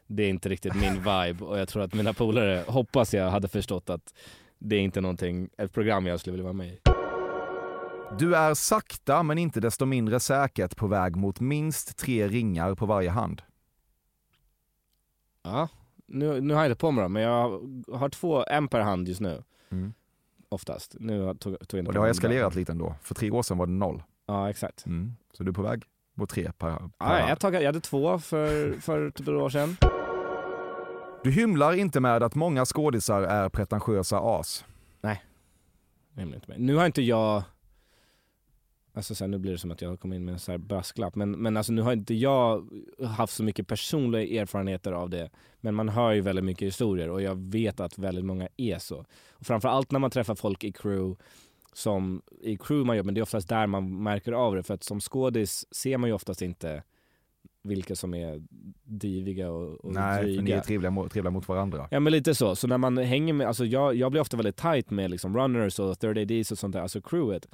det 0.07 0.23
är 0.23 0.29
inte 0.29 0.49
riktigt 0.49 0.75
min 0.75 0.95
vibe 0.99 1.45
och 1.45 1.59
jag 1.59 1.69
tror 1.69 1.83
att 1.83 1.95
mina 1.95 2.13
polare, 2.13 2.65
hoppas 2.67 3.15
jag, 3.15 3.31
hade 3.31 3.49
förstått 3.49 3.91
att 3.91 4.15
det 4.59 4.77
är 4.77 4.81
inte 4.81 5.01
någonting, 5.01 5.51
ett 5.59 5.73
program 5.73 6.07
jag 6.07 6.21
skulle 6.21 6.33
vilja 6.33 6.45
vara 6.45 6.53
med 6.53 6.69
i. 6.69 6.79
Du 8.19 8.37
är 8.37 8.55
sakta 8.55 9.23
men 9.23 9.39
inte 9.39 9.61
desto 9.61 9.87
mindre 9.87 10.21
säkert 10.21 10.77
på 10.77 10.87
väg 10.87 11.17
mot 11.17 11.41
minst 11.41 11.97
tre 11.97 12.29
ringar 12.29 12.75
på 12.75 12.87
varje 12.87 13.11
hand. 13.11 13.43
Ja, 15.43 15.69
nu, 16.07 16.41
nu 16.41 16.55
har 16.55 16.63
jag 16.63 16.71
inte 16.71 16.81
på 16.81 16.91
mig 16.91 17.03
dem 17.03 17.13
men 17.13 17.23
jag 17.23 17.61
har 17.93 18.09
två, 18.09 18.45
en 18.47 18.69
per 18.69 18.81
hand 18.81 19.09
just 19.09 19.21
nu. 19.21 19.43
Mm. 19.71 19.95
Oftast. 20.49 20.97
Nu 21.01 21.35
tog, 21.35 21.69
tog 21.69 21.81
jag 21.81 21.87
Och 21.87 21.93
det 21.93 22.01
har 22.01 22.09
eskalerat 22.09 22.55
lite 22.55 22.73
ändå. 22.73 22.95
För 23.03 23.15
tre 23.15 23.31
år 23.31 23.43
sedan 23.43 23.59
var 23.59 23.67
det 23.67 23.73
noll. 23.73 24.03
Ja 24.27 24.51
exakt. 24.51 24.87
Mm. 24.87 25.17
Så 25.33 25.43
du 25.43 25.51
är 25.51 25.55
på 25.55 25.63
väg 25.63 25.83
mot 26.17 26.31
tre 26.31 26.53
per, 26.59 26.77
per 26.77 26.91
Ja, 26.99 27.29
jag, 27.29 27.41
tog, 27.41 27.55
jag 27.55 27.67
hade 27.67 27.81
två 27.81 28.19
för, 28.19 28.81
för 28.81 29.11
typ 29.11 29.29
ett 29.29 29.35
år 29.35 29.49
sedan. 29.49 29.77
Du 31.25 31.31
hymlar 31.31 31.73
inte 31.73 32.01
med 32.01 32.23
att 32.23 32.35
många 32.35 32.65
skådisar 32.65 33.23
är 33.23 33.49
pretentiösa 33.49 34.21
as. 34.23 34.65
Rimligt 36.17 36.35
inte 36.35 36.49
med. 36.49 36.61
Nu 36.61 36.77
har 36.77 36.87
inte 36.87 37.03
jag, 37.03 37.43
alltså 38.95 39.15
så 39.15 39.25
här, 39.25 39.29
nu 39.29 39.39
blir 39.39 39.53
det 39.53 39.59
som 39.59 39.71
att 39.71 39.83
jag 39.83 40.01
kommer 40.01 40.17
in 40.17 40.25
med 40.25 40.33
en 40.33 40.39
så 40.39 40.51
här 40.51 40.59
brasklapp, 40.59 41.15
men, 41.15 41.31
men 41.31 41.57
alltså 41.57 41.73
nu 41.73 41.83
har 41.83 41.93
inte 41.93 42.15
jag 42.15 42.69
haft 43.03 43.35
så 43.35 43.43
mycket 43.43 43.69
personliga 43.69 44.43
erfarenheter 44.43 44.93
av 44.93 45.11
det. 45.11 45.31
Men 45.61 45.75
man 45.75 45.89
hör 45.89 46.13
ju 46.13 46.21
väldigt 46.21 46.45
mycket 46.45 46.67
historier 46.67 47.11
och 47.11 47.23
jag 47.23 47.39
vet 47.39 47.81
att 47.81 47.99
väldigt 47.99 48.25
många 48.25 48.49
är 48.57 48.79
så. 48.79 49.05
Och 49.31 49.47
framförallt 49.47 49.91
när 49.91 49.99
man 49.99 50.11
träffar 50.11 50.35
folk 50.35 50.65
i 50.65 50.73
crew, 50.73 51.23
som 51.73 52.23
i 52.41 52.57
crew 52.57 52.87
man 52.87 52.97
jobbar 52.97 53.07
med, 53.07 53.15
det 53.15 53.21
är 53.21 53.23
oftast 53.23 53.49
där 53.49 53.67
man 53.67 54.03
märker 54.03 54.33
av 54.33 54.55
det. 54.55 54.63
För 54.63 54.75
att 54.75 54.85
som 54.85 55.01
skådis 55.01 55.75
ser 55.75 55.99
man 55.99 56.11
ju 56.11 56.15
oftast 56.15 56.43
inte 56.43 56.83
vilka 57.65 57.97
som 57.97 58.15
är 58.15 58.43
diviga 58.85 59.51
och, 59.51 59.85
och 59.85 59.93
Nej, 59.93 60.19
för 60.19 60.29
ni 60.29 60.37
dryga. 60.37 60.57
är 60.57 60.61
trevliga, 60.61 61.09
trevliga 61.09 61.31
mot 61.31 61.49
varandra. 61.49 61.89
Ja 61.91 62.01
men 62.01 62.13
lite 62.13 62.35
så, 62.35 62.57
så 62.57 62.67
när 62.67 62.79
man 62.79 62.99
hänger 62.99 63.33
med, 63.33 63.47
alltså 63.47 63.65
jag, 63.65 63.95
jag 63.95 64.11
blir 64.11 64.21
ofta 64.21 64.37
väldigt 64.37 64.57
tight 64.57 64.91
med 64.91 65.11
liksom 65.11 65.37
runners 65.37 65.79
och 65.79 65.99
third 65.99 66.19
ADs 66.19 66.53
och 66.53 66.59
sånt 66.59 66.73
där, 66.73 66.81
alltså 66.81 67.01
crewet. 67.01 67.47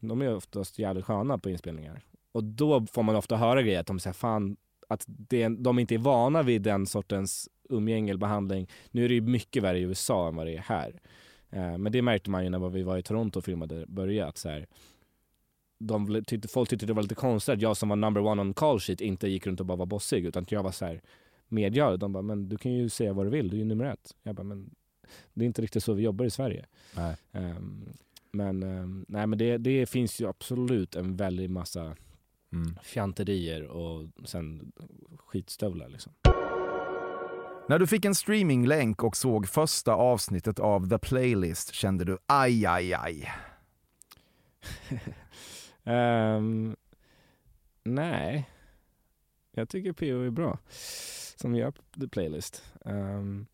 De 0.00 0.22
är 0.22 0.34
oftast 0.36 0.78
jävligt 0.78 1.04
sköna 1.04 1.38
på 1.38 1.50
inspelningar. 1.50 2.00
Och 2.32 2.44
då 2.44 2.86
får 2.92 3.02
man 3.02 3.16
ofta 3.16 3.36
höra 3.36 3.62
grejer 3.62 3.80
att 3.80 3.86
de 3.86 3.98
säger 3.98 4.14
fan, 4.14 4.56
att 4.88 5.04
det, 5.06 5.48
de 5.48 5.78
inte 5.78 5.94
är 5.94 5.98
vana 5.98 6.42
vid 6.42 6.62
den 6.62 6.86
sortens 6.86 7.48
umgänge 7.68 8.10
eller 8.10 8.20
behandling. 8.20 8.68
Nu 8.90 9.04
är 9.04 9.08
det 9.08 9.14
ju 9.14 9.20
mycket 9.20 9.62
värre 9.62 9.78
i 9.78 9.82
USA 9.82 10.28
än 10.28 10.36
vad 10.36 10.46
det 10.46 10.56
är 10.56 10.60
här. 10.60 11.00
Eh, 11.50 11.78
men 11.78 11.92
det 11.92 12.02
märkte 12.02 12.30
man 12.30 12.44
ju 12.44 12.50
när 12.50 12.68
vi 12.68 12.82
var 12.82 12.98
i 12.98 13.02
Toronto 13.02 13.38
och 13.38 13.44
filmade 13.44 13.84
Börje, 13.88 14.26
att 14.26 14.38
så 14.38 14.48
här, 14.48 14.66
de 15.78 16.24
tyckte, 16.26 16.48
folk 16.48 16.70
tyckte 16.70 16.86
det 16.86 16.92
var 16.92 17.02
lite 17.02 17.14
konstigt 17.14 17.52
att 17.52 17.62
jag 17.62 17.76
som 17.76 17.88
var 17.88 17.96
number 17.96 18.20
one 18.20 18.42
on 18.42 18.54
call 18.54 18.80
sheet 18.80 19.00
inte 19.00 19.28
gick 19.28 19.46
runt 19.46 19.60
och 19.60 19.66
bara 19.66 19.76
var 19.76 19.86
bossig 19.86 20.26
utan 20.26 20.44
jag 20.48 20.62
var 20.62 20.72
så 20.72 20.84
här 20.84 21.00
media. 21.48 21.96
De 21.96 22.12
bara, 22.12 22.22
men 22.22 22.48
du 22.48 22.56
kan 22.58 22.72
ju 22.72 22.88
säga 22.88 23.12
vad 23.12 23.26
du 23.26 23.30
vill, 23.30 23.48
du 23.50 23.56
är 23.56 23.58
ju 23.58 23.64
nummer 23.64 23.84
ett. 23.84 24.14
Jag 24.22 24.34
bara, 24.34 24.42
men 24.42 24.70
det 25.34 25.44
är 25.44 25.46
inte 25.46 25.62
riktigt 25.62 25.84
så 25.84 25.92
vi 25.92 26.02
jobbar 26.02 26.24
i 26.24 26.30
Sverige. 26.30 26.66
Nej. 26.96 27.16
Ehm, 27.32 27.84
men 28.30 28.62
ehm, 28.62 29.04
nej 29.08 29.26
men 29.26 29.38
det, 29.38 29.58
det 29.58 29.86
finns 29.86 30.20
ju 30.20 30.28
absolut 30.28 30.96
en 30.96 31.16
väldig 31.16 31.50
massa 31.50 31.96
Mm. 32.52 32.78
fjanterier 32.82 33.64
och 33.64 34.06
sen 34.24 34.72
skitstövlar 35.18 35.88
liksom. 35.88 36.12
När 37.68 37.78
du 37.78 37.86
fick 37.86 38.04
en 38.04 38.14
streaminglänk 38.14 39.04
och 39.04 39.16
såg 39.16 39.48
första 39.48 39.92
avsnittet 39.92 40.58
av 40.58 40.88
The 40.88 40.98
Playlist 40.98 41.74
kände 41.74 42.04
du 42.04 42.18
aj, 42.26 42.66
aj, 42.66 42.94
aj. 42.94 43.32
Ehm, 45.88 46.76
nej, 47.84 48.48
jag 49.52 49.68
tycker 49.68 49.92
PO 49.92 50.04
är 50.26 50.30
bra 50.30 50.58
som 51.36 51.54
gör 51.54 51.72
The 52.00 52.08
Playlist. 52.08 52.62
Um, 52.84 53.46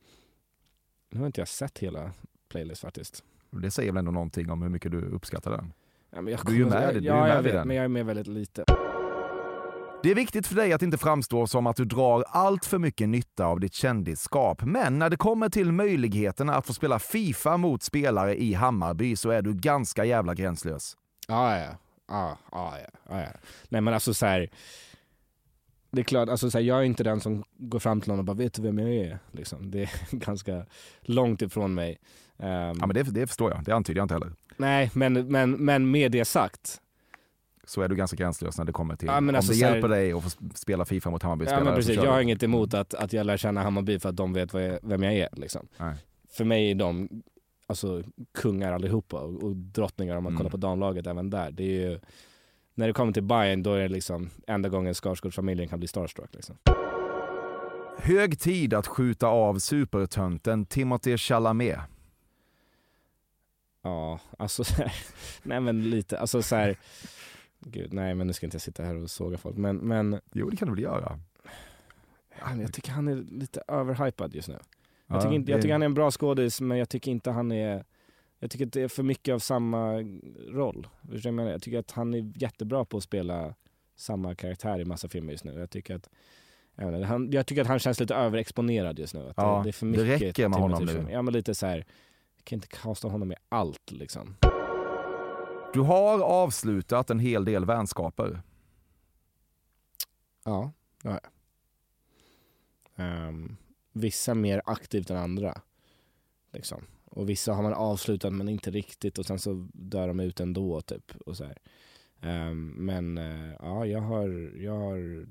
nu 1.10 1.18
har 1.20 1.26
inte 1.26 1.40
jag 1.40 1.48
sett 1.48 1.78
hela 1.78 2.12
Playlist 2.48 2.80
faktiskt. 2.80 3.24
Det 3.50 3.70
säger 3.70 3.92
väl 3.92 3.98
ändå 3.98 4.10
någonting 4.10 4.50
om 4.50 4.62
hur 4.62 4.68
mycket 4.68 4.90
du 4.92 5.00
uppskattar 5.04 5.50
den. 5.50 5.72
Ja, 6.10 6.20
men 6.20 6.32
jag 6.32 6.40
Du 6.46 6.52
är 6.52 6.56
ju 6.56 6.64
kommer- 6.64 6.80
med, 6.80 6.94
du 6.94 6.98
är 6.98 7.02
ju 7.02 7.06
ja, 7.08 7.20
med 7.20 7.36
jag 7.36 7.42
vet, 7.42 7.52
den. 7.52 7.68
men 7.68 7.76
jag 7.76 7.84
är 7.84 7.88
med 7.88 8.06
väldigt 8.06 8.26
lite. 8.26 8.64
Det 10.02 10.10
är 10.10 10.14
viktigt 10.14 10.46
för 10.46 10.54
dig 10.54 10.72
att 10.72 10.82
inte 10.82 10.98
framstå 10.98 11.46
som 11.46 11.66
att 11.66 11.76
du 11.76 11.84
drar 11.84 12.24
allt 12.28 12.64
för 12.64 12.78
mycket 12.78 13.08
nytta 13.08 13.46
av 13.46 13.60
ditt 13.60 13.74
kändisskap. 13.74 14.62
Men 14.62 14.98
när 14.98 15.10
det 15.10 15.16
kommer 15.16 15.48
till 15.48 15.72
möjligheterna 15.72 16.54
att 16.54 16.66
få 16.66 16.74
spela 16.74 16.98
Fifa 16.98 17.56
mot 17.56 17.82
spelare 17.82 18.42
i 18.42 18.52
Hammarby 18.54 19.16
så 19.16 19.30
är 19.30 19.42
du 19.42 19.54
ganska 19.54 20.04
jävla 20.04 20.34
gränslös. 20.34 20.96
Ja, 21.28 21.58
ja. 21.58 21.68
Ja, 22.08 22.38
ja, 22.52 22.78
ja, 22.78 22.88
ja, 23.08 23.20
ja. 23.20 23.28
Nej 23.68 23.80
men 23.80 23.94
alltså 23.94 24.14
så 24.14 24.26
här. 24.26 24.50
Det 25.90 26.00
är 26.00 26.04
klart, 26.04 26.28
alltså 26.28 26.50
så 26.50 26.58
här, 26.58 26.64
jag 26.64 26.78
är 26.78 26.82
inte 26.82 27.04
den 27.04 27.20
som 27.20 27.44
går 27.56 27.78
fram 27.78 28.00
till 28.00 28.10
någon 28.10 28.18
och 28.18 28.24
bara 28.24 28.36
vet 28.36 28.54
du 28.54 28.62
vem 28.62 28.78
jag 28.78 28.90
är? 28.90 29.18
Liksom. 29.32 29.70
Det 29.70 29.82
är 29.82 29.90
ganska 30.16 30.66
långt 31.00 31.42
ifrån 31.42 31.74
mig. 31.74 31.98
Ehm, 32.38 32.76
Ja, 32.80 32.86
men 32.86 32.88
det, 32.94 33.02
det 33.02 33.26
förstår 33.26 33.50
jag. 33.50 33.64
Det 33.64 33.72
antyder 33.72 33.98
jag 33.98 34.04
inte 34.04 34.14
heller. 34.14 34.32
Nej, 34.56 34.90
men, 34.94 35.12
men, 35.28 35.50
men 35.50 35.90
med 35.90 36.12
det 36.12 36.24
sagt. 36.24 36.80
Så 37.66 37.82
är 37.82 37.88
du 37.88 37.96
ganska 37.96 38.16
gränslös 38.16 38.58
när 38.58 38.64
det 38.64 38.72
kommer 38.72 38.96
till 38.96 39.08
Ja, 39.08 39.18
om 39.18 39.34
alltså 39.34 39.52
det 39.52 39.64
här- 39.66 39.72
hjälper 39.72 39.88
dig 39.88 40.12
att 40.12 40.22
få 40.22 40.28
sp- 40.28 40.54
spela 40.54 40.84
Fifa 40.84 41.10
mot 41.10 41.22
Ja 41.22 41.28
Hammarby-spelare. 41.28 41.64
men 41.64 41.72
så 41.72 41.76
precis, 41.76 41.96
jag 42.04 42.12
har 42.12 42.20
inget 42.20 42.42
emot 42.42 42.74
att, 42.74 42.94
att 42.94 43.12
jag 43.12 43.26
lär 43.26 43.36
känna 43.36 43.62
Hammarby 43.62 43.98
för 43.98 44.08
att 44.08 44.16
de 44.16 44.32
vet 44.32 44.54
jag, 44.54 44.78
vem 44.82 45.02
jag 45.02 45.14
är. 45.14 45.28
Liksom. 45.32 45.68
För 46.30 46.44
mig 46.44 46.70
är 46.70 46.74
de 46.74 47.22
alltså, 47.66 48.02
kungar 48.34 48.72
allihopa 48.72 49.20
och, 49.20 49.42
och 49.42 49.56
drottningar 49.56 50.16
om 50.16 50.22
man 50.24 50.30
Mm. 50.32 50.38
kollar 50.38 50.50
på 50.50 50.56
damlaget 50.56 51.06
även 51.06 51.30
där. 51.30 51.50
Det 51.50 51.62
är 51.62 51.90
ju, 51.90 52.00
när 52.74 52.86
det 52.86 52.92
kommer 52.92 53.12
till 53.12 53.22
Bayern 53.22 53.62
då 53.62 53.72
är 53.72 53.80
det 53.80 53.88
liksom 53.88 54.30
enda 54.46 54.68
gången 54.68 54.94
Skarsgårdsfamiljen 54.94 55.68
kan 55.68 55.78
bli 55.78 55.88
starstruck. 55.88 56.34
Liksom. 56.34 56.56
Hög 57.98 58.40
tid 58.40 58.74
att 58.74 58.86
skjuta 58.86 59.26
av 59.26 59.58
supertönten 59.58 60.66
Timothée 60.66 61.18
Chalamet. 61.18 61.78
Ja, 63.82 64.20
alltså 64.38 64.64
så 64.64 64.74
här, 64.74 64.92
nej 65.42 65.60
men 65.60 65.90
lite, 65.90 66.18
alltså 66.18 66.42
så 66.42 66.56
här, 66.56 66.76
gud 67.60 67.92
nej 67.92 68.14
men 68.14 68.26
nu 68.26 68.32
ska 68.32 68.46
inte 68.46 68.54
jag 68.54 68.62
sitta 68.62 68.82
här 68.82 68.94
och 69.02 69.10
såga 69.10 69.38
folk 69.38 69.56
men, 69.56 69.76
men 69.76 70.20
Jo, 70.32 70.50
det 70.50 70.56
kan 70.56 70.68
du 70.68 70.74
väl 70.74 70.82
göra? 70.82 71.20
ja, 72.40 72.56
jag 72.62 72.72
tycker 72.72 72.92
han 72.92 73.08
är 73.08 73.14
lite 73.16 73.62
överhypad 73.68 74.34
just 74.34 74.48
nu. 74.48 74.58
Ja, 75.06 75.14
Jag 75.14 75.22
tycker, 75.22 75.34
inte, 75.34 75.46
det- 75.46 75.52
jag 75.52 75.62
tycker 75.62 75.72
han 75.74 75.82
är 75.82 75.86
en 75.86 75.94
bra 75.94 76.10
skådis 76.10 76.60
men 76.60 76.78
jag 76.78 76.88
tycker 76.88 77.10
inte 77.10 77.30
han 77.30 77.52
är 77.52 77.84
Jag 78.38 78.50
tycker 78.50 78.66
att 78.66 78.72
det 78.72 78.82
är 78.82 78.88
för 78.88 79.02
mycket 79.02 79.34
av 79.34 79.38
samma 79.38 79.92
roll. 80.48 80.88
Förstår 81.10 81.28
jag 81.28 81.34
menar? 81.34 81.50
Jag 81.50 81.62
tycker 81.62 81.78
att 81.78 81.90
han 81.90 82.14
är 82.14 82.32
jättebra 82.42 82.84
på 82.84 82.96
att 82.96 83.02
spela 83.02 83.54
samma 83.96 84.34
karaktär 84.34 84.80
i 84.80 84.84
massa 84.84 85.08
filmer 85.08 85.32
just 85.32 85.44
nu. 85.44 85.58
Jag 85.58 85.70
tycker 85.70 85.94
att 85.94 86.08
jag, 86.76 86.94
inte, 86.94 87.06
han, 87.06 87.30
jag 87.32 87.46
tycker 87.46 87.62
att 87.62 87.68
han 87.68 87.78
känns 87.78 88.00
lite 88.00 88.14
överexponerad 88.14 88.98
just 88.98 89.14
nu. 89.14 89.28
Att 89.28 89.34
Ja, 89.36 89.56
det, 89.56 89.62
det 89.62 89.70
är 89.70 89.72
för 89.72 89.86
det 89.86 89.90
mycket 89.92 90.22
räcker 90.22 90.48
med 90.48 90.58
honom 90.58 90.84
nu. 90.84 91.06
Ja 91.10 91.22
men 91.22 91.34
lite 91.34 91.54
så 91.54 91.66
här. 91.66 91.76
Jag 92.36 92.44
kan 92.44 92.56
inte 92.56 92.68
kasta 92.68 93.08
honom 93.08 93.32
i 93.32 93.34
allt 93.48 93.90
liksom. 93.92 94.36
Du 95.72 95.80
har 95.80 96.20
avslutat 96.22 97.10
en 97.10 97.18
hel 97.18 97.44
del 97.44 97.64
vänskaper. 97.64 98.42
Ja, 100.44 100.72
det 101.02 101.08
har 101.08 101.20
jag. 101.22 103.06
Ehm, 103.06 103.56
vissa 103.94 104.34
mer 104.34 104.62
aktivt 104.64 105.10
än 105.10 105.16
andra. 105.16 105.60
Liksom. 106.52 106.84
Och 107.04 107.28
vissa 107.28 107.52
har 107.52 107.62
man 107.62 107.74
avslutat 107.74 108.32
men 108.32 108.48
inte 108.48 108.70
riktigt 108.70 109.18
och 109.18 109.26
sen 109.26 109.38
så 109.38 109.68
dör 109.72 110.08
de 110.08 110.20
ut 110.20 110.40
ändå 110.40 110.80
typ. 110.80 111.12
Och 111.26 111.36
så 111.36 111.44
här. 111.44 111.58
Ehm, 112.20 112.68
men 112.68 113.18
eh, 113.18 113.52
ja, 113.60 113.86
jag 113.86 114.00
har, 114.00 114.52
jag 114.56 114.78
har 114.78 115.26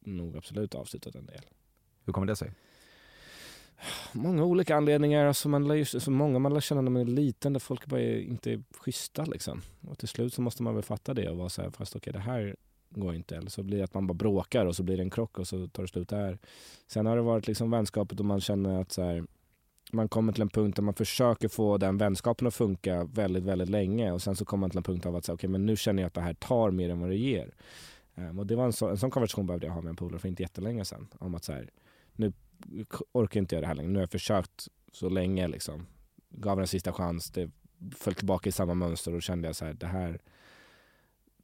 nog 0.00 0.36
absolut 0.36 0.74
avslutat 0.74 1.14
en 1.14 1.26
del. 1.26 1.42
Hur 2.04 2.12
kommer 2.12 2.26
det 2.26 2.36
sig? 2.36 2.52
Många 4.12 4.44
olika 4.44 4.76
anledningar, 4.76 5.26
alltså 5.26 5.48
man 5.48 5.68
lär 5.68 5.84
så 5.84 6.10
många 6.10 6.38
man 6.38 6.54
lär 6.54 6.60
känna 6.60 6.80
när 6.80 6.90
man 6.90 7.02
är 7.02 7.06
liten 7.06 7.52
där 7.52 7.60
folk 7.60 7.86
bara 7.86 8.00
är, 8.00 8.18
inte 8.18 8.52
är 8.52 8.62
schyssta 8.70 9.24
liksom. 9.24 9.62
Och 9.80 9.98
till 9.98 10.08
slut 10.08 10.34
så 10.34 10.42
måste 10.42 10.62
man 10.62 10.74
väl 10.74 10.82
fatta 10.82 11.14
det 11.14 11.30
och 11.30 11.36
vara 11.36 11.48
så 11.48 11.62
här, 11.62 11.70
fast 11.70 11.96
okej 11.96 12.12
det 12.12 12.18
här 12.18 12.56
går 12.90 13.14
inte. 13.14 13.36
Eller 13.36 13.50
så 13.50 13.62
blir 13.62 13.78
det 13.78 13.84
att 13.84 13.94
man 13.94 14.06
bara 14.06 14.14
bråkar 14.14 14.66
och 14.66 14.76
så 14.76 14.82
blir 14.82 14.96
det 14.96 15.02
en 15.02 15.10
krock 15.10 15.38
och 15.38 15.48
så 15.48 15.68
tar 15.68 15.82
det 15.82 15.88
slut 15.88 16.08
där. 16.08 16.38
Sen 16.86 17.06
har 17.06 17.16
det 17.16 17.22
varit 17.22 17.46
liksom 17.46 17.70
vänskapet 17.70 18.20
och 18.20 18.26
man 18.26 18.40
känner 18.40 18.80
att 18.80 18.92
så 18.92 19.02
här, 19.02 19.24
man 19.92 20.08
kommer 20.08 20.32
till 20.32 20.42
en 20.42 20.48
punkt 20.48 20.76
där 20.76 20.82
man 20.82 20.94
försöker 20.94 21.48
få 21.48 21.78
den 21.78 21.98
vänskapen 21.98 22.46
att 22.46 22.54
funka 22.54 23.04
väldigt, 23.04 23.44
väldigt 23.44 23.68
länge 23.68 24.12
och 24.12 24.22
sen 24.22 24.36
så 24.36 24.44
kommer 24.44 24.60
man 24.60 24.70
till 24.70 24.78
en 24.78 24.82
punkt 24.82 25.06
av 25.06 25.16
att 25.16 25.24
säga 25.24 25.34
okej 25.34 25.50
men 25.50 25.66
nu 25.66 25.76
känner 25.76 26.02
jag 26.02 26.06
att 26.06 26.14
det 26.14 26.20
här 26.20 26.34
tar 26.34 26.70
mer 26.70 26.90
än 26.90 27.00
vad 27.00 27.10
det 27.10 27.16
ger. 27.16 27.54
Um, 28.14 28.38
och 28.38 28.46
det 28.46 28.56
var 28.56 28.64
en, 28.64 28.72
så, 28.72 28.88
en 28.88 28.98
sån 28.98 29.10
konversation 29.10 29.46
behövde 29.46 29.66
jag 29.66 29.74
ha 29.74 29.80
med 29.80 29.90
en 29.90 29.96
polare 29.96 30.18
för 30.18 30.28
inte 30.28 30.42
jättelänge 30.42 30.84
sedan. 30.84 31.08
Om 31.18 31.34
att 31.34 31.44
så 31.44 31.52
här, 31.52 31.70
nu 32.12 32.32
orkar 33.12 33.40
inte 33.40 33.54
jag 33.54 33.62
det 33.62 33.66
här 33.66 33.74
längre. 33.74 33.90
Nu 33.90 33.98
har 33.98 34.02
jag 34.02 34.10
försökt 34.10 34.68
så 34.92 35.08
länge 35.08 35.48
liksom. 35.48 35.86
Gav 36.28 36.56
den 36.56 36.62
en 36.62 36.68
sista 36.68 36.92
chans, 36.92 37.30
det 37.30 37.50
föll 37.96 38.14
tillbaka 38.14 38.48
i 38.48 38.52
samma 38.52 38.74
mönster 38.74 39.10
och 39.10 39.16
då 39.16 39.20
kände 39.20 39.48
jag 39.48 39.56
så 39.56 39.64
här, 39.64 39.74
det 39.74 39.86
här 39.86 40.20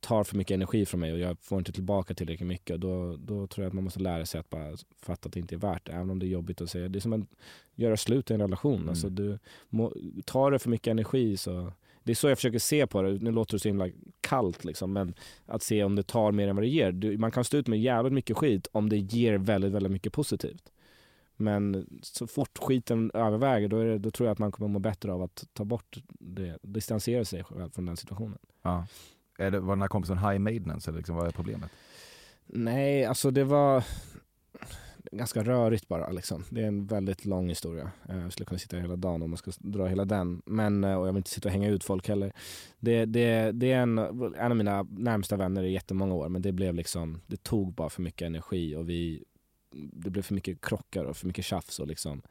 tar 0.03 0.25
för 0.25 0.37
mycket 0.37 0.55
energi 0.55 0.87
från 0.87 1.01
mig 1.01 1.13
och 1.13 1.19
jag 1.19 1.39
får 1.41 1.59
inte 1.59 1.73
tillbaka 1.73 2.15
tillräckligt 2.15 2.49
mycket. 2.49 2.81
Då, 2.81 3.17
då 3.17 3.47
tror 3.47 3.65
jag 3.65 3.69
att 3.69 3.75
man 3.75 3.85
måste 3.85 4.01
lära 4.01 4.27
sig 4.27 4.41
att 4.41 4.51
bara 4.51 4.77
fatta 5.03 5.29
att 5.29 5.33
det 5.33 5.41
inte 5.41 5.55
är 5.55 5.59
värt 5.59 5.87
det. 5.87 5.93
Även 5.93 6.11
om 6.11 6.19
det 6.19 6.27
är 6.27 6.29
jobbigt 6.29 6.61
att 6.61 6.71
säga. 6.71 6.89
Det 6.89 6.99
är 6.99 7.01
som 7.01 7.13
att 7.13 7.29
göra 7.75 7.97
slut 7.97 8.31
i 8.31 8.35
en 8.35 8.41
relation. 8.41 8.77
Mm. 8.77 8.89
Alltså 8.89 9.09
du, 9.09 9.39
må, 9.69 9.93
tar 10.25 10.51
det 10.51 10.59
för 10.59 10.71
mycket 10.71 10.91
energi 10.91 11.37
så 11.37 11.73
det 12.03 12.13
är 12.13 12.17
så 12.17 12.29
jag 12.29 12.39
försöker 12.39 12.59
se 12.59 12.87
på 12.87 13.03
det. 13.03 13.13
Nu 13.13 13.31
låter 13.31 13.55
det 13.55 13.61
så 13.61 13.69
himla 13.69 13.89
kallt 14.21 14.65
liksom, 14.65 14.93
men 14.93 15.15
att 15.47 15.63
se 15.63 15.85
om 15.85 15.97
det 15.97 16.03
tar 16.03 16.33
mer 16.33 16.49
än 16.49 16.57
vad 16.57 16.63
det 16.63 16.69
ger. 16.69 16.93
Du, 16.93 17.19
man 17.19 17.31
kan 17.31 17.45
stå 17.45 17.57
ut 17.57 17.67
med 17.67 17.81
jävligt 17.81 18.13
mycket 18.13 18.37
skit 18.37 18.67
om 18.73 18.89
det 18.89 18.99
ger 18.99 19.39
väldigt, 19.39 19.73
väldigt 19.73 19.93
mycket 19.93 20.13
positivt. 20.13 20.73
Men 21.37 21.87
så 22.03 22.27
fort 22.27 22.59
skiten 22.59 23.11
överväger 23.15 23.69
då, 23.69 23.79
är 23.79 23.87
det, 23.87 23.99
då 23.99 24.11
tror 24.11 24.27
jag 24.27 24.33
att 24.33 24.39
man 24.39 24.53
kommer 24.53 24.69
må 24.69 24.79
bättre 24.79 25.13
av 25.13 25.23
att 25.23 25.45
ta 25.53 25.65
bort 25.65 26.03
det, 26.09 26.59
distansera 26.63 27.25
sig 27.25 27.45
själv 27.45 27.71
från 27.71 27.87
den 27.87 27.97
situationen. 27.97 28.39
Ja. 28.63 28.87
Är 29.43 29.51
det, 29.51 29.61
var 29.61 29.75
den 29.75 29.83
här 29.83 29.89
kompisen 29.89 30.19
high 30.19 30.39
maintenance 30.39 30.91
eller 30.91 30.99
liksom, 30.99 31.17
vad 31.17 31.27
är 31.27 31.31
problemet? 31.31 31.71
Nej, 32.47 33.05
alltså 33.05 33.31
det 33.31 33.45
var 33.45 33.85
ganska 35.13 35.43
rörigt 35.43 35.89
bara. 35.89 36.11
Liksom. 36.11 36.45
Det 36.51 36.63
är 36.63 36.67
en 36.67 36.87
väldigt 36.87 37.25
lång 37.25 37.49
historia. 37.49 37.91
Eh, 38.09 38.19
jag 38.19 38.33
skulle 38.33 38.47
kunna 38.47 38.59
sitta 38.59 38.77
hela 38.77 38.97
dagen 38.97 39.23
om 39.23 39.31
man 39.31 39.37
ska 39.37 39.53
dra 39.59 39.87
hela 39.87 40.05
den. 40.05 40.43
Men, 40.47 40.85
eh, 40.85 40.95
och 40.95 41.09
jag 41.09 41.13
vill 41.13 41.21
inte 41.21 41.31
sitta 41.31 41.49
och 41.49 41.53
hänga 41.53 41.69
ut 41.69 41.85
folk 41.85 42.09
heller. 42.09 42.33
Det, 42.79 43.05
det, 43.05 43.53
det 43.53 43.73
är 43.73 43.83
en, 43.83 43.99
en 44.37 44.51
av 44.51 44.57
mina 44.57 44.83
närmsta 44.83 45.37
vänner 45.37 45.63
i 45.63 45.73
jättemånga 45.73 46.15
år 46.15 46.29
men 46.29 46.43
det 46.43 46.53
blev 46.53 46.75
liksom, 46.75 47.21
det 47.27 47.43
tog 47.43 47.75
bara 47.75 47.91
för 47.91 48.03
mycket 48.03 48.27
energi 48.27 48.77
och 48.77 48.89
vi, 48.89 49.25
det 49.73 50.11
blev 50.11 50.23
för 50.23 50.35
mycket 50.35 50.61
krockar 50.61 51.05
och 51.05 51.17
för 51.17 51.27
mycket 51.27 51.45
tjafs 51.45 51.79
och 51.79 51.87
liksom 51.87 52.23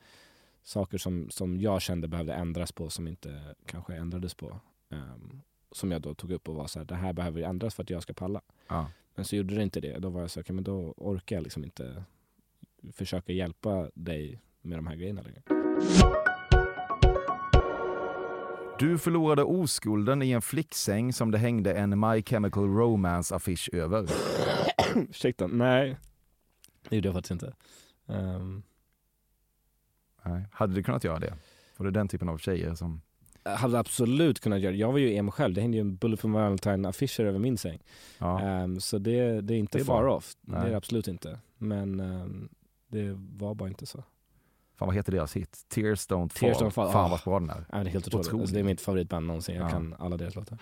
saker 0.64 0.98
som, 0.98 1.30
som 1.30 1.62
jag 1.62 1.82
kände 1.82 2.08
behövde 2.08 2.34
ändras 2.34 2.72
på 2.72 2.90
som 2.90 3.08
inte 3.08 3.56
kanske 3.66 3.96
ändrades 3.96 4.34
på. 4.34 4.60
Ehm, 4.90 5.42
som 5.72 5.92
jag 5.92 6.02
då 6.02 6.14
tog 6.14 6.32
upp 6.32 6.50
och 6.50 6.56
var 6.56 6.68
så 6.68 6.80
här, 6.80 6.86
det 6.86 6.96
här 6.96 7.14
behöver 7.14 7.42
ändras 7.42 7.76
för 7.76 7.84
att 7.84 7.90
jag 7.90 8.04
ska 8.04 8.14
palla. 8.14 8.42
Ja. 8.68 8.92
Men 9.16 9.26
så 9.26 9.36
gjorde 9.36 9.56
det 9.56 9.64
inte 9.64 9.80
det. 9.82 10.00
Då 10.00 10.10
var 10.10 10.22
jag 10.22 10.32
så 10.32 10.42
här, 10.48 10.54
men 10.54 10.64
då 10.64 10.94
orkar 10.98 11.36
jag 11.36 11.44
liksom 11.44 11.64
inte 11.64 12.04
försöka 12.94 13.34
hjälpa 13.34 13.90
dig 13.94 14.42
med 14.62 14.78
de 14.78 14.88
här 14.88 14.96
grejerna 14.96 15.22
längre. 15.22 15.42
Du 18.80 18.98
förlorade 18.98 19.44
oskulden 19.44 20.22
i 20.22 20.32
en 20.32 20.42
flicksäng 20.42 21.14
som 21.14 21.32
det 21.32 21.38
hängde 21.38 21.74
en 21.74 22.00
My 22.00 22.24
Chemical 22.24 22.64
Romance-affisch 22.64 23.70
över. 23.74 24.10
Ursäkta, 24.96 25.48
nej. 25.48 25.98
Det 26.90 26.96
gjorde 26.96 27.08
jag 27.08 27.16
faktiskt 27.16 27.32
inte. 27.32 27.54
Ehm, 28.08 28.64
Nej. 30.24 30.46
Hade 30.52 30.74
du 30.74 30.84
kunnat 30.84 31.04
göra 31.04 31.20
det? 31.20 31.34
Var 31.78 31.86
det 31.86 31.92
den 31.92 32.08
typen 32.08 32.30
av 32.30 32.38
tjejer 32.38 32.76
som... 32.76 33.02
hade 33.46 33.80
absolut 33.80 34.40
kunnat 34.40 34.60
göra 34.60 34.72
det. 34.72 34.78
Jag 34.78 34.92
var 34.92 35.00
ju 35.00 35.14
emo 35.16 35.32
själv. 35.32 35.54
Det 35.54 35.62
hängde 35.62 35.78
ju 35.78 35.82
en 35.82 35.96
Bullet 35.96 36.20
for 36.20 36.30
Valentine-affischer 36.30 37.24
över 37.26 37.40
min 37.40 37.58
säng. 37.58 37.80
Ja. 38.18 38.42
Ehm, 38.42 38.80
så 38.80 38.98
det, 38.98 39.42
det 39.42 39.54
är 39.54 39.58
inte 39.58 39.78
Det 39.78 39.82
är 39.82 39.86
far 39.86 40.04
bra. 40.04 40.16
off. 40.16 40.34
Det 40.42 40.52
Nej. 40.52 40.66
är 40.66 40.70
det 40.70 40.78
absolut 40.78 41.08
inte. 41.08 41.40
Men 41.58 42.00
ehm, 42.00 42.50
det 42.88 43.14
var 43.38 43.54
bara 43.56 43.70
inte 43.70 43.86
så. 43.86 44.04
Fan 44.78 44.88
vad 44.88 44.96
heter 44.96 45.12
deras 45.12 45.36
hit? 45.36 45.58
Tears 45.70 46.08
Don't 46.08 46.30
Fall. 46.30 46.30
Tears 46.40 46.58
Don't 46.58 46.70
Fall, 46.70 46.92
Fan 46.92 47.06
ah. 47.06 47.08
vad 47.10 47.20
bra 47.24 47.40
den 47.40 47.50
är. 47.50 47.66
Ja, 47.72 47.78
det 47.84 47.90
är 47.90 47.92
helt 47.92 48.08
otroligt. 48.08 48.28
Otroligt. 48.28 48.42
Alltså, 48.42 48.54
det 48.54 48.60
är 48.60 48.64
mitt 48.64 48.82
favoritband 48.82 49.28
någonsin. 49.28 49.56
Jag 49.56 49.66
Ja. 49.66 49.70
kan 49.70 49.96
alla 50.00 50.18
deras 50.18 50.36
låtar. 50.36 50.58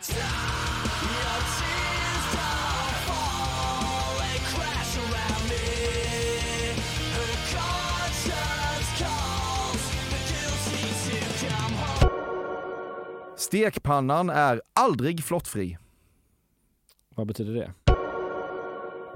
Stekpannan 13.50 14.30
är 14.30 14.62
aldrig 14.74 15.24
flottfri. 15.24 15.78
Vad 17.16 17.28
betyder 17.28 17.54
det? 17.54 17.74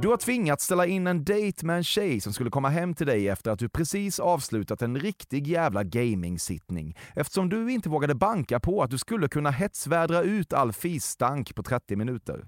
Du 0.02 0.08
har 0.08 0.18
tvingats 0.18 0.66
ställa 0.66 0.86
in 0.86 1.08
en 1.08 1.24
dejt 1.24 1.66
med 1.66 1.78
en 1.78 1.84
tjej 1.84 2.22
som 2.22 2.34
skulle 2.34 2.50
komma 2.50 2.70
hem 2.70 2.94
till 2.94 3.08
dig 3.08 3.30
efter 3.30 3.52
att 3.52 3.60
du 3.60 3.70
precis 3.70 4.20
avslutat 4.20 4.82
en 4.82 5.00
riktig 5.00 5.48
jävla 5.48 5.84
gaming-sittning 5.84 6.98
eftersom 7.16 7.50
du 7.50 7.72
inte 7.72 7.90
vågade 7.90 8.16
banka 8.16 8.60
på 8.60 8.84
att 8.84 8.92
du 8.92 8.98
skulle 8.98 9.28
kunna 9.28 9.52
hetsvädra 9.52 10.22
ut 10.22 10.54
all 10.54 10.74
fisstank 10.74 11.56
på 11.56 11.64
30 11.64 11.96
minuter. 11.96 12.48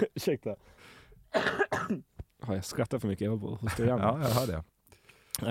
Ursäkta. 0.14 0.50
Har 2.42 2.54
jag 2.54 2.64
skrattat 2.64 3.00
för 3.00 3.08
mycket? 3.08 3.24
Jag 3.24 3.36
var 3.36 3.48
på 3.48 3.54
att 3.54 3.60
hosta 3.60 3.84
igen. 3.84 3.98
Ja, 3.98 4.18
jag 4.22 4.28
hör 4.28 4.46
det. 4.46 4.64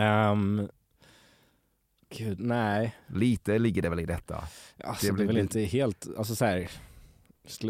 Ehm, 0.02 0.70
gud, 2.10 2.40
nej. 2.40 2.96
Lite 3.08 3.60
ligger 3.60 3.82
det 3.82 3.90
väl 3.90 4.00
i 4.00 4.06
detta. 4.06 4.44
Alltså, 4.84 5.06
Det 5.06 5.12
det, 5.12 5.14
blir 5.14 5.24
är 5.24 5.28
väl 5.28 5.38
inte 5.38 5.60
helt, 5.62 6.08
alltså 6.18 6.36
så 6.36 6.46
här, 6.46 6.70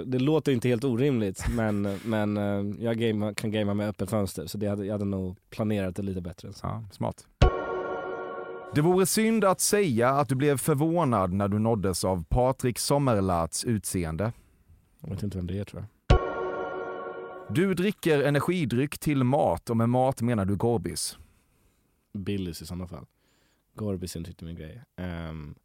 det 0.05 0.19
låter 0.19 0.51
inte 0.51 0.67
helt 0.67 0.83
orimligt 0.83 1.45
men, 1.55 1.81
men 2.05 2.37
eh, 2.37 2.83
jag 2.85 2.97
gamea, 2.97 3.33
kan 3.33 3.51
gamea 3.51 3.73
med 3.73 3.89
öppet 3.89 4.09
fönster 4.09 4.47
så 4.47 4.57
det 4.57 4.67
hade, 4.67 4.85
jag 4.85 4.93
hade 4.93 5.05
nog 5.05 5.37
planerat 5.49 5.95
det 5.95 6.01
lite 6.01 6.21
bättre. 6.21 6.51
Ja, 6.63 6.83
smart. 6.91 7.27
Det 8.75 8.81
vore 8.81 9.05
synd 9.05 9.43
att 9.43 9.61
säga 9.61 10.09
att 10.09 10.29
du 10.29 10.35
blev 10.35 10.57
förvånad 10.57 11.33
när 11.33 11.47
du 11.47 11.59
nåddes 11.59 12.03
av 12.03 12.23
Patrik 12.29 12.79
Sommerlaths 12.79 13.63
utseende. 13.65 14.31
Jag 15.01 15.09
vet 15.09 15.23
inte 15.23 15.37
vem 15.37 15.47
det 15.47 15.59
är 15.59 15.63
tror 15.63 15.81
jag. 15.81 15.89
Du 17.49 17.73
dricker 17.73 18.23
energidryck 18.23 18.97
till 18.97 19.23
mat 19.23 19.69
och 19.69 19.77
med 19.77 19.89
mat 19.89 20.21
menar 20.21 20.45
du 20.45 20.55
Gorbis. 20.55 21.17
Billys 22.13 22.61
i 22.61 22.65
sådana 22.65 22.87
fall. 22.87 23.05
Gorbis 23.77 24.15
är 24.15 24.19
inte 24.19 24.45
min 24.45 24.55
grej. 24.55 24.83
Ehm, 24.95 25.55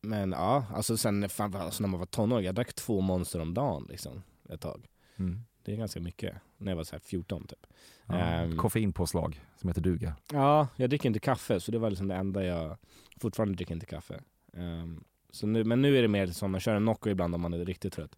men 0.00 0.30
ja, 0.32 0.66
alltså 0.74 0.96
sen 0.96 1.28
fan, 1.28 1.54
alltså 1.56 1.82
när 1.82 1.88
man 1.88 2.00
var 2.00 2.06
tonåring, 2.06 2.46
jag 2.46 2.54
drack 2.54 2.74
två 2.74 3.00
monster 3.00 3.40
om 3.40 3.54
dagen 3.54 3.86
liksom 3.90 4.22
ett 4.48 4.60
tag. 4.60 4.86
Mm. 5.16 5.40
Det 5.62 5.72
är 5.72 5.76
ganska 5.76 6.00
mycket. 6.00 6.34
När 6.56 6.72
jag 6.72 6.76
var 6.76 6.84
så 6.84 6.92
här 6.92 7.00
14 7.00 7.46
typ. 7.46 7.66
Ja, 8.06 8.14
Ehm. 8.14 8.56
Koffeinpåslag 8.56 9.40
som 9.56 9.68
heter 9.68 9.80
duga. 9.80 10.16
Ja, 10.32 10.68
jag 10.76 10.90
dricker 10.90 11.06
inte 11.08 11.20
kaffe 11.20 11.60
så 11.60 11.72
det 11.72 11.78
var 11.78 11.90
liksom 11.90 12.08
det 12.08 12.14
enda 12.14 12.44
jag, 12.44 12.76
fortfarande 13.20 13.54
dricker 13.54 13.74
inte 13.74 13.86
kaffe. 13.86 14.20
Ehm, 14.52 15.04
så 15.30 15.46
nu, 15.46 15.64
men 15.64 15.82
nu 15.82 15.98
är 15.98 16.02
det 16.02 16.08
mer 16.08 16.26
som 16.26 16.50
man 16.50 16.60
kör 16.60 16.74
en 16.74 16.84
Nocco 16.84 17.10
ibland 17.10 17.34
om 17.34 17.40
man 17.40 17.54
är 17.54 17.64
riktigt 17.64 17.92
trött. 17.92 18.16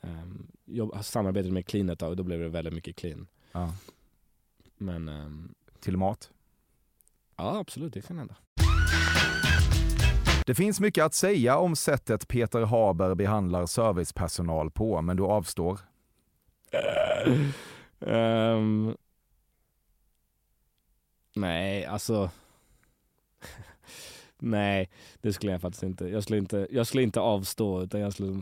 Um, 0.00 0.50
jag 0.64 0.86
har 0.86 1.02
samarbetat 1.02 1.52
med 1.52 1.66
clean 1.66 1.90
ett 1.90 1.98
tag 1.98 2.10
och 2.10 2.16
då 2.16 2.22
blev 2.22 2.40
det 2.40 2.48
väldigt 2.48 2.74
mycket 2.74 2.96
clean. 2.96 3.26
Ja. 3.52 3.74
Men 4.76 5.08
ehm, 5.08 5.54
Till 5.80 5.96
mat. 5.96 6.30
Ja 7.40 7.58
absolut, 7.58 7.94
det 7.94 8.02
kan 8.02 8.18
hända. 8.18 8.34
Det 10.46 10.54
finns 10.54 10.80
mycket 10.80 11.04
att 11.04 11.14
säga 11.14 11.58
om 11.58 11.76
sättet 11.76 12.28
Peter 12.28 12.62
Haber 12.62 13.14
behandlar 13.14 13.66
servicepersonal 13.66 14.70
på, 14.70 15.02
men 15.02 15.16
du 15.16 15.22
avstår. 15.22 15.78
Ehm, 18.06 18.96
nej, 21.36 21.84
alltså. 21.84 22.30
nej, 24.38 24.90
det 25.20 25.32
skulle 25.32 25.52
jag 25.52 25.60
faktiskt 25.60 25.82
inte. 25.82 26.08
Jag 26.08 26.22
skulle 26.22 26.38
inte, 26.38 26.66
jag 26.70 26.86
skulle 26.86 27.02
inte 27.02 27.20
avstå 27.20 27.82
utan 27.82 28.00
jag 28.00 28.12
skulle... 28.12 28.40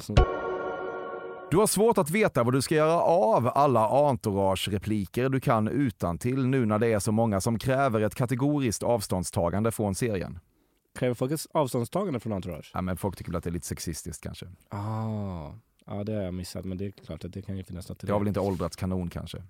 Du 1.50 1.56
har 1.56 1.66
svårt 1.66 1.98
att 1.98 2.10
veta 2.10 2.42
vad 2.42 2.54
du 2.54 2.62
ska 2.62 2.74
göra 2.74 3.00
av 3.02 3.50
alla 3.54 3.88
entourage-repliker 3.88 5.28
du 5.28 5.40
kan 5.40 5.68
utan 5.68 6.18
till 6.18 6.46
nu 6.46 6.66
när 6.66 6.78
det 6.78 6.86
är 6.86 6.98
så 6.98 7.12
många 7.12 7.40
som 7.40 7.58
kräver 7.58 8.00
ett 8.00 8.14
kategoriskt 8.14 8.82
avståndstagande 8.82 9.72
från 9.72 9.94
serien. 9.94 10.38
Kräver 10.98 11.14
folk 11.14 11.32
ett 11.32 11.46
avståndstagande 11.52 12.20
från 12.20 12.32
Entourage? 12.32 12.70
Ja, 12.74 12.80
men 12.80 12.96
folk 12.96 13.16
tycker 13.16 13.30
väl 13.30 13.38
att 13.38 13.44
det 13.44 13.50
är 13.50 13.52
lite 13.52 13.66
sexistiskt 13.66 14.22
kanske. 14.22 14.46
Ah, 14.68 15.50
ja 15.86 16.04
det 16.04 16.12
har 16.12 16.22
jag 16.22 16.34
missat 16.34 16.64
men 16.64 16.78
det 16.78 16.86
är 16.86 16.90
klart 16.90 17.24
att 17.24 17.32
det 17.32 17.42
kan 17.42 17.56
ju 17.56 17.64
finnas 17.64 17.88
något 17.88 18.04
i 18.04 18.06
Det 18.06 18.12
har 18.12 18.18
väl 18.18 18.28
inte 18.28 18.40
åldrats 18.40 18.76
kanon 18.76 19.10
kanske? 19.10 19.42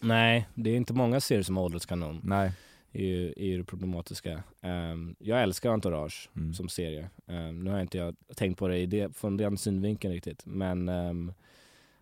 Nej, 0.00 0.48
det 0.54 0.70
är 0.70 0.76
inte 0.76 0.92
många 0.94 1.20
serier 1.20 1.42
som 1.42 1.56
har 1.56 1.64
åldrats 1.64 1.86
kanon. 1.86 2.20
Nej. 2.22 2.52
Är 2.94 3.04
ju, 3.04 3.28
är 3.36 3.44
ju 3.46 3.58
det 3.58 3.64
problematiska. 3.64 4.42
Ehm, 4.60 5.16
jag 5.18 5.42
älskar 5.42 5.70
Entourage 5.70 6.30
Mm. 6.36 6.54
som 6.54 6.68
serie. 6.68 7.10
Ehm, 7.26 7.64
nu 7.64 7.70
har 7.70 7.80
inte 7.80 7.98
jag 7.98 8.16
tänkt 8.36 8.58
på 8.58 8.68
det, 8.68 8.78
i 8.78 8.86
det 8.86 9.16
från 9.16 9.36
den 9.36 9.56
synvinkeln 9.56 10.14
riktigt. 10.14 10.46
Men 10.46 10.88
um, 10.88 11.32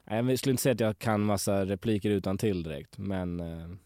jag 0.04 0.38
skulle 0.38 0.50
inte 0.50 0.62
säga 0.62 0.72
att 0.72 0.80
jag 0.80 0.98
kan 0.98 1.20
massa 1.24 1.66
repliker 1.66 2.10
utan 2.10 2.38
till 2.38 2.62
direkt. 2.62 2.98
Men 2.98 3.40
um, 3.40 3.78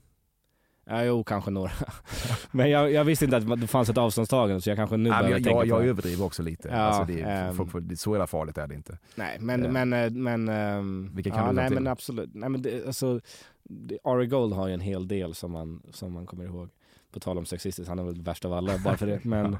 ja, 0.84 1.04
jo, 1.04 1.24
kanske 1.24 1.50
några. 1.50 1.70
men 2.50 2.70
jag, 2.70 2.92
jag 2.92 3.04
visste 3.04 3.24
inte 3.24 3.36
att 3.36 3.61
det 3.61 3.66
fanns 3.66 3.88
ett 3.88 3.98
avståndstagande 3.98 4.61
så 4.61 4.70
jag 4.70 4.76
kanske 4.76 4.96
nu 4.96 5.11
börjar 5.11 5.22
jag, 5.22 5.32
tänka 5.34 5.50
jag, 5.50 5.61
på 5.61 5.66
jag 5.66 5.82
det. 5.82 5.88
överdriver 5.88 6.24
också 6.24 6.42
lite. 6.42 6.68
Ja, 6.68 6.74
alltså 6.76 7.04
det 7.14 7.20
är, 7.20 7.80
det- 7.80 7.96
så 7.96 8.11
jävla 8.14 8.26
farligt 8.26 8.59
är 8.59 8.66
det 8.66 8.74
inte. 8.74 8.98
Nej 9.14 9.36
men, 9.40 9.64
Eh, 9.64 9.70
men, 9.72 9.92
eh, 9.92 10.11
men, 10.11 10.48
ehm, 10.48 11.11
Vilka 11.14 11.30
kan 11.30 11.38
ja, 11.40 11.48
du 11.48 11.52
nej, 11.57 11.66
till? 11.68 11.74
men 11.74 11.86
absolut. 11.86 12.30
Nej, 12.34 12.48
men 12.48 12.62
det, 12.62 12.86
alltså, 12.86 13.20
det, 13.62 13.98
Ari 14.04 14.26
Gold 14.26 14.52
har 14.54 14.68
ju 14.68 14.74
en 14.74 14.80
hel 14.80 15.09
del 15.09 15.34
som 15.34 15.52
man, 15.52 15.82
som 15.90 16.12
man 16.12 16.26
kommer 16.26 16.44
ihåg. 16.44 16.68
På 17.16 17.20
tal 17.20 17.38
om 17.38 17.46
sexistiskt, 17.46 17.88
han 17.88 17.98
är 17.98 18.02
väl 18.04 18.22
värst 18.22 18.44
av 18.44 18.52
alla 18.52 18.78
bara 18.78 18.96
för 18.96 19.06
det. 19.06 19.24
Men 19.24 19.58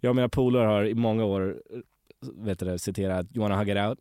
jag 0.00 0.10
och 0.10 0.16
mina 0.16 0.28
polare 0.28 0.66
har 0.66 0.84
i 0.84 0.94
många 0.94 1.24
år 1.24 1.62
vet 2.32 2.58
du, 2.58 2.78
citerat 2.78 3.26
it 3.68 3.76
out? 3.76 3.98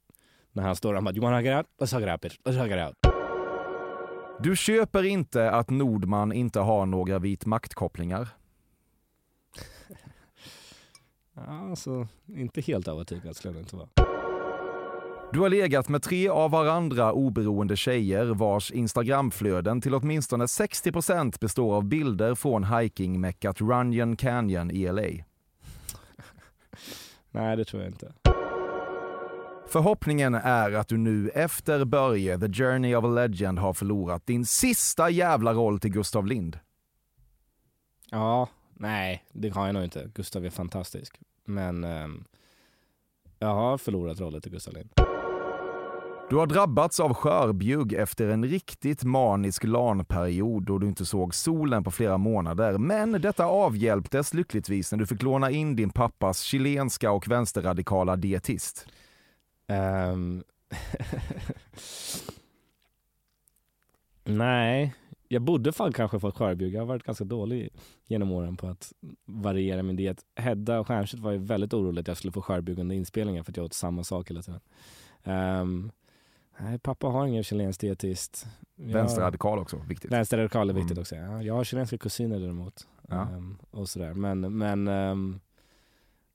När 0.52 0.64
han 0.64 0.76
står 0.76 0.90
och 0.90 0.96
han 0.96 1.04
bara 1.04 1.14
it 1.46 1.56
out? 1.56 1.66
Let's 1.78 1.96
hug 1.96 2.04
it 2.04 2.10
out 2.10 2.22
bitch, 2.22 2.40
let's 2.44 2.62
hug 2.62 2.72
it 2.72 2.88
out. 2.88 2.96
Du 4.40 4.56
köper 4.56 5.04
inte 5.04 5.52
att 5.52 5.70
Nordman 5.70 6.32
inte 6.34 6.60
har 6.60 6.86
några 6.86 7.20
vit 7.20 7.46
maktkopplingar. 7.46 8.28
Ja, 11.36 11.70
alltså, 11.70 12.08
inte 12.28 12.62
helt 12.62 12.88
övertygad 12.88 13.36
skulle 13.36 13.54
jag 13.54 13.62
inte 13.62 13.76
vara. 13.76 14.13
Du 15.34 15.40
har 15.40 15.50
legat 15.50 15.90
med 15.90 16.04
tre 16.04 16.30
av 16.30 16.52
varandra 16.52 17.14
oberoende 17.14 17.76
tjejer 17.78 18.26
vars 18.26 18.72
Instagramflöden 18.72 19.82
till 19.82 19.96
åtminstone 19.96 20.46
60% 20.46 21.40
består 21.40 21.76
av 21.76 21.84
bilder 21.86 22.36
från 22.36 22.64
hikingmeckat 22.64 23.62
Runyon 23.62 24.16
Canyon 24.16 24.72
i 24.72 24.92
LA. 24.92 25.02
Nej, 27.32 27.58
det 27.58 27.66
tror 27.66 27.82
jag 27.82 27.92
inte. 27.92 28.14
Förhoppningen 29.68 30.36
är 30.36 30.72
att 30.72 30.88
du 30.88 30.98
nu 30.98 31.30
efter 31.30 31.86
Börje, 31.86 32.40
The 32.40 32.54
Journey 32.54 32.96
of 32.96 33.06
a 33.06 33.08
Legend, 33.08 33.60
har 33.60 33.74
förlorat 33.74 34.26
din 34.26 34.46
sista 34.46 35.10
jävla 35.10 35.54
roll 35.54 35.80
till 35.80 35.92
Gustav 35.92 36.28
Lind. 36.28 36.60
Ja, 38.12 38.50
nej, 38.74 39.24
det 39.32 39.50
har 39.50 39.66
jag 39.66 39.74
nog 39.74 39.84
inte. 39.84 40.12
Gustav 40.16 40.46
är 40.46 40.50
fantastisk. 40.50 41.20
Men 41.46 41.84
ehm, 41.84 42.24
jag 43.40 43.56
har 43.56 43.78
förlorat 43.78 44.20
rollen 44.20 44.42
till 44.42 44.52
Gustav 44.52 44.74
Lind. 44.74 44.90
Du 46.34 46.38
har 46.38 46.48
drabbats 46.48 47.00
av 47.00 47.14
skörbjugg 47.14 47.94
efter 47.94 48.28
en 48.30 48.46
riktigt 48.46 49.04
manisk 49.04 49.64
LAN-period 49.64 50.64
då 50.64 50.78
du 50.78 50.88
inte 50.88 51.06
såg 51.06 51.36
solen 51.36 51.84
på 51.84 51.92
flera 51.92 52.18
månader. 52.18 52.78
Men 52.78 53.12
detta 53.12 53.46
avhjälptes 53.46 54.34
lyckligtvis 54.34 54.92
när 54.92 55.00
du 55.00 55.08
fick 55.08 55.22
låna 55.22 55.52
in 55.52 55.76
din 55.76 55.90
pappas 55.90 56.42
chilenska 56.42 57.12
och 57.12 57.28
vänsterradikala 57.28 58.16
dietist. 58.16 58.88
Um... 60.14 60.44
Nej, 64.24 64.96
jag 65.28 65.42
borde 65.42 65.72
fan 65.72 65.94
kanske 65.94 66.20
fått 66.20 66.38
skörbjugg. 66.38 66.74
Jag 66.74 66.82
har 66.82 66.88
varit 66.88 67.04
ganska 67.04 67.24
dålig 67.24 67.70
genom 68.08 68.32
åren 68.32 68.58
på 68.58 68.68
att 68.68 68.94
variera 69.26 69.84
min 69.84 69.96
diet. 69.96 70.26
Hedda 70.36 70.80
och 70.80 70.86
Stiernstedt 70.86 71.24
var 71.24 71.32
ju 71.32 71.38
väldigt 71.38 71.74
oroliga 71.74 72.02
att 72.02 72.08
jag 72.08 72.18
skulle 72.18 72.32
få 72.32 72.42
skörbjugg 72.42 72.80
under 72.80 72.96
inspelningen 72.96 73.44
för 73.44 73.52
att 73.52 73.58
jag 73.58 73.66
åt 73.66 73.74
samma 73.74 74.04
sak 74.04 74.30
hela 74.30 74.42
tiden. 74.42 74.62
Um, 75.24 75.92
nej, 76.58 76.80
pappa 76.80 77.08
har 77.08 77.28
ingen 77.28 77.44
chilensk 77.44 77.82
dietist. 77.82 78.46
Jag- 78.76 78.94
Vänsterradikal 78.94 79.60
också, 79.60 79.82
viktigt. 79.90 80.12
Vänsterradikal 80.12 80.70
är 80.70 80.74
viktigt 80.74 80.92
Mm. 80.92 81.02
också. 81.02 81.16
Ja, 81.16 81.42
jag 81.44 81.54
har 81.54 81.64
chilenska 81.64 81.98
kusiner 81.98 82.40
däremot. 82.40 82.88
Ja. 83.10 83.22
Ehm, 83.22 83.58
och 83.72 83.90
sådär. 83.90 84.14
Men, 84.14 84.58
men 84.58 84.88
ehm, 84.88 85.40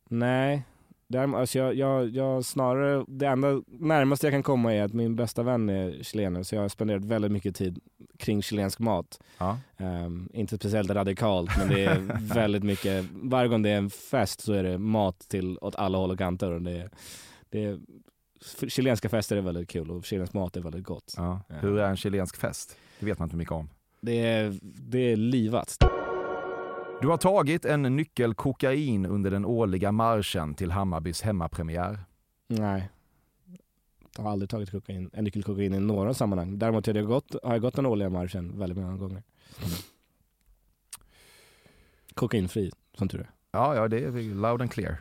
nej. 0.09 0.63
Däremot, 1.11 1.41
alltså 1.41 1.59
jag, 1.59 1.75
jag, 1.75 2.09
jag 2.09 2.45
snarare, 2.45 3.05
det 3.09 3.27
enda 3.27 3.63
närmaste 3.67 4.27
jag 4.27 4.33
kan 4.35 4.43
komma 4.43 4.75
är 4.75 4.83
att 4.83 4.93
min 4.93 5.17
bästa 5.17 5.43
vän 5.43 5.69
är 5.69 6.03
chilenare 6.03 6.45
så 6.45 6.55
jag 6.55 6.63
har 6.63 6.69
spenderat 6.69 7.05
väldigt 7.05 7.33
mycket 7.33 7.57
tid 7.57 7.79
kring 8.19 8.43
chilensk 8.43 8.79
mat. 8.79 9.21
Ja. 9.39 9.59
Ehm, 9.77 10.29
inte 10.33 10.57
speciellt 10.57 10.91
radikalt 10.91 11.51
men 11.59 11.69
det 11.69 11.85
är 11.85 12.19
väldigt 12.35 12.63
mycket, 12.63 13.07
varje 13.13 13.49
gång 13.49 13.63
det 13.63 13.71
är 13.71 13.77
en 13.79 13.91
fest 13.91 14.41
så 14.41 14.53
är 14.53 14.63
det 14.63 14.79
mat 14.79 15.19
till 15.29 15.59
åt 15.61 15.77
alla 15.77 15.99
håll 15.99 16.11
och 16.11 16.19
kanter. 16.19 16.51
Och 16.53 16.63
det 16.63 16.73
är, 16.79 16.91
det 17.51 17.65
är, 17.65 17.79
chilenska 18.69 19.09
fester 19.09 19.37
är 19.37 19.41
väldigt 19.41 19.69
kul 19.69 19.91
och 19.91 20.05
chilensk 20.05 20.33
mat 20.33 20.57
är 20.57 20.61
väldigt 20.61 20.85
gott. 20.85 21.15
Ja. 21.17 21.41
Hur 21.49 21.79
är 21.79 21.89
en 21.89 21.97
chilensk 21.97 22.37
fest? 22.37 22.77
Det 23.01 23.07
vet 23.07 23.19
man 23.19 23.27
inte 23.27 23.37
mycket 23.37 23.53
om. 23.53 23.71
Det 24.01 24.27
är, 24.27 24.59
det 24.63 24.99
är 24.99 25.17
livat. 25.17 25.77
Du 27.01 27.09
har 27.09 27.17
tagit 27.17 27.65
en 27.65 27.83
nyckel 27.83 28.35
kokain 28.35 29.07
under 29.07 29.31
den 29.31 29.45
årliga 29.45 29.93
marschen 29.93 30.55
till 30.55 30.71
Hammarbys 30.71 31.23
hemmapremiär. 31.23 31.99
Nej. 32.49 32.89
Jag 34.17 34.23
har 34.23 34.31
aldrig 34.31 34.51
tagit 34.51 34.71
kokain, 34.71 35.11
en 35.13 35.25
nyckel 35.25 35.43
kokain 35.43 35.75
i 35.75 35.81
några 35.81 36.15
sammanhang. 36.15 36.59
Däremot 36.59 36.87
har 36.87 36.95
jag 36.95 37.07
gått, 37.07 37.37
har 37.43 37.53
jag 37.53 37.63
gått 37.63 37.75
den 37.75 37.87
årliga 37.87 38.09
marschen 38.11 38.59
väldigt 38.59 38.79
många 38.79 38.97
gånger. 38.97 39.23
Kokainfri, 42.15 42.71
som 42.95 43.09
tur 43.09 43.21
är. 43.21 43.31
Ja, 43.51 43.75
ja, 43.75 43.89
det 43.89 44.05
är 44.05 44.35
loud 44.35 44.63
and 44.63 44.71
clear. 44.71 45.01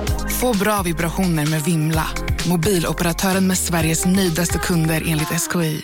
Få 0.41 0.57
bra 0.59 0.81
vibrationer 0.85 1.49
med 1.51 1.61
Vimla. 1.61 2.03
Mobiloperatören 2.49 3.47
med 3.47 3.57
Sveriges 3.57 4.05
nöjdaste 4.05 4.59
kunder 4.59 5.03
enligt 5.07 5.27
SKI. 5.27 5.81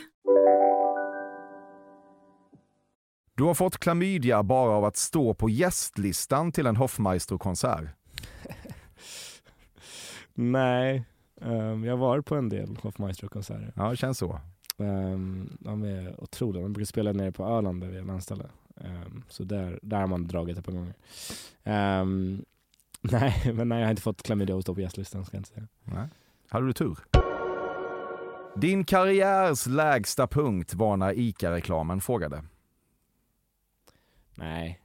Du 3.35 3.43
har 3.43 3.53
fått 3.53 3.77
klamydia 3.77 4.43
bara 4.43 4.71
av 4.71 4.85
att 4.85 4.97
stå 4.97 5.33
på 5.33 5.49
gästlistan 5.49 6.51
till 6.51 6.65
en 6.65 6.75
Hoffmaestro-konsert. 6.75 7.85
Nej, 10.33 11.05
ehm, 11.41 11.83
jag 11.83 11.93
har 11.93 11.97
varit 11.97 12.25
på 12.25 12.35
en 12.35 12.49
del 12.49 12.77
Hoffmaestro-konserter. 12.81 13.73
Ja, 13.75 13.89
det 13.89 13.97
känns 13.97 14.17
så. 14.17 14.39
Um, 14.77 15.57
de 15.59 15.83
är 15.83 16.23
otroliga. 16.23 16.63
De 16.63 16.73
brukar 16.73 16.85
spela 16.85 17.11
nere 17.11 17.31
på 17.31 17.45
Öland 17.45 17.81
där 17.81 17.87
vi 17.87 17.97
är 17.97 18.03
landställe. 18.03 18.45
Ehm, 18.81 19.23
så 19.29 19.43
där, 19.43 19.79
där 19.81 19.99
har 19.99 20.07
man 20.07 20.27
dragit 20.27 20.57
ett 20.57 20.65
par 20.65 20.71
gånger. 20.71 20.93
Ehm, 21.63 22.45
nej, 23.11 23.51
men 23.53 23.69
nej, 23.69 23.79
jag 23.79 23.85
har 23.85 23.89
inte 23.91 24.01
fått 24.01 24.23
klamydia 24.23 24.55
att 24.57 24.61
stå 24.63 24.75
på 24.75 24.81
gästlistan 24.81 25.25
ska 25.25 25.35
jag 25.37 25.39
inte 25.39 25.49
säga. 25.49 25.67
Nej. 25.83 26.07
Hade 26.49 26.65
du 26.67 26.73
tur? 26.73 26.97
Din 28.55 28.85
karriärs 28.85 29.67
lägsta 29.67 30.27
punkt 30.27 30.73
var 30.73 30.97
när 30.97 31.13
ICA-reklamen 31.19 32.01
frågade. 32.01 32.43
Nej. 34.35 34.81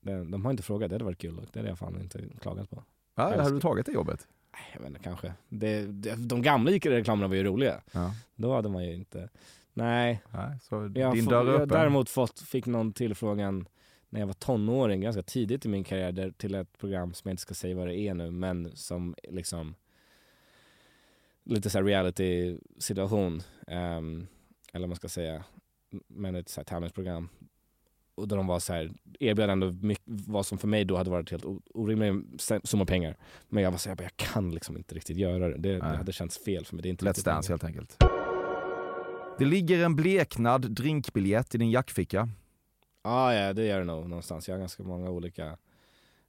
De, 0.00 0.30
de 0.30 0.44
har 0.44 0.50
inte 0.50 0.62
frågat, 0.62 0.88
det 0.90 0.94
hade 0.94 1.04
varit 1.04 1.18
kul 1.18 1.40
det 1.52 1.58
hade 1.58 1.68
jag 1.68 1.78
fan 1.78 2.00
inte 2.00 2.24
klagat 2.40 2.70
på. 2.70 2.84
Ja, 3.14 3.22
hade 3.22 3.36
du 3.36 3.42
älskar- 3.42 3.60
tagit 3.60 3.86
det 3.86 3.92
jobbet? 3.92 4.26
Nej, 4.52 4.62
jag 4.74 4.80
vet 4.80 4.88
inte, 4.88 5.00
kanske. 5.02 5.34
Det, 5.48 5.86
det, 5.86 6.14
de 6.28 6.42
gamla 6.42 6.70
ICA-reklamerna 6.70 7.28
var 7.28 7.34
ju 7.34 7.44
roliga. 7.44 7.80
Ja. 7.92 8.14
Då 8.34 8.54
hade 8.54 8.68
man 8.68 8.84
ju 8.84 8.94
inte... 8.94 9.28
Nej. 9.74 10.22
Nej 10.30 10.58
så 10.62 10.92
jag, 10.94 11.12
din 11.14 11.24
får- 11.24 11.30
dörr 11.30 11.44
är 11.46 11.52
jag 11.52 11.54
öppen. 11.54 11.68
däremot 11.68 12.10
fått, 12.10 12.40
fick 12.40 12.66
någon 12.66 12.92
tillfrågan 12.92 13.66
när 14.10 14.20
jag 14.20 14.26
var 14.26 14.34
tonåring, 14.34 15.00
ganska 15.00 15.22
tidigt 15.22 15.66
i 15.66 15.68
min 15.68 15.84
karriär, 15.84 16.12
där, 16.12 16.30
till 16.30 16.54
ett 16.54 16.78
program 16.78 17.14
som 17.14 17.28
jag 17.28 17.32
inte 17.32 17.42
ska 17.42 17.54
säga 17.54 17.76
vad 17.76 17.86
det 17.88 17.96
är 17.98 18.14
nu, 18.14 18.30
men 18.30 18.76
som 18.76 19.14
liksom 19.28 19.74
lite 21.44 21.70
så 21.70 21.78
här 21.78 21.84
reality 21.84 22.58
situation, 22.78 23.42
ehm, 23.66 24.26
eller 24.72 24.80
vad 24.82 24.88
man 24.88 24.96
ska 24.96 25.08
säga, 25.08 25.44
men 26.08 26.34
ett 26.34 26.48
så 26.48 26.60
här 26.60 26.64
tävlingsprogram. 26.64 27.28
Och 28.14 28.28
där 28.28 28.36
de 28.36 28.46
var 28.46 28.58
så 28.60 28.72
här, 28.72 28.92
erbjöd 29.20 29.50
ändå 29.50 29.72
mycket, 29.72 30.04
vad 30.06 30.46
som 30.46 30.58
för 30.58 30.68
mig 30.68 30.84
då 30.84 30.96
hade 30.96 31.10
varit 31.10 31.30
helt 31.30 31.44
o- 31.44 31.62
orimliga 31.74 32.22
summor 32.64 32.84
pengar. 32.84 33.16
Men 33.48 33.62
jag 33.62 33.70
var 33.70 33.78
så 33.78 33.88
här, 33.88 33.96
jag, 33.96 34.04
jag 34.04 34.16
kan 34.16 34.50
liksom 34.50 34.76
inte 34.76 34.94
riktigt 34.94 35.16
göra 35.16 35.48
det. 35.48 35.56
Det, 35.58 35.76
det 35.76 35.84
hade 35.84 36.12
känts 36.12 36.44
fel 36.44 36.64
för 36.64 36.74
mig. 36.76 36.82
Det 36.82 36.88
är 36.88 36.90
inte 36.90 37.04
Let's 37.04 37.24
Dance 37.24 37.48
grej. 37.48 37.52
helt 37.52 37.64
enkelt. 37.64 37.96
Det 39.38 39.44
ligger 39.44 39.84
en 39.84 39.96
bleknad 39.96 40.70
drinkbiljett 40.70 41.54
i 41.54 41.58
din 41.58 41.70
jackficka. 41.70 42.28
Ja, 43.06 43.34
ja, 43.34 43.52
det 43.52 43.64
gör 43.66 43.78
det 43.78 43.84
nog 43.84 44.08
någonstans. 44.08 44.48
Jag 44.48 44.54
har 44.54 44.60
ganska 44.60 44.82
många 44.82 45.10
olika 45.10 45.44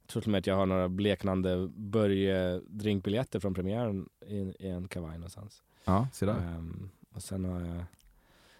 jag 0.02 0.10
tror 0.12 0.22
till 0.22 0.28
och 0.28 0.32
med 0.32 0.38
att 0.38 0.46
jag 0.46 0.54
har 0.56 0.66
några 0.66 0.88
bleknande 0.88 1.68
Börje 1.76 2.60
drinkbiljetter 2.66 3.40
från 3.40 3.54
premiären 3.54 4.08
i, 4.26 4.36
i 4.58 4.68
en 4.68 4.88
kavaj 4.88 5.18
någonstans. 5.18 5.62
Ja, 5.84 6.08
se 6.12 6.26
där. 6.26 6.34
Ehm, 6.38 6.90
och 7.14 7.22
sen 7.22 7.44
har 7.44 7.60
jag 7.60 7.84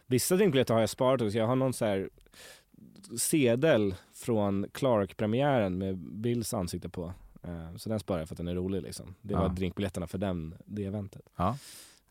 Vissa 0.06 0.36
drinkbiljetter 0.36 0.74
har 0.74 0.80
jag 0.80 0.90
sparat 0.90 1.20
också. 1.22 1.38
Jag 1.38 1.46
har 1.46 1.56
någon 1.56 1.72
så 1.72 1.84
här 1.84 2.10
sedel 3.18 3.94
från 4.12 4.66
Clark-premiären 4.72 5.78
med 5.78 5.96
Bills 5.98 6.54
ansikte 6.54 6.88
på. 6.88 7.12
Ehm, 7.42 7.78
så 7.78 7.88
den 7.88 8.00
sparar 8.00 8.18
jag 8.18 8.28
för 8.28 8.34
att 8.34 8.36
den 8.36 8.48
är 8.48 8.54
rolig 8.54 8.82
liksom. 8.82 9.14
Det 9.22 9.34
var 9.34 9.42
Ja. 9.42 9.48
drinkbiljetterna 9.48 10.06
för 10.06 10.18
den, 10.18 10.54
det 10.64 10.84
eventet. 10.84 11.22
Ja. 11.36 11.58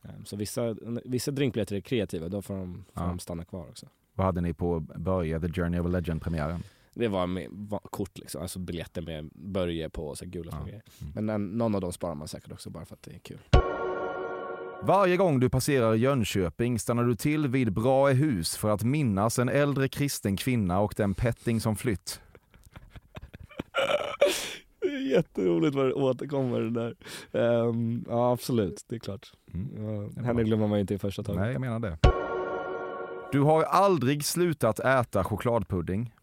Ehm, 0.04 0.26
så 0.26 0.36
vissa, 0.36 0.76
vissa 1.06 1.32
drinkbiljetter 1.32 1.76
är 1.76 1.82
kreativa, 1.82 2.30
då 2.30 2.42
får 2.42 2.54
de, 2.56 2.86
får 2.94 3.04
Ja. 3.04 3.10
de 3.10 3.20
stanna 3.20 3.46
kvar 3.46 3.68
också. 3.70 3.88
Vad 4.18 4.26
hade 4.26 4.42
ni 4.42 4.54
på 4.54 4.80
Börje, 4.80 5.40
The 5.40 5.48
Journey 5.62 5.80
of 5.80 5.86
a 5.86 5.90
Legend-premiären? 5.90 6.64
Det 6.94 7.08
var 7.08 7.28
med 7.28 7.48
va- 7.52 7.80
kort 7.92 8.18
liksom, 8.18 8.42
alltså 8.42 8.60
biljetter 8.60 9.02
med 9.02 9.30
Börje 9.34 9.90
på 9.90 10.08
och 10.08 10.18
så 10.18 10.26
gula 10.26 10.52
Ja. 10.60 10.66
grejer. 10.66 10.82
Men 11.16 11.30
en, 11.30 11.46
någon 11.48 11.76
av 11.76 11.82
dem 11.82 11.94
sparar 11.94 12.16
man 12.16 12.28
säkert 12.28 12.52
också 12.52 12.70
bara 12.70 12.86
för 12.86 12.94
att 12.96 13.02
det 13.04 13.12
är 13.12 13.20
kul. 13.20 13.40
Varje 14.84 15.18
gång 15.18 15.40
du 15.40 15.50
passerar 15.50 15.94
Jönköping 15.94 16.80
stannar 16.80 17.04
du 17.04 17.16
till 17.16 17.48
vid 17.48 17.74
Braehus 17.74 18.58
för 18.58 18.70
att 18.70 18.84
minnas 18.84 19.40
en 19.40 19.50
äldre 19.50 19.88
kristen 19.88 20.38
kvinna 20.38 20.80
och 20.80 20.94
den 20.98 21.14
petting 21.14 21.62
som 21.62 21.76
flytt. 21.76 22.22
Det 24.82 24.88
är 24.88 25.12
jätteroligt 25.12 25.76
vad 25.76 25.86
det 25.86 25.94
återkommer 25.94 26.62
det 26.62 26.70
där. 26.72 26.96
Ehm, 27.32 28.06
ja 28.10 28.32
absolut, 28.32 28.86
det 28.90 28.96
är 28.96 29.00
klart. 29.00 29.32
Ja, 30.16 30.24
henne 30.24 30.44
glömmer 30.44 30.68
man 30.68 30.78
ju 30.78 30.82
inte 30.82 30.94
i 30.94 30.98
första 30.98 31.24
taget. 31.24 31.42
Nej, 31.42 31.52
jag 31.52 31.62
menar 31.62 31.80
det. 31.80 31.98
Du 33.32 33.42
har 33.42 33.64
aldrig 33.64 34.26
slutat 34.26 34.80
äta 34.80 35.24
chokladpudding. 35.24 36.14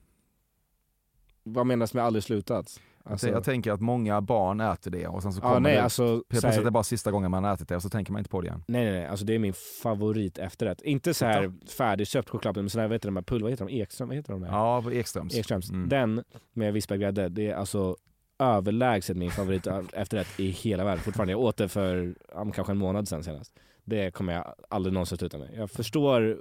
Vad 1.43 1.67
menas 1.67 1.95
med 1.95 2.05
aldrig 2.05 2.23
slutat? 2.25 2.81
Alltså- 3.07 3.29
Jag 3.29 3.45
tänker 3.45 3.73
att 3.73 3.81
många 3.81 4.21
barn 4.21 4.61
äter 4.61 4.91
det 4.91 5.07
och 5.07 5.23
sen 5.23 5.33
så 5.33 5.41
kommer 5.41 5.61
nej, 5.61 5.75
det, 5.77 5.83
alltså, 5.83 6.23
plötsligt 6.29 6.53
här- 6.55 6.61
är 6.61 6.65
det 6.65 6.71
bara 6.71 6.83
sista 6.85 7.11
gången 7.11 7.31
man 7.31 7.45
har 7.45 7.55
ätit 7.55 7.69
det 7.69 7.77
och 7.77 7.83
så 7.83 7.91
tänker 7.91 8.13
man 8.13 8.21
inte 8.21 8.31
på 8.31 8.41
det 8.41 8.47
igen. 8.47 8.65
Nej 8.69 8.85
nej 8.85 8.93
nej, 8.93 9.07
alltså 9.07 9.25
det 9.27 9.35
är 9.35 9.39
min 9.39 9.53
favorit 9.83 10.39
efterrätt. 10.39 10.81
Inte 10.83 11.15
så 11.15 11.25
här 11.25 11.53
färdigköpt 11.79 12.29
chokladpudding, 12.31 12.65
men 12.65 12.71
sån 12.71 12.81
här, 12.81 12.89
vad 12.89 12.95
heter 12.95 13.09
de 13.09 13.17
här 13.17 13.23
pulver, 13.23 13.43
vad 13.43 13.51
heter 13.53 13.65
de? 13.67 13.73
Ekström, 13.81 14.09
vad 14.09 14.17
heter 14.17 14.33
de 14.33 14.41
där? 14.43 14.49
Ja, 14.49 14.93
Ekströms. 14.93 15.35
Ekströms. 15.35 15.71
Mm. 15.71 15.89
Den 15.89 16.25
med 16.53 16.73
vispad 16.73 17.01
grädde, 17.01 17.29
det 17.29 17.51
är 17.51 17.55
alltså 17.55 17.97
överlägset 18.39 19.17
min 19.17 19.31
favorit 19.31 19.67
efterrätt 19.93 20.41
i 20.41 20.51
hela 20.51 20.85
världen 20.85 21.05
fortfarande. 21.05 21.33
Jag 21.33 21.41
åt 21.41 21.57
det 21.57 21.69
för 21.69 22.15
ja, 22.35 22.51
kanske 22.55 22.73
en 22.73 22.79
månad 22.79 23.09
sedan 23.09 23.25
senast. 23.25 23.53
Det 23.85 24.11
kommer 24.11 24.33
jag 24.33 24.55
aldrig 24.69 24.93
någonsin 24.93 25.19
sluta 25.19 25.39
med. 25.39 25.51
Jag 25.57 25.71
förstår, 25.71 26.39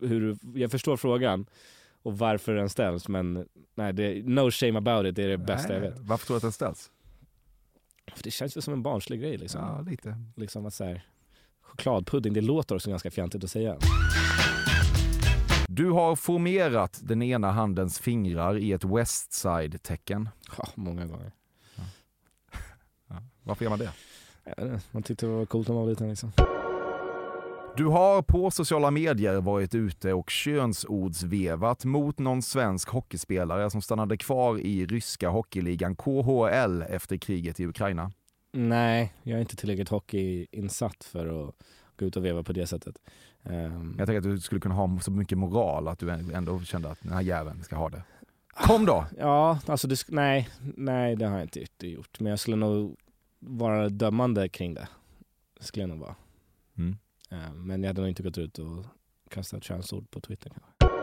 hur, 0.00 0.38
jag 0.54 0.70
förstår 0.70 0.96
frågan 0.96 1.46
och 2.02 2.18
varför 2.18 2.54
den 2.54 2.68
ställs 2.68 3.08
men 3.08 3.48
nej, 3.74 3.92
det, 3.92 4.22
no 4.24 4.50
shame 4.50 4.78
about 4.78 5.06
it, 5.06 5.16
det 5.16 5.22
är 5.22 5.28
det 5.28 5.38
bästa 5.38 5.72
jag 5.72 5.80
Nej, 5.82 5.90
vet. 5.90 6.00
Varför 6.00 6.26
tror 6.26 6.34
du 6.34 6.36
att 6.36 6.42
den 6.42 6.52
ställs? 6.52 6.90
För 8.14 8.22
det 8.22 8.30
känns 8.30 8.56
ju 8.56 8.60
som 8.60 8.74
en 8.74 8.82
barnslig 8.82 9.20
grej 9.20 9.36
liksom. 9.36 9.60
Ja, 9.60 9.80
lite. 9.80 10.18
Liksom 10.36 10.66
att 10.66 10.74
så 10.74 10.84
här, 10.84 11.06
chokladpudding, 11.62 12.32
det 12.32 12.40
låter 12.40 12.74
också 12.74 12.90
ganska 12.90 13.10
fjantigt 13.10 13.44
att 13.44 13.50
säga. 13.50 13.78
Du 15.68 15.90
har 15.90 16.16
formerat 16.16 17.00
den 17.02 17.22
ena 17.22 17.50
handens 17.50 17.98
fingrar 17.98 18.58
i 18.58 18.72
ett 18.72 18.84
Westside-tecken. 18.84 20.28
Ja, 20.58 20.68
många 20.74 21.06
gånger. 21.06 21.32
Varför 23.42 23.64
gör 23.64 23.70
man 23.70 23.78
det? 23.78 23.92
Jag 24.56 24.80
Man 24.90 25.02
tyckte 25.02 25.26
det 25.26 25.32
var 25.32 25.46
coolt 25.46 25.68
när 25.68 25.74
man 25.74 25.84
var 25.84 25.90
liten 25.90 26.08
liksom. 26.08 26.32
Du 27.76 27.86
har 27.86 28.22
på 28.22 28.50
sociala 28.50 28.90
medier 28.90 29.40
varit 29.40 29.74
ute 29.74 30.12
och 30.12 30.30
könsordsvevat 30.30 31.84
mot 31.84 32.18
någon 32.18 32.42
svensk 32.42 32.88
hockeyspelare 32.88 33.70
som 33.70 33.82
stannade 33.82 34.16
kvar 34.16 34.58
i 34.58 34.86
ryska 34.86 35.28
hockeyligan 35.28 35.96
KHL 35.96 36.82
efter 36.82 37.16
kriget 37.16 37.60
i 37.60 37.66
Ukraina. 37.66 38.12
Nej, 38.52 39.12
jag 39.22 39.36
är 39.36 39.40
inte 39.40 39.56
tillräckligt 39.56 39.88
hockeyinsatt 39.88 41.04
för 41.04 41.48
att 41.48 41.54
gå 41.96 42.04
ut 42.06 42.16
och 42.16 42.24
veva 42.24 42.42
på 42.42 42.52
det 42.52 42.66
sättet. 42.66 42.96
Ehm, 43.42 43.94
Jag 43.98 44.06
tänker 44.06 44.18
att 44.18 44.34
du 44.36 44.40
skulle 44.40 44.60
kunna 44.60 44.74
ha 44.74 44.98
så 45.00 45.10
mycket 45.10 45.38
moral 45.38 45.88
att 45.88 45.98
du 45.98 46.10
ändå 46.10 46.60
kände 46.60 46.90
att 46.90 47.02
den 47.02 47.12
här 47.12 47.20
jäveln 47.22 47.62
ska 47.64 47.76
ha 47.76 47.88
det. 47.88 48.02
Kom 48.54 48.86
då! 48.86 49.06
Ja, 49.18 49.58
alltså 49.66 49.88
det, 49.88 50.04
nej, 50.08 50.48
nej 50.76 51.16
det 51.16 51.26
har 51.26 51.34
jag 51.38 51.42
inte 51.56 51.86
gjort. 51.88 52.20
Men 52.20 52.30
jag 52.30 52.38
skulle 52.38 52.56
nog 52.56 52.96
vara 53.38 53.88
dömande 53.88 54.48
kring 54.48 54.74
det. 54.74 54.88
Det 55.58 55.64
skulle 55.64 55.82
jag 55.82 55.88
nog 55.88 55.98
vara. 55.98 56.14
Mm. 56.78 56.96
Ehm, 57.28 57.66
men 57.66 57.82
jag 57.82 57.88
hade 57.88 58.00
nog 58.00 58.08
inte 58.08 58.22
gått 58.22 58.38
ut 58.38 58.58
och 58.58 58.84
kastat 59.30 59.64
könsord 59.64 60.10
på 60.10 60.20
Twitter 60.20 60.50
kanske. 60.50 60.96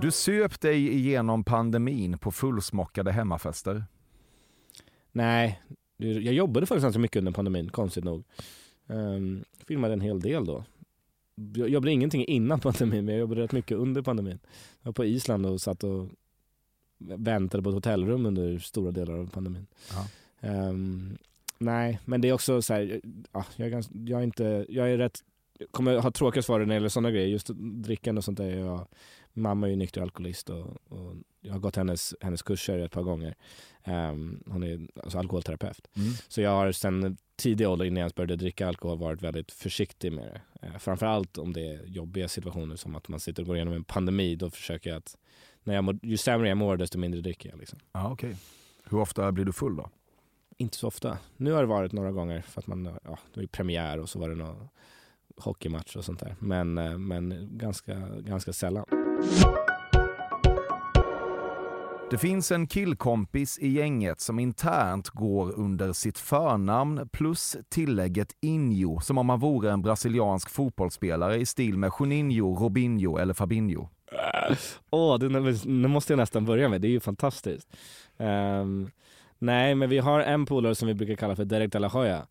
Du 0.00 0.10
söp 0.10 0.60
dig 0.60 0.88
igenom 0.88 1.44
pandemin 1.44 2.18
på 2.18 2.30
fullsmockade 2.30 3.12
hemmafester. 3.12 3.84
Nej, 5.12 5.62
jag 5.96 6.34
jobbade 6.34 6.66
faktiskt 6.66 6.82
ganska 6.82 6.98
mycket 6.98 7.16
under 7.16 7.32
pandemin, 7.32 7.68
konstigt 7.68 8.04
nog. 8.04 8.24
Um, 8.86 9.44
filmade 9.66 9.92
en 9.92 10.00
hel 10.00 10.20
del 10.20 10.44
då. 10.44 10.64
Jag 11.54 11.68
jobbade 11.68 11.92
ingenting 11.92 12.24
innan 12.24 12.60
pandemin, 12.60 13.04
men 13.04 13.14
jag 13.14 13.20
jobbade 13.20 13.40
rätt 13.42 13.52
mycket 13.52 13.76
under 13.78 14.02
pandemin. 14.02 14.38
Jag 14.82 14.88
var 14.88 14.92
på 14.92 15.04
Island 15.04 15.46
och 15.46 15.60
satt 15.60 15.84
och 15.84 16.08
väntade 16.98 17.62
på 17.62 17.68
ett 17.68 17.74
hotellrum 17.74 18.26
under 18.26 18.58
stora 18.58 18.90
delar 18.90 19.14
av 19.14 19.30
pandemin. 19.30 19.66
Ehm, 20.40 21.18
nej, 21.58 22.00
men 22.04 22.20
det 22.20 22.28
är 22.28 22.32
också 22.32 22.62
så 22.62 22.74
här, 22.74 23.00
ja, 23.32 23.44
jag, 23.56 23.66
är 23.66 23.70
ganska, 23.70 23.94
jag 23.94 24.20
är 24.20 24.24
inte, 24.24 24.66
jag 24.68 24.90
är 24.90 24.98
rätt, 24.98 25.20
kommer 25.70 25.98
ha 25.98 26.10
tråkiga 26.10 26.42
svar 26.42 26.58
när 26.58 26.66
det 26.66 26.74
gäller 26.74 26.88
sådana 26.88 27.10
grejer. 27.10 27.28
Just 27.28 27.50
drickande 27.56 28.18
och 28.18 28.24
sånt 28.24 28.38
där. 28.38 28.50
Jag, 28.50 28.86
mamma 29.32 29.66
är 29.66 29.70
ju 29.70 29.76
nykter 29.76 30.02
alkoholist 30.02 30.50
och, 30.50 30.66
och 30.88 31.14
jag 31.40 31.52
har 31.52 31.58
gått 31.58 31.76
hennes, 31.76 32.14
hennes 32.20 32.42
kurser 32.42 32.78
ett 32.78 32.92
par 32.92 33.02
gånger. 33.02 33.34
Ehm, 33.84 34.42
hon 34.46 34.62
är 34.62 34.88
alltså 35.02 35.18
alkoholterapeut. 35.18 35.88
Mm. 35.96 36.12
Så 36.28 36.40
jag 36.40 36.50
har 36.50 36.72
sen 36.72 37.16
tidig 37.36 37.68
ålder 37.68 37.84
innan 37.84 37.96
jag 37.96 38.04
ens 38.04 38.14
började 38.14 38.36
dricka 38.36 38.68
alkohol 38.68 38.98
varit 38.98 39.22
väldigt 39.22 39.52
försiktig 39.52 40.12
med 40.12 40.24
det. 40.24 40.66
Eh, 40.66 40.78
framförallt 40.78 41.38
om 41.38 41.52
det 41.52 41.74
är 41.74 41.84
jobbiga 41.86 42.28
situationer 42.28 42.76
som 42.76 42.96
att 42.96 43.08
man 43.08 43.20
sitter 43.20 43.42
och 43.42 43.46
går 43.46 43.56
igenom 43.56 43.74
en 43.74 43.84
pandemi. 43.84 44.36
Då 44.36 44.50
försöker 44.50 44.90
jag 44.90 44.96
att, 44.96 45.16
när 45.64 45.74
jag 45.74 45.84
mår, 45.84 45.98
ju 46.02 46.16
sämre 46.16 46.48
jag 46.48 46.58
mår 46.58 46.76
desto 46.76 46.98
mindre 46.98 47.20
dricker 47.20 47.50
jag. 47.50 47.58
Liksom. 47.58 47.78
Ja, 47.92 48.12
okej. 48.12 48.36
Hur 48.84 48.98
ofta 48.98 49.32
blir 49.32 49.44
du 49.44 49.52
full 49.52 49.76
då? 49.76 49.90
Inte 50.58 50.76
så 50.76 50.86
ofta. 50.88 51.18
Nu 51.36 51.52
har 51.52 51.60
det 51.60 51.66
varit 51.66 51.92
några 51.92 52.12
gånger 52.12 52.40
för 52.40 52.60
att 52.60 52.66
man, 52.66 52.84
ja, 52.84 53.18
det 53.32 53.36
var 53.36 53.42
ju 53.42 53.48
premiär 53.48 54.00
och 54.00 54.08
så 54.08 54.18
var 54.18 54.28
det 54.28 54.34
någon 54.34 54.68
hockeymatch 55.36 55.96
och 55.96 56.04
sånt 56.04 56.20
där. 56.20 56.34
Men, 56.38 56.78
eh, 56.78 56.98
men 56.98 57.48
ganska, 57.50 57.94
ganska 58.18 58.52
sällan. 58.52 58.84
Det 62.10 62.18
finns 62.18 62.52
en 62.52 62.66
killkompis 62.66 63.58
i 63.58 63.68
gänget 63.68 64.20
som 64.20 64.38
internt 64.38 65.08
går 65.08 65.52
under 65.52 65.92
sitt 65.92 66.18
förnamn 66.18 67.08
plus 67.12 67.56
tillägget 67.68 68.36
Inho 68.40 69.00
som 69.00 69.18
om 69.18 69.26
man 69.26 69.40
vore 69.40 69.70
en 69.70 69.82
brasiliansk 69.82 70.50
fotbollsspelare 70.50 71.36
i 71.36 71.46
stil 71.46 71.78
med 71.78 71.92
Juninho, 72.00 72.56
Robinho 72.56 73.18
eller 73.18 73.34
Fabinho. 73.34 73.88
Åh, 74.90 75.18
det, 75.18 75.28
det 75.82 75.88
måste 75.88 76.12
jag 76.12 76.18
nästan 76.18 76.44
börja 76.44 76.68
med. 76.68 76.80
Det 76.80 76.88
är 76.88 76.90
ju 76.90 77.00
fantastiskt. 77.00 77.76
Ehm, 78.18 78.90
nej, 79.38 79.74
men 79.74 79.88
vi 79.88 79.98
har 79.98 80.20
en 80.20 80.46
polare 80.46 80.74
som 80.74 80.88
vi 80.88 80.94
brukar 80.94 81.14
kalla 81.14 81.36
för 81.36 81.44
Derek 81.44 81.72
de 81.72 81.78
la 81.78 81.88
Hoya. 81.88 82.26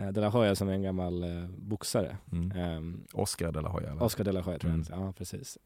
Uh, 0.00 0.08
de 0.08 0.20
la 0.20 0.28
Hoya 0.28 0.54
som 0.54 0.68
är 0.68 0.72
en 0.72 0.82
gammal 0.82 1.22
eh, 1.22 1.48
boxare. 1.48 2.16
Ehm, 2.54 3.04
Oscar 3.12 3.52
de 3.52 3.62
la 3.62 3.68
Hoya? 3.68 3.90
Eller? 3.90 4.02
Oscar 4.02 4.24
de 4.24 4.32
la 4.32 4.40
Hoya 4.40 4.58
tror 4.58 4.72
jag. 4.72 4.92
Mm. 4.92 5.04
Ja, 5.06 5.12
precis. 5.12 5.58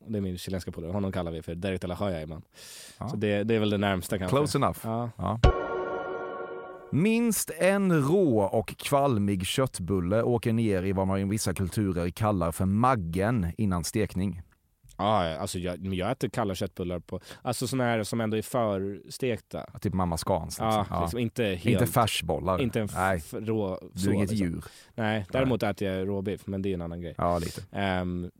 Och 0.00 0.12
det 0.12 0.18
är 0.18 0.20
min 0.20 0.38
chilenska 0.38 0.72
polare. 0.72 0.92
Honom 0.92 1.12
kallar 1.12 1.30
vi 1.30 1.42
för 1.42 1.54
Derek 1.54 1.80
de 1.80 1.86
la 1.86 1.94
Hoya 1.94 2.22
ibland. 2.22 2.44
Ja. 2.98 3.08
Så 3.08 3.16
det, 3.16 3.44
det 3.44 3.54
är 3.54 3.60
väl 3.60 3.70
det 3.70 3.78
närmsta 3.78 4.18
kanske. 4.18 4.36
Close 4.36 4.58
enough. 4.58 4.78
Ja. 4.82 5.10
Ja. 5.16 5.40
Minst 6.94 7.50
en 7.58 8.02
rå 8.02 8.42
och 8.42 8.76
kvalmig 8.76 9.46
köttbulle 9.46 10.22
åker 10.22 10.52
ner 10.52 10.82
i 10.82 10.92
vad 10.92 11.06
man 11.06 11.20
i 11.20 11.24
vissa 11.24 11.54
kulturer 11.54 12.10
kallar 12.10 12.52
för 12.52 12.64
maggen 12.64 13.52
innan 13.56 13.84
stekning. 13.84 14.42
Ja, 14.96 15.36
alltså 15.36 15.58
jag, 15.58 15.94
jag 15.94 16.10
äter 16.10 16.28
kalla 16.28 16.54
köttbullar 16.54 16.98
på, 16.98 17.20
alltså 17.42 17.66
sådana 17.66 17.84
här 17.90 18.02
som 18.02 18.20
ändå 18.20 18.36
är 18.36 18.42
förstekta. 18.42 19.66
Typ 19.80 19.94
mamma 19.94 20.16
Scans. 20.16 20.58
Liksom. 20.58 20.84
Ja, 20.90 21.00
liksom 21.02 21.18
inte 21.18 21.44
helt... 21.44 21.66
Inte 21.66 21.86
färsbollar. 21.86 22.60
Inte 22.60 22.80
en 22.80 22.88
Nej. 22.94 23.22
rå... 23.32 23.80
Du 23.92 24.08
är 24.10 24.14
inget 24.14 24.30
liksom. 24.30 24.46
djur. 24.48 24.64
Nej, 24.94 25.26
däremot 25.32 25.62
äter 25.62 25.88
jag 25.88 26.08
råbiff, 26.08 26.46
men 26.46 26.62
det 26.62 26.68
är 26.68 26.74
en 26.74 26.82
annan 26.82 27.00
grej. 27.00 27.14
Ja, 27.18 27.38
lite. 27.38 27.62
Um, 28.00 28.30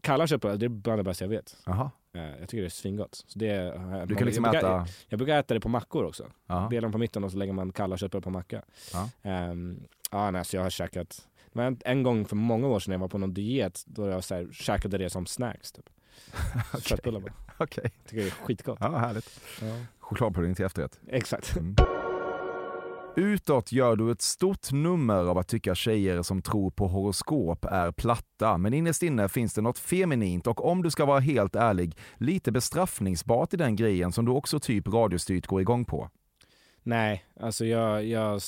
kalla 0.00 0.26
köttbullar, 0.26 0.56
det 0.56 0.66
är 0.66 0.68
bland 0.68 0.98
det 0.98 1.02
bästa 1.04 1.24
jag 1.24 1.30
vet. 1.30 1.56
Jaha. 1.66 1.90
Eh, 2.14 2.22
jag 2.40 2.48
tycker 2.48 2.62
det 2.62 2.66
är 2.68 2.70
svingott. 2.70 3.24
Så 3.26 3.38
det, 3.38 3.48
är- 3.48 4.06
Du 4.06 4.14
kan 4.14 4.26
liksom 4.26 4.44
jag 4.44 4.52
brukar, 4.52 4.68
äta- 4.68 4.86
Jag 5.08 5.18
brukar 5.18 5.38
äta 5.38 5.54
det 5.54 5.60
på 5.60 5.68
mackor 5.68 6.04
också. 6.04 6.26
Ja. 6.46 6.66
Delar 6.70 6.82
dem 6.82 6.92
på 6.92 6.98
mitten 6.98 7.24
och 7.24 7.30
så 7.30 7.36
lägger 7.38 7.52
man 7.52 7.72
kalla 7.72 7.96
köttbullar 7.96 8.22
på 8.22 8.30
macka. 8.30 8.62
Ja. 8.92 9.08
Ehm, 9.22 9.80
ja, 10.10 10.30
nej, 10.30 10.44
så 10.44 10.56
jag 10.56 10.62
har 10.62 10.70
käkat, 10.70 11.28
men 11.52 11.78
en 11.84 12.02
gång 12.02 12.24
för 12.24 12.36
många 12.36 12.66
år 12.68 12.80
sedan 12.80 12.90
när 12.90 12.94
jag 12.94 13.00
var 13.00 13.08
på 13.08 13.18
någon 13.18 13.34
diet, 13.34 13.82
då 13.86 14.08
jag 14.08 14.24
så 14.24 14.34
här, 14.34 14.48
käkade 14.52 14.98
det 14.98 15.10
som 15.10 15.26
snacks. 15.26 15.72
Typ. 15.72 15.88
Köttbullar 16.82 17.20
bara. 17.20 17.32
Okej. 17.58 17.92
Tycker 18.06 18.22
det 18.22 18.28
är 18.28 18.30
skitgott. 18.30 18.78
Ja, 18.80 18.98
härligt. 18.98 19.40
Ja. 19.60 19.76
Chokladpudding 19.98 20.54
till 20.54 20.64
efterrätt. 20.64 21.00
Exakt. 21.08 21.56
Utåt 23.16 23.72
gör 23.72 23.96
du 23.96 24.10
ett 24.10 24.22
stort 24.22 24.72
nummer 24.72 25.14
av 25.14 25.38
att 25.38 25.48
tycka 25.48 25.74
tjejer 25.74 26.22
som 26.22 26.42
tror 26.42 26.70
på 26.70 26.88
horoskop 26.88 27.64
är 27.64 27.92
platta, 27.92 28.58
men 28.58 28.74
innerst 28.74 29.02
inne 29.02 29.28
finns 29.28 29.54
det 29.54 29.60
något 29.60 29.78
feminint 29.78 30.46
och 30.46 30.64
om 30.64 30.82
du 30.82 30.90
ska 30.90 31.04
vara 31.04 31.20
helt 31.20 31.56
ärlig, 31.56 31.96
lite 32.16 32.52
bestraffningsbart 32.52 33.54
i 33.54 33.56
den 33.56 33.76
grejen 33.76 34.12
som 34.12 34.24
du 34.24 34.32
också 34.32 34.60
typ 34.60 34.88
radiostyrt 34.88 35.46
går 35.46 35.60
igång 35.60 35.84
på. 35.84 36.10
Nej, 36.84 37.24
alltså 37.40 37.64
jag, 37.64 38.04
jag, 38.04 38.40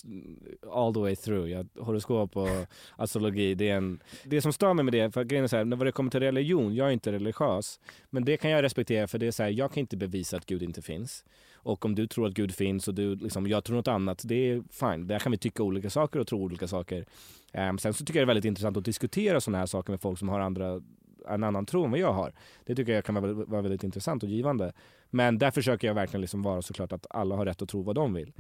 all 0.73 0.95
the 0.95 1.01
way 1.01 1.17
through. 1.17 1.51
Jag, 1.51 1.67
horoskop 1.79 2.37
och 2.37 2.49
astrologi, 2.97 3.55
det 3.55 3.71
är 3.71 3.77
en... 3.77 4.01
Det 4.25 4.43
som 4.43 4.53
stör 4.53 4.75
mig 4.75 4.85
med 4.85 4.95
det, 4.95 5.11
för 5.11 5.25
grejen 5.25 5.45
är 5.45 5.49
så 5.49 5.57
här, 5.57 5.65
när 5.65 5.77
det 5.77 5.93
kommer 5.93 6.11
till 6.11 6.21
religion, 6.21 6.75
jag 6.75 6.89
är 6.89 6.93
inte 6.93 7.13
religiös, 7.13 7.81
men 8.11 8.25
det 8.25 8.37
kan 8.37 8.51
jag 8.51 8.63
respektera 8.63 9.07
för 9.07 9.19
det 9.19 9.27
är 9.27 9.31
så 9.31 9.43
här, 9.43 9.51
jag 9.51 9.73
kan 9.73 9.81
inte 9.81 9.97
bevisa 9.97 10.37
att 10.37 10.47
Gud 10.47 10.63
inte 10.63 10.83
finns. 10.83 11.25
Och 11.55 11.85
om 11.85 11.95
du 11.95 12.07
tror 12.07 12.27
att 12.27 12.35
Gud 12.35 12.55
finns 12.55 12.89
och 12.89 12.95
du, 12.95 13.15
liksom, 13.15 13.47
jag 13.47 13.65
tror 13.65 13.77
något 13.77 13.89
annat, 13.89 14.23
det 14.25 14.35
är 14.35 14.63
fine. 14.71 15.07
Där 15.07 15.19
kan 15.19 15.33
vi 15.33 15.39
tycka 15.39 15.63
olika 15.63 15.91
saker 15.91 16.21
och 16.21 16.27
tro 16.27 16.43
olika 16.43 16.69
saker. 16.69 17.07
Um, 17.53 17.79
sen 17.79 17.95
så 17.95 18.05
tycker 18.05 18.21
jag 18.21 18.29
det 18.29 18.31
är 18.31 18.35
väldigt 18.35 18.45
intressant 18.45 18.77
att 18.77 18.85
diskutera 18.85 19.41
sådana 19.41 19.59
här 19.59 19.67
saker 19.67 19.93
med 19.93 20.01
folk 20.01 20.19
som 20.19 20.29
har 20.29 20.41
andra 20.41 20.81
en 21.29 21.45
annan 21.45 21.67
tro 21.67 21.85
än 21.85 21.91
vad 21.91 22.01
jag 22.01 22.13
har. 22.13 22.33
Det 22.65 22.75
tycker 22.75 22.93
jag 22.93 23.05
kan 23.05 23.15
vara, 23.15 23.33
vara 23.33 23.63
väldigt 23.63 23.85
intressant 23.85 24.23
och 24.23 24.29
givande. 24.29 24.73
Men 25.11 25.39
där 25.39 25.51
försöker 25.51 25.87
jag 25.89 25.95
verkligen 25.95 26.21
liksom 26.21 26.43
vara 26.43 26.63
såklart 26.63 26.93
att 26.93 27.07
alla 27.11 27.37
har 27.37 27.47
rätt 27.47 27.63
att 27.63 27.69
tro 27.69 27.83
vad 27.83 27.95
de 27.95 28.15
vill. 28.15 28.33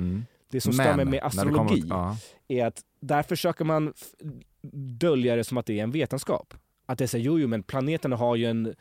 Det 0.50 0.60
som 0.60 0.76
Men, 0.76 0.96
mig 0.96 1.04
med 1.04 1.22
astrologi 1.22 1.80
kommer- 1.80 1.94
ja. 1.94 2.16
är 2.48 2.66
att 2.66 2.82
där 3.00 3.22
försöker 3.22 3.64
man 3.64 3.92
dölja 4.98 5.36
det 5.36 5.44
som 5.44 5.58
att 5.58 5.66
det 5.66 5.78
är 5.78 5.82
en 5.82 5.90
vetenskap. 5.90 6.54
Att 6.86 6.98
det 6.98 7.04
är 7.04 7.06
så 7.06 7.16
här, 7.16 7.24
jo, 7.24 7.38
jo 7.38 7.48
men 7.48 7.62
planeterna 7.62 8.16
har 8.16 8.36
ju 8.36 8.44
en 8.44 8.74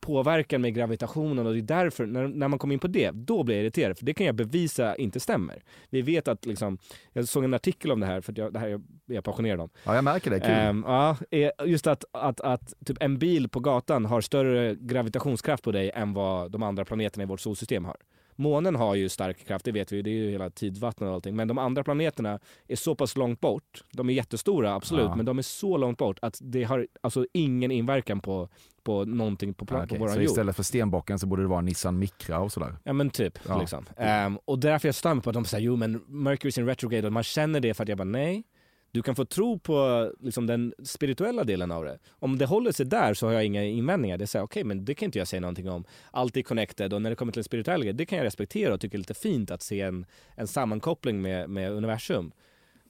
påverkan 0.00 0.60
med 0.60 0.74
gravitationen 0.74 1.46
och 1.46 1.52
det 1.52 1.58
är 1.58 1.62
därför, 1.62 2.06
när, 2.06 2.28
när 2.28 2.48
man 2.48 2.58
kommer 2.58 2.74
in 2.74 2.78
på 2.78 2.88
det, 2.88 3.10
då 3.10 3.42
blir 3.42 3.56
jag 3.56 3.62
irriterad. 3.62 3.98
För 3.98 4.06
det 4.06 4.14
kan 4.14 4.26
jag 4.26 4.34
bevisa 4.34 4.96
inte 4.96 5.20
stämmer. 5.20 5.62
Vi 5.90 6.02
vet 6.02 6.28
att 6.28 6.46
liksom, 6.46 6.78
jag 7.12 7.28
såg 7.28 7.44
en 7.44 7.54
artikel 7.54 7.92
om 7.92 8.00
det 8.00 8.06
här, 8.06 8.20
för 8.20 8.34
jag, 8.36 8.52
det 8.52 8.58
här 8.58 8.68
är 8.68 8.80
jag 9.06 9.24
passionerad 9.24 9.60
om. 9.60 9.70
Ja, 9.84 9.94
jag 9.94 10.04
märker 10.04 10.30
det. 10.30 10.40
Kul. 10.40 10.50
Ehm, 10.50 10.84
ja, 10.86 11.16
är 11.30 11.66
just 11.66 11.86
att, 11.86 12.04
att, 12.12 12.40
att 12.40 12.74
typ 12.84 12.96
en 13.02 13.18
bil 13.18 13.48
på 13.48 13.60
gatan 13.60 14.04
har 14.04 14.20
större 14.20 14.74
gravitationskraft 14.74 15.64
på 15.64 15.72
dig 15.72 15.90
än 15.94 16.12
vad 16.12 16.50
de 16.50 16.62
andra 16.62 16.84
planeterna 16.84 17.22
i 17.22 17.26
vårt 17.26 17.40
solsystem 17.40 17.84
har. 17.84 17.96
Månen 18.40 18.76
har 18.76 18.94
ju 18.94 19.08
stark 19.08 19.46
kraft, 19.46 19.64
det 19.64 19.72
vet 19.72 19.92
vi, 19.92 20.02
det 20.02 20.10
är 20.10 20.14
ju 20.14 20.30
hela 20.30 20.50
tidvattnet 20.50 21.08
och 21.08 21.14
allting. 21.14 21.36
Men 21.36 21.48
de 21.48 21.58
andra 21.58 21.84
planeterna 21.84 22.38
är 22.68 22.76
så 22.76 22.94
pass 22.94 23.16
långt 23.16 23.40
bort, 23.40 23.84
de 23.92 24.08
är 24.10 24.14
jättestora 24.14 24.74
absolut, 24.74 25.04
Ja. 25.04 25.16
men 25.16 25.26
de 25.26 25.38
är 25.38 25.42
så 25.42 25.76
långt 25.76 25.98
bort 25.98 26.18
att 26.22 26.38
det 26.42 26.64
har 26.64 26.86
alltså 27.00 27.26
ingen 27.32 27.70
inverkan 27.70 28.20
på, 28.20 28.48
på 28.82 29.04
någonting 29.04 29.54
på, 29.54 29.66
plan, 29.66 29.84
Okej, 29.84 29.98
på 29.98 30.04
våran 30.04 30.14
så 30.14 30.20
jord. 30.20 30.30
istället 30.30 30.56
för 30.56 30.62
stenbocken 30.62 31.18
så 31.18 31.26
borde 31.26 31.42
det 31.42 31.48
vara 31.48 31.60
Nissan 31.60 31.98
Micra 31.98 32.40
och 32.40 32.52
sådär. 32.52 32.76
Ja 32.84 32.92
men 32.92 33.10
typ. 33.10 33.38
Ja. 33.48 33.60
Liksom. 33.60 33.84
Ehm, 33.96 34.38
och 34.44 34.58
därför 34.58 34.88
jag 34.88 34.94
mig 35.14 35.22
på 35.22 35.30
att 35.30 35.34
de 35.34 35.44
säger 35.44 35.64
jo 35.66 35.76
men 35.76 36.00
Mercury's 36.00 36.60
in 36.60 36.66
retrograde 36.66 37.06
och 37.06 37.12
man 37.12 37.22
känner 37.22 37.60
det 37.60 37.74
för 37.74 37.82
att 37.82 37.88
jag 37.88 37.98
bara 37.98 38.04
nej. 38.04 38.44
Du 38.92 39.02
kan 39.02 39.14
få 39.14 39.24
tro 39.24 39.58
på 39.58 40.10
liksom, 40.20 40.46
den 40.46 40.74
spirituella 40.84 41.44
delen 41.44 41.70
av 41.70 41.84
det. 41.84 41.98
Om 42.10 42.38
det 42.38 42.46
håller 42.46 42.72
sig 42.72 42.86
där 42.86 43.14
så 43.14 43.26
har 43.26 43.32
jag 43.32 43.44
inga 43.44 43.64
invändningar. 43.64 44.18
Det 44.18 44.24
är 44.24 44.26
såhär, 44.26 44.44
okej 44.44 44.64
men 44.64 44.84
det 44.84 44.94
kan 44.94 45.06
inte 45.06 45.18
jag 45.18 45.28
säga 45.28 45.40
någonting 45.40 45.70
om. 45.70 45.84
Allt 46.10 46.36
är 46.36 46.42
connected 46.42 46.92
och 46.92 47.02
när 47.02 47.10
det 47.10 47.16
kommer 47.16 47.32
till 47.32 47.38
den 47.38 47.44
spirituella 47.44 47.92
det 47.92 48.06
kan 48.06 48.18
jag 48.18 48.24
respektera 48.24 48.74
och 48.74 48.80
tycka 48.80 48.96
är 48.96 48.98
lite 48.98 49.14
fint 49.14 49.50
att 49.50 49.62
se 49.62 49.80
en, 49.80 50.06
en 50.34 50.46
sammankoppling 50.46 51.22
med, 51.22 51.50
med 51.50 51.72
universum. 51.72 52.32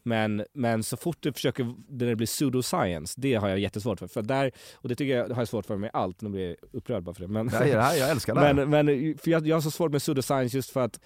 Men, 0.03 0.45
men 0.53 0.83
så 0.83 0.97
fort 0.97 1.17
det 1.21 1.33
försöker, 1.33 1.75
när 1.89 2.07
det 2.07 2.17
blir 2.17 2.27
pseudoscience, 2.27 3.21
det 3.21 3.35
har 3.35 3.49
jag 3.49 3.59
jättesvårt 3.59 3.99
för. 3.99 4.07
för 4.07 4.23
där, 4.23 4.53
och 4.75 4.89
det 4.89 4.95
tycker 4.95 5.17
jag 5.17 5.29
har 5.29 5.41
jag 5.41 5.49
svårt 5.49 5.67
för 5.67 5.77
med 5.77 5.91
allt, 5.93 6.21
nu 6.21 6.29
blir 6.29 6.49
jag 6.49 6.57
upprörd 6.73 7.03
bara 7.03 7.15
för 7.15 7.23
det. 7.23 7.29
Men, 7.29 7.47
Nej, 7.47 7.71
det 7.71 7.81
här, 7.81 7.97
jag 7.97 8.11
älskar 8.11 8.35
det 8.35 8.41
här. 8.41 8.55
men, 8.67 8.71
men 8.71 9.19
för 9.19 9.31
jag, 9.31 9.47
jag 9.47 9.57
har 9.57 9.61
så 9.61 9.71
svårt 9.71 9.93
med 9.93 10.01
pseudoscience 10.01 10.57
just 10.57 10.71
för 10.71 10.81
att 10.81 11.01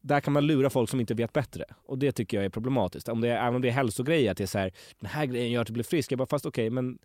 där 0.00 0.20
kan 0.20 0.32
man 0.32 0.46
lura 0.46 0.70
folk 0.70 0.90
som 0.90 1.00
inte 1.00 1.14
vet 1.14 1.32
bättre. 1.32 1.64
Och 1.86 1.98
det 1.98 2.12
tycker 2.12 2.36
jag 2.36 2.44
är 2.44 2.50
problematiskt. 2.50 3.08
Om 3.08 3.20
det 3.20 3.28
är, 3.28 3.36
även 3.42 3.54
om 3.54 3.62
det 3.62 3.68
är 3.68 3.72
hälsogrejer, 3.72 4.30
att 4.30 4.36
det 4.36 4.44
är 4.44 4.46
så 4.46 4.58
här, 4.58 4.72
den 5.00 5.10
här 5.10 5.26
grejen 5.26 5.50
gör 5.50 5.60
att 5.60 5.66
du 5.66 5.72
blir 5.72 5.84
frisk. 5.84 6.12
Jag 6.12 6.18
bara, 6.18 6.26
fast 6.26 6.46
okej, 6.46 6.70
men 6.70 6.98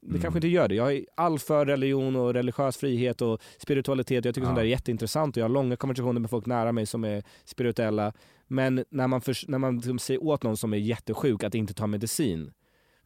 det 0.00 0.08
Mm. 0.08 0.20
kanske 0.22 0.38
inte 0.38 0.48
gör 0.48 0.68
det. 0.68 0.74
Jag 0.74 0.92
är 0.92 1.04
all 1.14 1.38
för 1.38 1.66
religion 1.66 2.16
och 2.16 2.34
religiös 2.34 2.76
frihet 2.76 3.22
och 3.22 3.40
spiritualitet. 3.58 4.24
Jag 4.24 4.34
tycker 4.34 4.44
Ja. 4.44 4.48
sånt 4.48 4.56
där 4.56 4.62
är 4.64 4.68
jätteintressant 4.68 5.36
och 5.36 5.40
jag 5.40 5.44
har 5.44 5.48
långa 5.54 5.76
konversationer 5.76 6.20
med 6.20 6.30
folk 6.30 6.46
nära 6.46 6.72
mig 6.72 6.86
som 6.86 7.04
är 7.04 7.22
spirituella. 7.44 8.12
Men 8.46 8.84
när 8.90 9.06
man, 9.06 9.20
förs- 9.20 9.48
när 9.48 9.58
man 9.58 9.76
liksom 9.76 9.98
säger 9.98 10.22
åt 10.22 10.42
någon 10.42 10.56
som 10.56 10.72
är 10.72 10.76
jättesjuk 10.78 11.42
att 11.44 11.54
inte 11.54 11.74
ta 11.74 11.86
medicin 11.86 12.52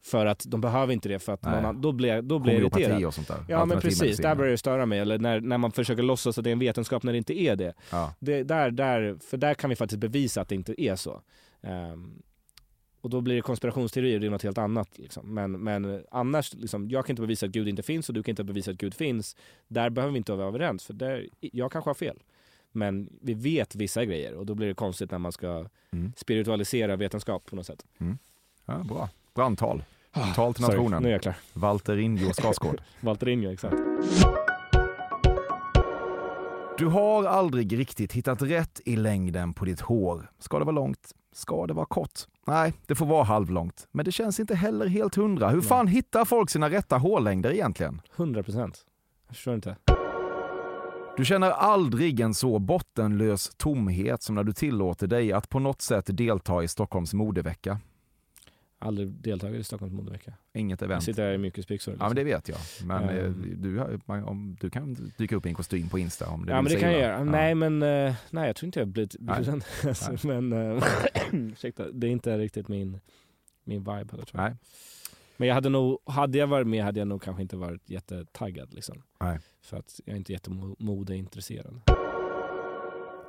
för 0.05 0.25
att 0.25 0.43
de 0.47 0.61
behöver 0.61 0.93
inte 0.93 1.09
det 1.09 1.19
för 1.19 1.33
att 1.33 1.43
någon 1.43 1.81
då 1.81 1.91
blir 1.91 2.21
då 2.21 2.39
blir 2.39 2.53
jag 2.53 2.61
irriterad. 2.61 3.05
och 3.05 3.13
sånt 3.13 3.27
där. 3.27 3.45
Ja 3.49 3.65
men 3.65 3.79
precis, 3.81 4.17
där 4.17 4.35
börjar 4.35 4.51
det 4.51 4.57
störa 4.57 4.85
mig. 4.85 4.99
Eller 4.99 5.19
när, 5.19 5.39
när 5.41 5.57
man 5.57 5.71
försöker 5.71 6.03
låtsas 6.03 6.37
att 6.37 6.43
det 6.43 6.49
är 6.49 6.51
en 6.51 6.59
vetenskap 6.59 7.03
när 7.03 7.11
det 7.11 7.17
inte 7.17 7.39
är 7.41 7.55
det. 7.55 7.73
Ja. 7.91 8.13
det 8.19 8.43
där, 8.43 8.71
där, 8.71 9.17
för 9.21 9.37
där 9.37 9.53
kan 9.53 9.69
vi 9.69 9.75
faktiskt 9.75 9.99
bevisa 9.99 10.41
att 10.41 10.49
det 10.49 10.55
inte 10.55 10.81
är 10.81 10.95
så. 10.95 11.21
Ehm, 11.61 12.21
och 13.01 13.09
då 13.09 13.21
blir 13.21 13.35
det 13.35 13.41
konspirationsteorier, 13.41 14.19
det 14.19 14.25
är 14.27 14.31
något 14.31 14.43
helt 14.43 14.57
annat. 14.57 14.89
Liksom. 14.99 15.33
Men, 15.33 15.51
men 15.51 16.03
annars, 16.11 16.53
liksom, 16.53 16.89
jag 16.89 17.05
kan 17.05 17.13
inte 17.13 17.21
bevisa 17.21 17.45
att 17.45 17.51
Gud 17.51 17.67
inte 17.67 17.83
finns 17.83 18.09
och 18.09 18.15
du 18.15 18.23
kan 18.23 18.31
inte 18.31 18.43
bevisa 18.43 18.71
att 18.71 18.77
Gud 18.77 18.93
finns. 18.93 19.35
Där 19.67 19.89
behöver 19.89 20.11
vi 20.11 20.17
inte 20.17 20.33
vara 20.33 20.47
överens, 20.47 20.85
för 20.85 20.93
där, 20.93 21.29
jag 21.39 21.71
kanske 21.71 21.89
har 21.89 21.95
fel. 21.95 22.17
Men 22.71 23.09
vi 23.21 23.33
vet 23.33 23.75
vissa 23.75 24.05
grejer 24.05 24.33
och 24.33 24.45
då 24.45 24.55
blir 24.55 24.67
det 24.67 24.73
konstigt 24.73 25.11
när 25.11 25.17
man 25.17 25.31
ska 25.31 25.65
Mm. 25.91 26.13
spiritualisera 26.17 26.95
vetenskap 26.95 27.45
på 27.45 27.55
något 27.55 27.65
sätt. 27.65 27.85
Ja, 28.65 28.77
bra. 28.83 29.09
Brandtal. 29.33 29.83
Tal 30.35 30.53
till 30.53 30.63
Sorry, 30.63 30.77
nationen. 30.77 31.03
nu 31.03 31.07
är 31.09 31.11
jag 31.11 31.21
klar. 31.21 31.35
Walter 31.53 31.97
Injo 31.97 32.29
Skarsgård. 32.33 32.81
Walter 33.01 33.27
Injo, 33.27 33.51
exakt. 33.51 33.75
Du 36.77 36.87
har 36.87 37.23
aldrig 37.23 37.79
riktigt 37.79 38.13
hittat 38.13 38.41
rätt 38.41 38.81
i 38.85 38.95
längden 38.95 39.53
på 39.53 39.65
ditt 39.65 39.81
hår. 39.81 40.31
Ska 40.39 40.59
det 40.59 40.65
vara 40.65 40.75
långt? 40.75 41.11
Ska 41.33 41.67
det 41.67 41.73
vara 41.73 41.85
kort? 41.85 42.11
Nej, 42.47 42.73
det 42.87 42.95
får 42.95 43.05
vara 43.05 43.23
halvlångt. 43.23 43.87
Men 43.91 44.05
det 44.05 44.11
känns 44.11 44.39
inte 44.39 44.55
heller 44.55 44.87
helt 44.87 45.15
hundra. 45.15 45.49
Hur 45.49 45.61
fan 45.61 45.87
hittar 45.87 46.25
folk 46.25 46.49
sina 46.49 46.69
rätta 46.69 46.97
hårlängder 46.97 47.51
egentligen? 47.51 48.01
100 48.15 48.43
procent. 48.43 48.85
Jag 49.27 49.35
förstår 49.35 49.55
inte. 49.55 49.75
Du 51.17 51.25
känner 51.25 51.51
aldrig 51.51 52.19
en 52.19 52.33
så 52.33 52.59
bottenlös 52.59 53.51
tomhet 53.57 54.23
som 54.23 54.35
när 54.35 54.43
du 54.43 54.53
tillåter 54.53 55.07
dig 55.07 55.31
att 55.33 55.49
på 55.49 55.59
något 55.59 55.81
sätt 55.81 56.05
delta 56.07 56.63
i 56.63 56.67
Stockholms 56.67 57.13
modevecka. 57.13 57.79
Aldrig 58.83 59.07
deltagit 59.07 59.59
i 59.59 59.63
Stockholms 59.63 59.93
modevecka. 59.93 60.33
Inget 60.53 60.81
Jag 60.81 60.87
event. 60.87 61.03
sitter 61.03 61.23
här 61.23 61.33
i 61.33 61.37
mjukisbyxor. 61.37 61.95
Ja 61.99 62.07
men 62.07 62.15
det 62.15 62.23
vet 62.23 62.49
jag. 62.49 62.57
Men 62.85 63.09
Ehm. 63.09 63.61
du, 63.61 63.79
om, 64.23 64.57
du 64.61 64.69
kan 64.69 64.93
dyka 65.17 65.35
upp 65.35 65.45
i 65.45 65.49
en 65.49 65.55
kostym 65.55 65.89
på 65.89 65.99
Insta 65.99 66.29
om 66.29 66.45
det 66.45 66.51
ja 66.51 66.57
vill 66.57 66.63
men 66.63 66.73
det 66.73 66.79
kan 66.79 66.91
jag 66.91 67.01
göra. 67.01 67.17
Ja. 67.17 67.23
Nej 67.23 67.55
men, 67.55 67.83
eh, 67.83 68.15
nej 68.31 68.47
jag 68.47 68.55
tror 68.55 68.65
inte 68.67 68.79
jag 68.79 68.87
blivit 68.87 69.15
Nej. 69.19 69.35
bjuden. 69.35 69.61
Alltså, 69.87 70.27
men, 70.27 70.53
eh, 70.77 70.83
ursäkta, 71.31 71.91
det 71.91 72.07
är 72.07 72.11
inte 72.11 72.37
riktigt 72.37 72.67
min, 72.67 72.99
min 73.63 73.79
vibe 73.79 73.91
heller 73.91 74.25
tror 74.25 74.27
jag. 74.31 74.49
Nej. 74.49 74.55
Men 75.37 75.47
jag 75.47 75.55
hade 75.55 75.69
nog, 75.69 75.99
hade 76.05 76.37
jag 76.37 76.47
varit 76.47 76.67
med 76.67 76.83
hade 76.83 76.99
jag 76.99 77.07
nog 77.07 77.21
kanske 77.21 77.41
inte 77.41 77.57
varit 77.57 77.89
jättetaggad 77.89 78.73
liksom. 78.73 79.03
Nej. 79.19 79.39
För 79.61 79.77
att 79.77 79.99
jag 80.05 80.13
är 80.13 80.17
inte 80.17 80.31
jättemodeintresserad. 80.33 81.81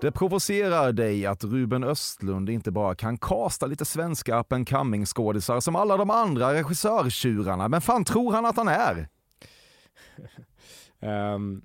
Det 0.01 0.13
provocerar 0.13 0.93
dig 0.93 1.27
att 1.27 1.45
Ruben 1.45 1.85
Östlund 1.85 2.51
inte 2.51 2.71
bara 2.71 2.95
kan 2.95 3.19
kasta 3.19 3.67
lite 3.67 3.85
svenska 3.85 4.41
up 4.41 4.53
and 4.53 4.69
coming 4.69 5.07
skådisar 5.07 5.61
som 5.61 5.77
alla 5.77 5.97
de 5.97 6.11
andra 6.11 6.55
regissörtjurarna. 6.55 7.69
Men 7.69 7.81
fan 7.81 8.05
tror 8.05 8.33
han 8.33 8.47
att 8.47 8.57
han 8.57 8.69
är? 8.69 9.09
Ehm, 11.01 11.63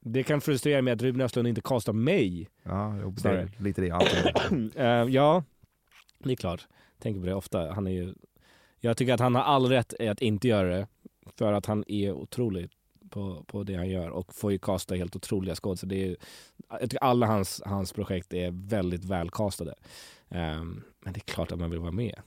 det 0.00 0.22
kan 0.22 0.40
frustrera 0.40 0.82
mig 0.82 0.92
att 0.92 1.02
Ruben 1.02 1.20
Östlund 1.20 1.48
inte 1.48 1.60
kastar 1.60 1.92
mig. 1.92 2.48
Ja, 2.62 2.96
jo, 3.02 3.10
det 3.10 3.28
är 3.28 3.50
lite 3.58 3.80
det 3.80 3.90
antar. 3.90 4.52
Ehm, 4.76 5.10
ja, 5.10 5.44
det 6.18 6.32
är 6.32 6.36
klart. 6.36 6.68
Tänker 7.02 7.20
på 7.20 7.26
det 7.26 7.34
ofta. 7.34 7.72
Han 7.72 7.86
är 7.86 7.90
ju, 7.90 8.14
jag 8.80 8.96
tycker 8.96 9.14
att 9.14 9.20
han 9.20 9.34
har 9.34 9.42
all 9.42 9.66
rätt 9.66 9.94
i 10.00 10.08
att 10.08 10.22
inte 10.22 10.48
göra 10.48 10.68
det. 10.68 10.86
För 11.38 11.52
att 11.52 11.66
han 11.66 11.84
är 11.88 12.12
otrolig 12.12 12.70
på, 13.10 13.44
på 13.46 13.62
det 13.62 13.74
han 13.74 13.88
gör 13.88 14.10
och 14.10 14.34
får 14.34 14.52
ju 14.52 14.58
kasta 14.58 14.94
helt 14.94 15.16
otroliga 15.16 15.54
skådespelare. 15.54 15.98
Det 15.98 16.10
är 16.10 16.16
Jag 16.68 16.80
tycker 16.80 17.04
alla 17.04 17.26
hans, 17.26 17.62
hans 17.64 17.92
projekt 17.92 18.34
är 18.34 18.50
väldigt 18.50 19.04
välkastade. 19.04 19.74
Ehm, 20.28 20.82
men 21.04 21.12
det 21.12 21.18
är 21.18 21.32
klart 21.32 21.52
att 21.52 21.58
man 21.58 21.70
vill 21.70 21.80
vara 21.80 21.92
med. 21.92 22.22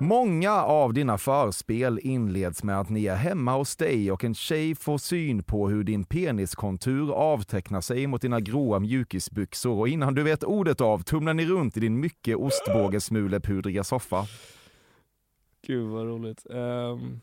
Många 0.00 0.52
av 0.52 0.94
dina 0.94 1.18
förspel 1.18 2.00
inleds 2.02 2.62
med 2.64 2.80
att 2.80 2.88
ni 2.88 3.06
är 3.06 3.16
hemma 3.16 3.56
hos 3.56 3.76
dig 3.76 4.12
och 4.12 4.24
en 4.24 4.34
tjej 4.34 4.74
får 4.74 4.98
syn 4.98 5.42
på 5.42 5.68
hur 5.68 5.84
din 5.84 6.04
peniskontur 6.04 7.12
avtecknar 7.12 7.80
sig 7.80 8.06
mot 8.06 8.22
dina 8.22 8.40
gråa 8.40 8.78
mjukisbyxor 8.78 9.78
och 9.78 9.88
innan 9.88 10.14
du 10.14 10.22
vet 10.22 10.44
ordet 10.44 10.80
av 10.80 11.02
tumlar 11.02 11.34
ni 11.34 11.46
runt 11.46 11.76
i 11.76 11.80
din 11.80 12.00
mycket 12.00 12.36
ostbågesmulepudriga 12.36 13.84
soffa. 13.84 14.26
Gud 15.66 15.88
vad 15.88 16.06
roligt. 16.06 16.46
Um, 16.50 17.20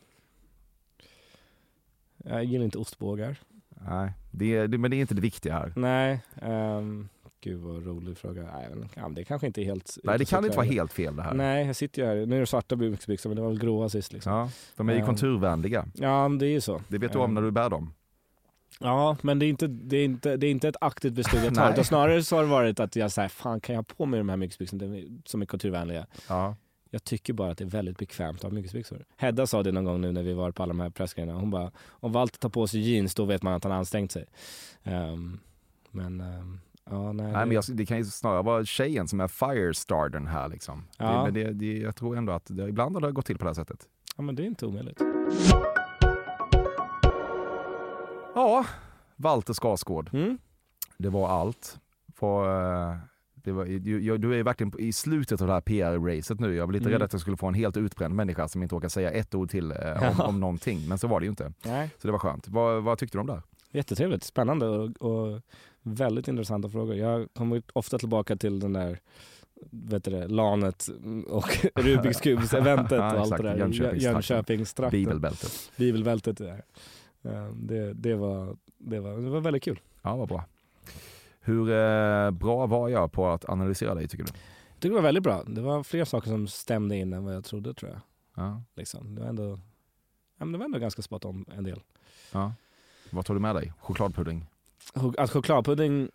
jag 2.25 2.43
gillar 2.43 2.65
inte 2.65 2.77
ostbågar. 2.77 3.37
Nej, 3.87 4.11
det, 4.31 4.67
det, 4.67 4.77
men 4.77 4.91
det 4.91 4.97
är 4.97 5.01
inte 5.01 5.15
det 5.15 5.21
viktiga 5.21 5.53
här. 5.53 5.73
Nej. 5.75 6.19
Um, 6.41 7.09
gud 7.41 7.59
vad 7.59 7.85
rolig 7.85 8.17
fråga. 8.17 8.41
Nej, 8.41 8.67
men, 8.69 8.89
ja, 8.95 9.01
men 9.01 9.13
det 9.15 9.23
kanske 9.23 9.47
inte 9.47 9.61
är 9.61 9.65
helt... 9.65 9.97
Nej, 10.03 10.19
det 10.19 10.25
kan 10.25 10.45
inte 10.45 10.57
vara 10.57 10.67
helt 10.67 10.93
fel 10.93 11.15
det 11.15 11.23
här. 11.23 11.33
Nej, 11.33 11.67
jag 11.67 11.75
sitter 11.75 12.01
ju 12.01 12.07
här. 12.07 12.25
Nu 12.25 12.35
är 12.35 12.39
det 12.39 12.45
svarta 12.45 12.75
byxbyxor 12.75 13.29
men 13.29 13.35
det 13.35 13.41
var 13.41 13.49
väl 13.49 13.59
gråa 13.59 13.89
sist 13.89 14.13
liksom. 14.13 14.33
Ja, 14.33 14.49
de 14.75 14.89
är 14.89 14.93
ju 14.93 14.99
Ehm, 14.99 15.05
konturvänliga. 15.05 15.85
Ja, 15.93 16.29
det 16.39 16.45
är 16.45 16.51
ju 16.51 16.61
så. 16.61 16.81
Det 16.87 16.97
vet 16.97 17.11
du 17.13 17.19
om 17.19 17.33
när 17.33 17.41
du 17.41 17.51
bär 17.51 17.69
dem. 17.69 17.93
Ja, 18.79 19.17
men 19.21 19.39
det 19.39 19.45
är 19.45 19.49
inte, 19.49 19.67
det 19.67 19.97
är 19.97 20.05
inte, 20.05 20.37
det 20.37 20.47
är 20.47 20.51
inte 20.51 20.67
ett 20.67 20.75
aktivt 20.81 21.13
beslut 21.13 21.43
jag 21.43 21.55
tar. 21.55 21.83
Snarare 21.83 22.23
så 22.23 22.35
har 22.35 22.43
det 22.43 22.49
varit 22.49 22.79
att 22.79 22.95
jag 22.95 23.11
säger 23.11 23.29
fan 23.29 23.61
kan 23.61 23.75
jag 23.75 23.79
ha 23.79 23.95
på 23.97 24.05
mig 24.05 24.17
de 24.17 24.29
här 24.29 24.37
mjukisbyxorna 24.37 24.97
som 25.25 25.41
är 25.41 25.45
kulturvänliga? 25.45 26.05
Ja. 26.29 26.55
Jag 26.91 27.03
tycker 27.03 27.33
bara 27.33 27.51
att 27.51 27.57
det 27.57 27.63
är 27.63 27.69
väldigt 27.69 27.97
bekvämt 27.97 28.37
att 28.37 28.43
ha 28.43 28.49
mjukisbyxor. 28.49 29.05
Hedda 29.17 29.47
sa 29.47 29.63
det 29.63 29.71
någon 29.71 29.83
gång 29.85 30.01
nu 30.01 30.11
när 30.11 30.23
vi 30.23 30.33
var 30.33 30.51
på 30.51 30.63
alla 30.63 30.69
de 30.69 30.79
här 30.79 30.89
pressgrejerna. 30.89 31.33
Hon 31.39 31.51
bara, 31.51 31.71
om 31.89 32.11
Walter 32.11 32.39
tar 32.39 32.49
på 32.49 32.67
sig 32.67 32.79
jeans 32.79 33.15
då 33.15 33.25
vet 33.25 33.43
man 33.43 33.53
att 33.53 33.63
han 33.63 33.71
har 33.71 33.79
ansträngt 33.79 34.11
sig. 34.11 34.25
Ehm, 34.83 35.39
men, 35.91 36.21
ehm, 36.21 36.59
ja 36.89 37.11
nej. 37.11 37.31
Nej, 37.31 37.45
men 37.45 37.51
jag, 37.51 37.63
det 37.73 37.85
kan 37.85 37.97
ju 37.97 38.05
snarare 38.05 38.41
vara 38.43 38.65
tjejen 38.65 39.07
som 39.07 39.19
är 39.19 39.27
firestartern 39.27 40.27
här 40.27 40.47
liksom. 40.49 40.83
Ja. 40.97 41.05
Det, 41.11 41.23
men 41.23 41.33
det, 41.33 41.53
det, 41.53 41.77
jag 41.77 41.95
tror 41.95 42.17
ändå 42.17 42.33
att 42.33 42.45
det, 42.47 42.67
ibland 42.69 42.95
har 42.95 43.01
det 43.01 43.11
gått 43.11 43.25
till 43.25 43.37
på 43.37 43.43
det 43.43 43.49
här 43.49 43.53
sättet. 43.55 43.87
ja 44.17 44.23
men 44.23 44.35
det 44.35 44.43
är 44.43 44.47
inte 44.47 44.65
omöjligt. 44.65 45.01
Ja, 48.35 48.65
Walter 49.15 49.53
Skarsgård. 49.53 50.09
Mm. 50.13 50.37
Det 50.97 51.09
var 51.09 51.29
allt. 51.29 51.79
För, 52.15 52.45
eh, 52.91 52.97
det 53.43 53.51
var, 53.51 53.65
du, 53.65 54.01
jag- 54.05 54.21
du 54.21 54.39
är 54.39 54.43
verkligen 54.43 54.73
i 54.79 54.93
slutet 54.93 55.41
av 55.41 55.47
det 55.47 55.53
här 55.53 55.61
PR-racet 55.61 56.39
nu. 56.39 56.55
Jag 56.55 56.65
var 56.65 56.73
lite 56.73 56.83
Mm. 56.85 56.93
rädd 56.93 57.01
att 57.05 57.13
jag 57.13 57.21
skulle 57.21 57.37
få 57.37 57.47
en 57.47 57.53
helt 57.53 57.77
utbränd 57.77 58.15
människa 58.15 58.47
som 58.47 58.63
inte 58.63 58.75
orkar 58.75 58.89
säga 58.89 59.11
ett 59.11 59.35
ord 59.35 59.49
till 59.49 59.71
eh, 59.71 60.09
om, 60.11 60.21
om 60.21 60.39
någonting. 60.39 60.87
Men 60.87 60.97
så 60.97 61.07
var 61.07 61.19
det 61.19 61.23
ju 61.25 61.29
inte. 61.29 61.53
Nej. 61.65 61.89
Så 61.97 62.07
det 62.07 62.11
var 62.11 62.19
skönt. 62.19 62.47
Vad, 62.47 62.83
vad 62.83 62.97
tyckte 62.97 63.17
du 63.17 63.19
om 63.21 63.27
det? 63.27 63.33
här? 63.33 63.41
Jättetrevligt, 63.71 64.23
spännande 64.23 64.67
och, 64.67 65.01
och 65.01 65.41
väldigt 65.81 66.27
intressanta 66.27 66.69
frågor. 66.69 66.95
Jag 66.95 67.27
kommer 67.33 67.61
ofta 67.73 67.97
tillbaka 67.97 68.35
till 68.35 68.59
den 68.59 68.73
där 68.73 68.99
vet 69.71 70.03
du 70.03 70.11
det, 70.11 70.27
LANet 70.27 70.89
och 71.27 71.65
Rubiks 71.75 72.21
kubs-eventet 72.21 72.99
och 72.99 73.05
allt 73.05 73.37
det 73.37 73.43
där. 73.43 73.57
Jönköpingstrakten. 73.57 74.01
Jönköpingstrakten. 74.13 74.99
Bibelbältet. 74.99 75.71
Bibelbältet. 75.77 76.37
Det. 76.37 76.61
Eh, 77.23 77.45
det, 77.53 77.93
det, 77.93 78.15
var, 78.15 78.55
det, 78.77 78.99
var, 78.99 79.17
det 79.17 79.29
var 79.29 79.39
väldigt 79.41 79.63
kul. 79.63 79.79
Ja, 80.01 80.15
vad 80.15 80.27
bra. 80.27 80.43
Hur 81.41 81.69
eh, 81.69 82.31
bra 82.31 82.65
var 82.65 82.89
jag 82.89 83.11
på 83.11 83.27
att 83.29 83.49
analysera 83.49 83.95
dig 83.95 84.07
tycker 84.07 84.23
du? 84.23 84.31
Jag 84.69 84.79
tycker 84.81 84.89
det 84.89 84.95
var 84.95 85.01
väldigt 85.01 85.23
bra. 85.23 85.43
Det 85.47 85.61
var 85.61 85.83
fler 85.83 86.05
saker 86.05 86.29
som 86.29 86.47
stämde 86.47 86.95
in 86.97 87.13
än 87.13 87.25
vad 87.25 87.35
jag 87.35 87.43
trodde 87.45 87.73
tror 87.73 87.91
jag. 87.91 88.01
Ja. 88.45 88.61
Liksom. 88.75 89.15
Det, 89.15 89.21
var 89.21 89.27
ändå, 89.27 89.59
ja, 90.37 90.45
men 90.45 90.51
det 90.51 90.57
var 90.57 90.65
ändå 90.65 90.79
ganska 90.79 91.01
spot 91.01 91.25
on 91.25 91.45
en 91.57 91.63
del. 91.63 91.81
Ja. 92.31 92.53
Vad 93.09 93.25
tar 93.25 93.33
du 93.33 93.39
med 93.39 93.55
dig? 93.55 93.73
Chokladpudding? 93.79 94.45
Ch- 94.93 95.15
Att 95.17 95.31
chokladpudding 95.31 96.09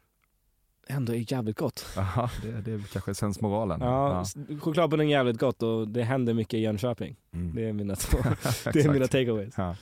ändå 0.87 1.15
är 1.15 1.33
jävligt 1.33 1.59
gott. 1.59 1.87
Jaha, 1.97 2.31
det, 2.43 2.51
det 2.61 2.73
är 2.73 2.79
kanske 2.93 3.15
sensmoralen. 3.15 3.81
Ja, 3.81 4.23
s- 4.23 4.35
chokladpudding 4.61 5.13
är 5.13 5.17
jävligt 5.17 5.39
gott 5.39 5.63
och 5.63 5.89
det 5.89 6.03
händer 6.03 6.35
mycket 6.35 6.55
i 6.55 6.59
Jönköping. 6.61 7.17
Mm. 7.33 7.55
Det 7.55 7.69
är 7.69 7.73
mina, 7.73 7.97
två, 7.97 8.19
det 8.73 8.85
är 8.85 8.89
mina 8.93 9.07
takeaways. 9.07 9.55
Ja. 9.57 9.77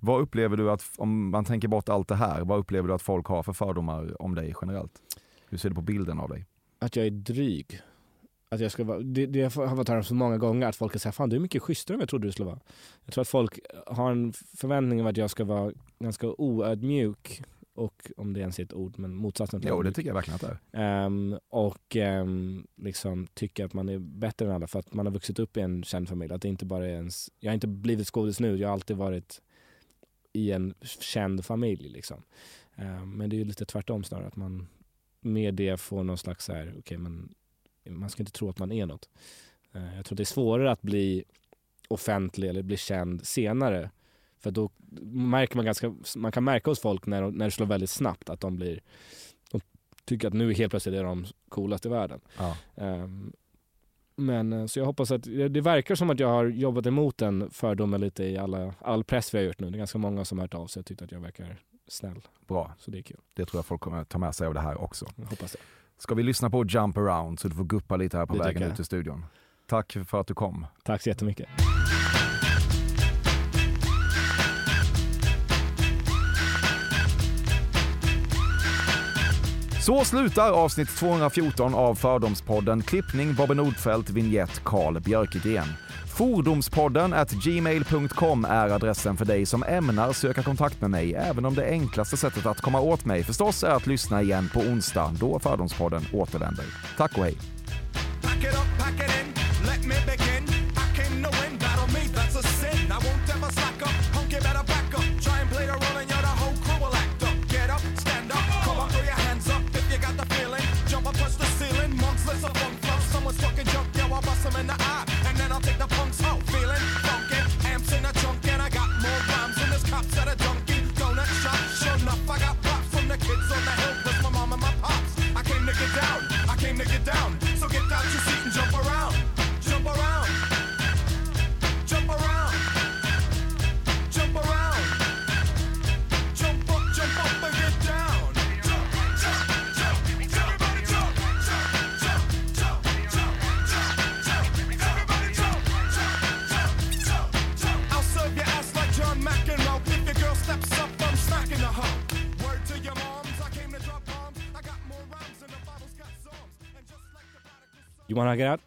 Vad 0.00 0.20
upplever 0.20 0.56
du 0.56 0.70
att, 0.70 0.84
om 0.96 1.30
man 1.30 1.44
tänker 1.44 1.68
bort 1.68 1.88
allt 1.88 2.08
det 2.08 2.14
här, 2.14 2.44
vad 2.44 2.58
upplever 2.58 2.88
du 2.88 2.94
att 2.94 3.02
folk 3.02 3.26
har 3.26 3.42
för 3.42 3.52
fördomar 3.52 4.22
om 4.22 4.34
dig 4.34 4.54
generellt? 4.60 4.92
Hur 5.48 5.58
ser 5.58 5.68
du 5.68 5.74
på 5.74 5.82
bilden 5.82 6.20
av 6.20 6.28
dig? 6.28 6.46
Att 6.78 6.96
jag 6.96 7.06
är 7.06 7.10
dryg. 7.10 7.80
Att 8.48 8.60
jag 8.60 8.72
ska 8.72 8.84
vara, 8.84 9.00
det, 9.00 9.26
det 9.26 9.54
har 9.54 9.62
jag 9.62 9.76
fått 9.76 9.88
höra 9.88 10.02
så 10.02 10.14
många 10.14 10.38
gånger 10.38 10.66
att 10.66 10.76
folk 10.76 11.00
säger 11.00 11.12
fan 11.12 11.28
du 11.28 11.36
är 11.36 11.40
mycket 11.40 11.62
schysstare 11.62 11.94
än 11.94 12.00
jag 12.00 12.08
trodde 12.08 12.28
du 12.28 12.32
skulle 12.32 12.46
vara. 12.46 12.60
Jag 13.04 13.14
tror 13.14 13.22
att 13.22 13.28
folk 13.28 13.58
har 13.86 14.10
en 14.10 14.32
förväntning 14.32 15.00
om 15.00 15.06
att 15.06 15.16
jag 15.16 15.30
ska 15.30 15.44
vara 15.44 15.72
ganska 15.98 16.26
oödmjuk 16.26 17.42
och 17.74 18.10
om 18.16 18.32
det 18.32 18.40
ens 18.40 18.58
är 18.58 18.62
ett 18.62 18.72
ord, 18.72 18.98
men 18.98 19.14
motsatsen 19.14 19.60
till 19.60 19.70
Jo, 19.70 19.82
det 19.82 19.92
tycker 19.92 20.10
jag 20.10 20.14
verkligen 20.14 20.34
att 20.34 20.40
det 20.40 20.58
är. 20.72 21.06
Ehm, 21.06 21.38
och 21.48 21.96
um, 21.96 22.66
liksom 22.76 23.26
tycker 23.34 23.64
att 23.64 23.72
man 23.72 23.88
är 23.88 23.98
bättre 23.98 24.46
än 24.46 24.52
alla 24.52 24.66
för 24.66 24.78
att 24.78 24.94
man 24.94 25.06
har 25.06 25.12
vuxit 25.12 25.38
upp 25.38 25.56
i 25.56 25.60
en 25.60 25.82
känd 25.82 26.08
familj. 26.08 26.32
Att 26.32 26.42
det 26.42 26.48
inte 26.48 26.66
bara 26.66 26.86
är 26.86 26.92
ens, 26.92 27.30
jag 27.40 27.50
har 27.50 27.54
inte 27.54 27.66
blivit 27.66 28.06
skådis 28.06 28.40
nu, 28.40 28.56
jag 28.56 28.68
har 28.68 28.72
alltid 28.72 28.96
varit 28.96 29.40
i 30.32 30.52
en 30.52 30.74
känd 31.00 31.44
familj. 31.44 31.88
Liksom. 31.88 32.22
Ehm, 32.76 33.10
men 33.10 33.30
det 33.30 33.36
är 33.36 33.38
ju 33.38 33.44
lite 33.44 33.64
tvärtom 33.64 34.04
snarare, 34.04 34.26
att 34.26 34.36
man 34.36 34.68
med 35.20 35.54
det 35.54 35.80
får 35.80 36.04
någon 36.04 36.18
slags 36.18 36.44
så 36.44 36.52
här, 36.52 36.74
okej 36.78 36.98
men 36.98 37.34
man 37.84 38.10
ska 38.10 38.22
inte 38.22 38.32
tro 38.32 38.48
att 38.48 38.58
man 38.58 38.72
är 38.72 38.86
något. 38.86 39.08
Eh, 39.72 39.96
jag 39.96 40.04
tror 40.04 40.14
att 40.14 40.16
det 40.16 40.22
är 40.22 40.24
svårare 40.24 40.72
att 40.72 40.82
bli 40.82 41.24
offentlig 41.88 42.48
eller 42.48 42.62
bli 42.62 42.76
känd 42.76 43.26
senare. 43.26 43.90
För 44.38 44.50
då 44.50 44.70
märker 45.12 45.56
man 45.56 45.64
ganska, 45.64 45.94
man 46.16 46.32
kan 46.32 46.44
märka 46.44 46.70
hos 46.70 46.80
folk 46.80 47.06
när, 47.06 47.30
när 47.30 47.44
det 47.44 47.50
slår 47.50 47.66
väldigt 47.66 47.90
snabbt 47.90 48.30
att 48.30 48.40
de 48.40 48.56
blir, 48.56 48.82
de 49.50 49.60
tycker 50.04 50.28
att 50.28 50.34
nu 50.34 50.52
helt 50.54 50.70
plötsligt 50.70 50.94
är 50.94 51.04
de 51.04 51.26
coolast 51.48 51.86
i 51.86 51.88
världen. 51.88 52.20
Ja. 52.38 52.56
Ehm, 52.76 53.32
men 54.20 54.52
eh, 54.52 54.66
så 54.66 54.78
jag 54.78 54.86
hoppas 54.86 55.10
att, 55.10 55.22
det 55.22 55.60
verkar 55.60 55.94
som 55.94 56.10
att 56.10 56.20
jag 56.20 56.28
har 56.28 56.44
jobbat 56.44 56.86
emot 56.86 57.18
den 57.18 57.50
fördomen 57.50 58.00
lite 58.00 58.24
i 58.24 58.38
alla, 58.38 58.74
all 58.80 59.04
press 59.04 59.34
vi 59.34 59.38
har 59.38 59.44
gjort 59.44 59.60
nu. 59.60 59.70
Det 59.70 59.76
är 59.76 59.78
ganska 59.78 59.98
många 59.98 60.24
som 60.24 60.38
har 60.38 60.44
hört 60.44 60.54
av 60.54 60.66
sig 60.66 60.80
och 60.80 60.86
tyckt 60.86 61.02
att 61.02 61.12
jag 61.12 61.20
verkar 61.20 61.56
snäll. 61.88 62.20
Bra. 62.48 62.74
Så 62.78 62.90
det 62.90 62.98
är 62.98 63.02
kul. 63.02 63.20
Det 63.34 63.44
tror 63.44 63.58
jag 63.58 63.66
folk 63.66 63.80
kommer 63.80 64.04
ta 64.04 64.18
med 64.18 64.34
sig 64.34 64.46
av 64.46 64.54
det 64.54 64.60
här 64.60 64.80
också. 64.80 65.06
Jag 65.16 65.26
hoppas 65.26 65.52
det. 65.52 65.58
Ska 65.98 66.14
vi 66.14 66.22
lyssna 66.22 66.50
på 66.50 66.64
Jump 66.64 66.96
around 66.96 67.40
så 67.40 67.48
du 67.48 67.54
får 67.54 67.64
guppa 67.64 67.96
lite 67.96 68.16
här 68.16 68.26
på 68.26 68.32
Det 68.32 68.44
vägen 68.44 68.62
ut 68.62 68.76
till 68.76 68.84
studion. 68.84 69.24
Tack 69.66 69.96
för 70.06 70.20
att 70.20 70.26
du 70.26 70.34
kom. 70.34 70.66
Tack 70.82 71.02
så 71.02 71.08
jättemycket. 71.08 71.48
Så 79.80 80.04
slutar 80.04 80.50
avsnitt 80.50 80.88
214 80.96 81.74
av 81.74 81.94
Fördomspodden. 81.94 82.82
Klippning 82.82 83.34
Bobbe 83.34 83.54
Nordfeldt, 83.54 84.10
vignett 84.10 84.64
Karl 84.64 85.00
Björkegren. 85.00 85.66
Fordomspodden 86.16 87.12
at 87.12 87.30
gmail.com 87.30 88.44
är 88.44 88.68
adressen 88.68 89.16
för 89.16 89.24
dig 89.24 89.46
som 89.46 89.62
ämnar 89.62 90.12
söka 90.12 90.42
kontakt 90.42 90.80
med 90.80 90.90
mig, 90.90 91.14
även 91.14 91.44
om 91.44 91.54
det 91.54 91.70
enklaste 91.70 92.16
sättet 92.16 92.46
att 92.46 92.60
komma 92.60 92.80
åt 92.80 93.04
mig 93.04 93.24
förstås 93.24 93.64
är 93.64 93.70
att 93.70 93.86
lyssna 93.86 94.22
igen 94.22 94.50
på 94.54 94.60
onsdag, 94.60 95.10
då 95.20 95.38
Fördomspodden 95.38 96.02
återvänder. 96.12 96.64
Tack 96.96 97.18
och 97.18 97.24
hej! 97.24 97.36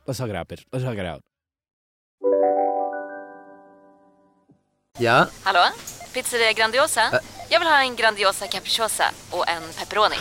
Let's 0.06 0.20
hug 0.20 0.30
it 0.30 0.36
out 0.36 0.48
bitch. 0.48 0.64
Let's 0.72 0.84
hug 0.84 1.00
it 1.00 1.06
out. 1.06 1.22
Ja, 5.00 5.28
Hallå? 5.44 5.60
Pizzeria 6.14 6.54
Grandiosa? 6.54 7.02
Jag 7.50 7.60
vill 7.60 7.68
ha 7.68 7.82
en 7.84 7.96
Grandiosa 7.96 8.48
capriciosa 8.48 9.04
och 9.32 9.50
en 9.50 9.62
pepperoni. 9.80 10.16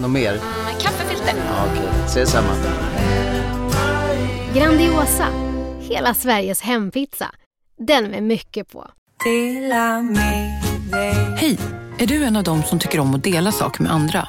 något 0.00 0.10
mer? 0.10 0.32
Med 0.64 0.80
kaffefilter. 0.80 1.34
Ja, 1.36 1.64
Okej, 1.72 1.88
ses 2.06 2.30
samma. 2.30 2.52
Grandiosa, 4.54 5.26
hela 5.80 6.14
Sveriges 6.14 6.60
hempizza. 6.60 7.30
Den 7.78 8.04
med 8.10 8.22
mycket 8.22 8.72
på. 8.72 8.90
Hej! 11.36 11.58
Är 11.98 12.06
du 12.06 12.24
en 12.24 12.36
av 12.36 12.44
dem 12.44 12.62
som 12.62 12.78
tycker 12.78 13.00
om 13.00 13.14
att 13.14 13.24
dela 13.24 13.52
saker 13.52 13.82
med 13.82 13.92
andra? 13.92 14.28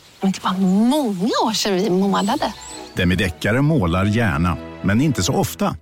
Men 0.21 0.31
det 0.31 0.43
var 0.43 0.53
många 0.89 1.31
år 1.45 1.53
sedan 1.53 1.75
vi 1.75 1.89
målade. 1.89 2.53
Demideckare 2.93 3.61
målar 3.61 4.05
gärna, 4.05 4.57
men 4.81 5.01
inte 5.01 5.23
så 5.23 5.33
ofta. 5.33 5.75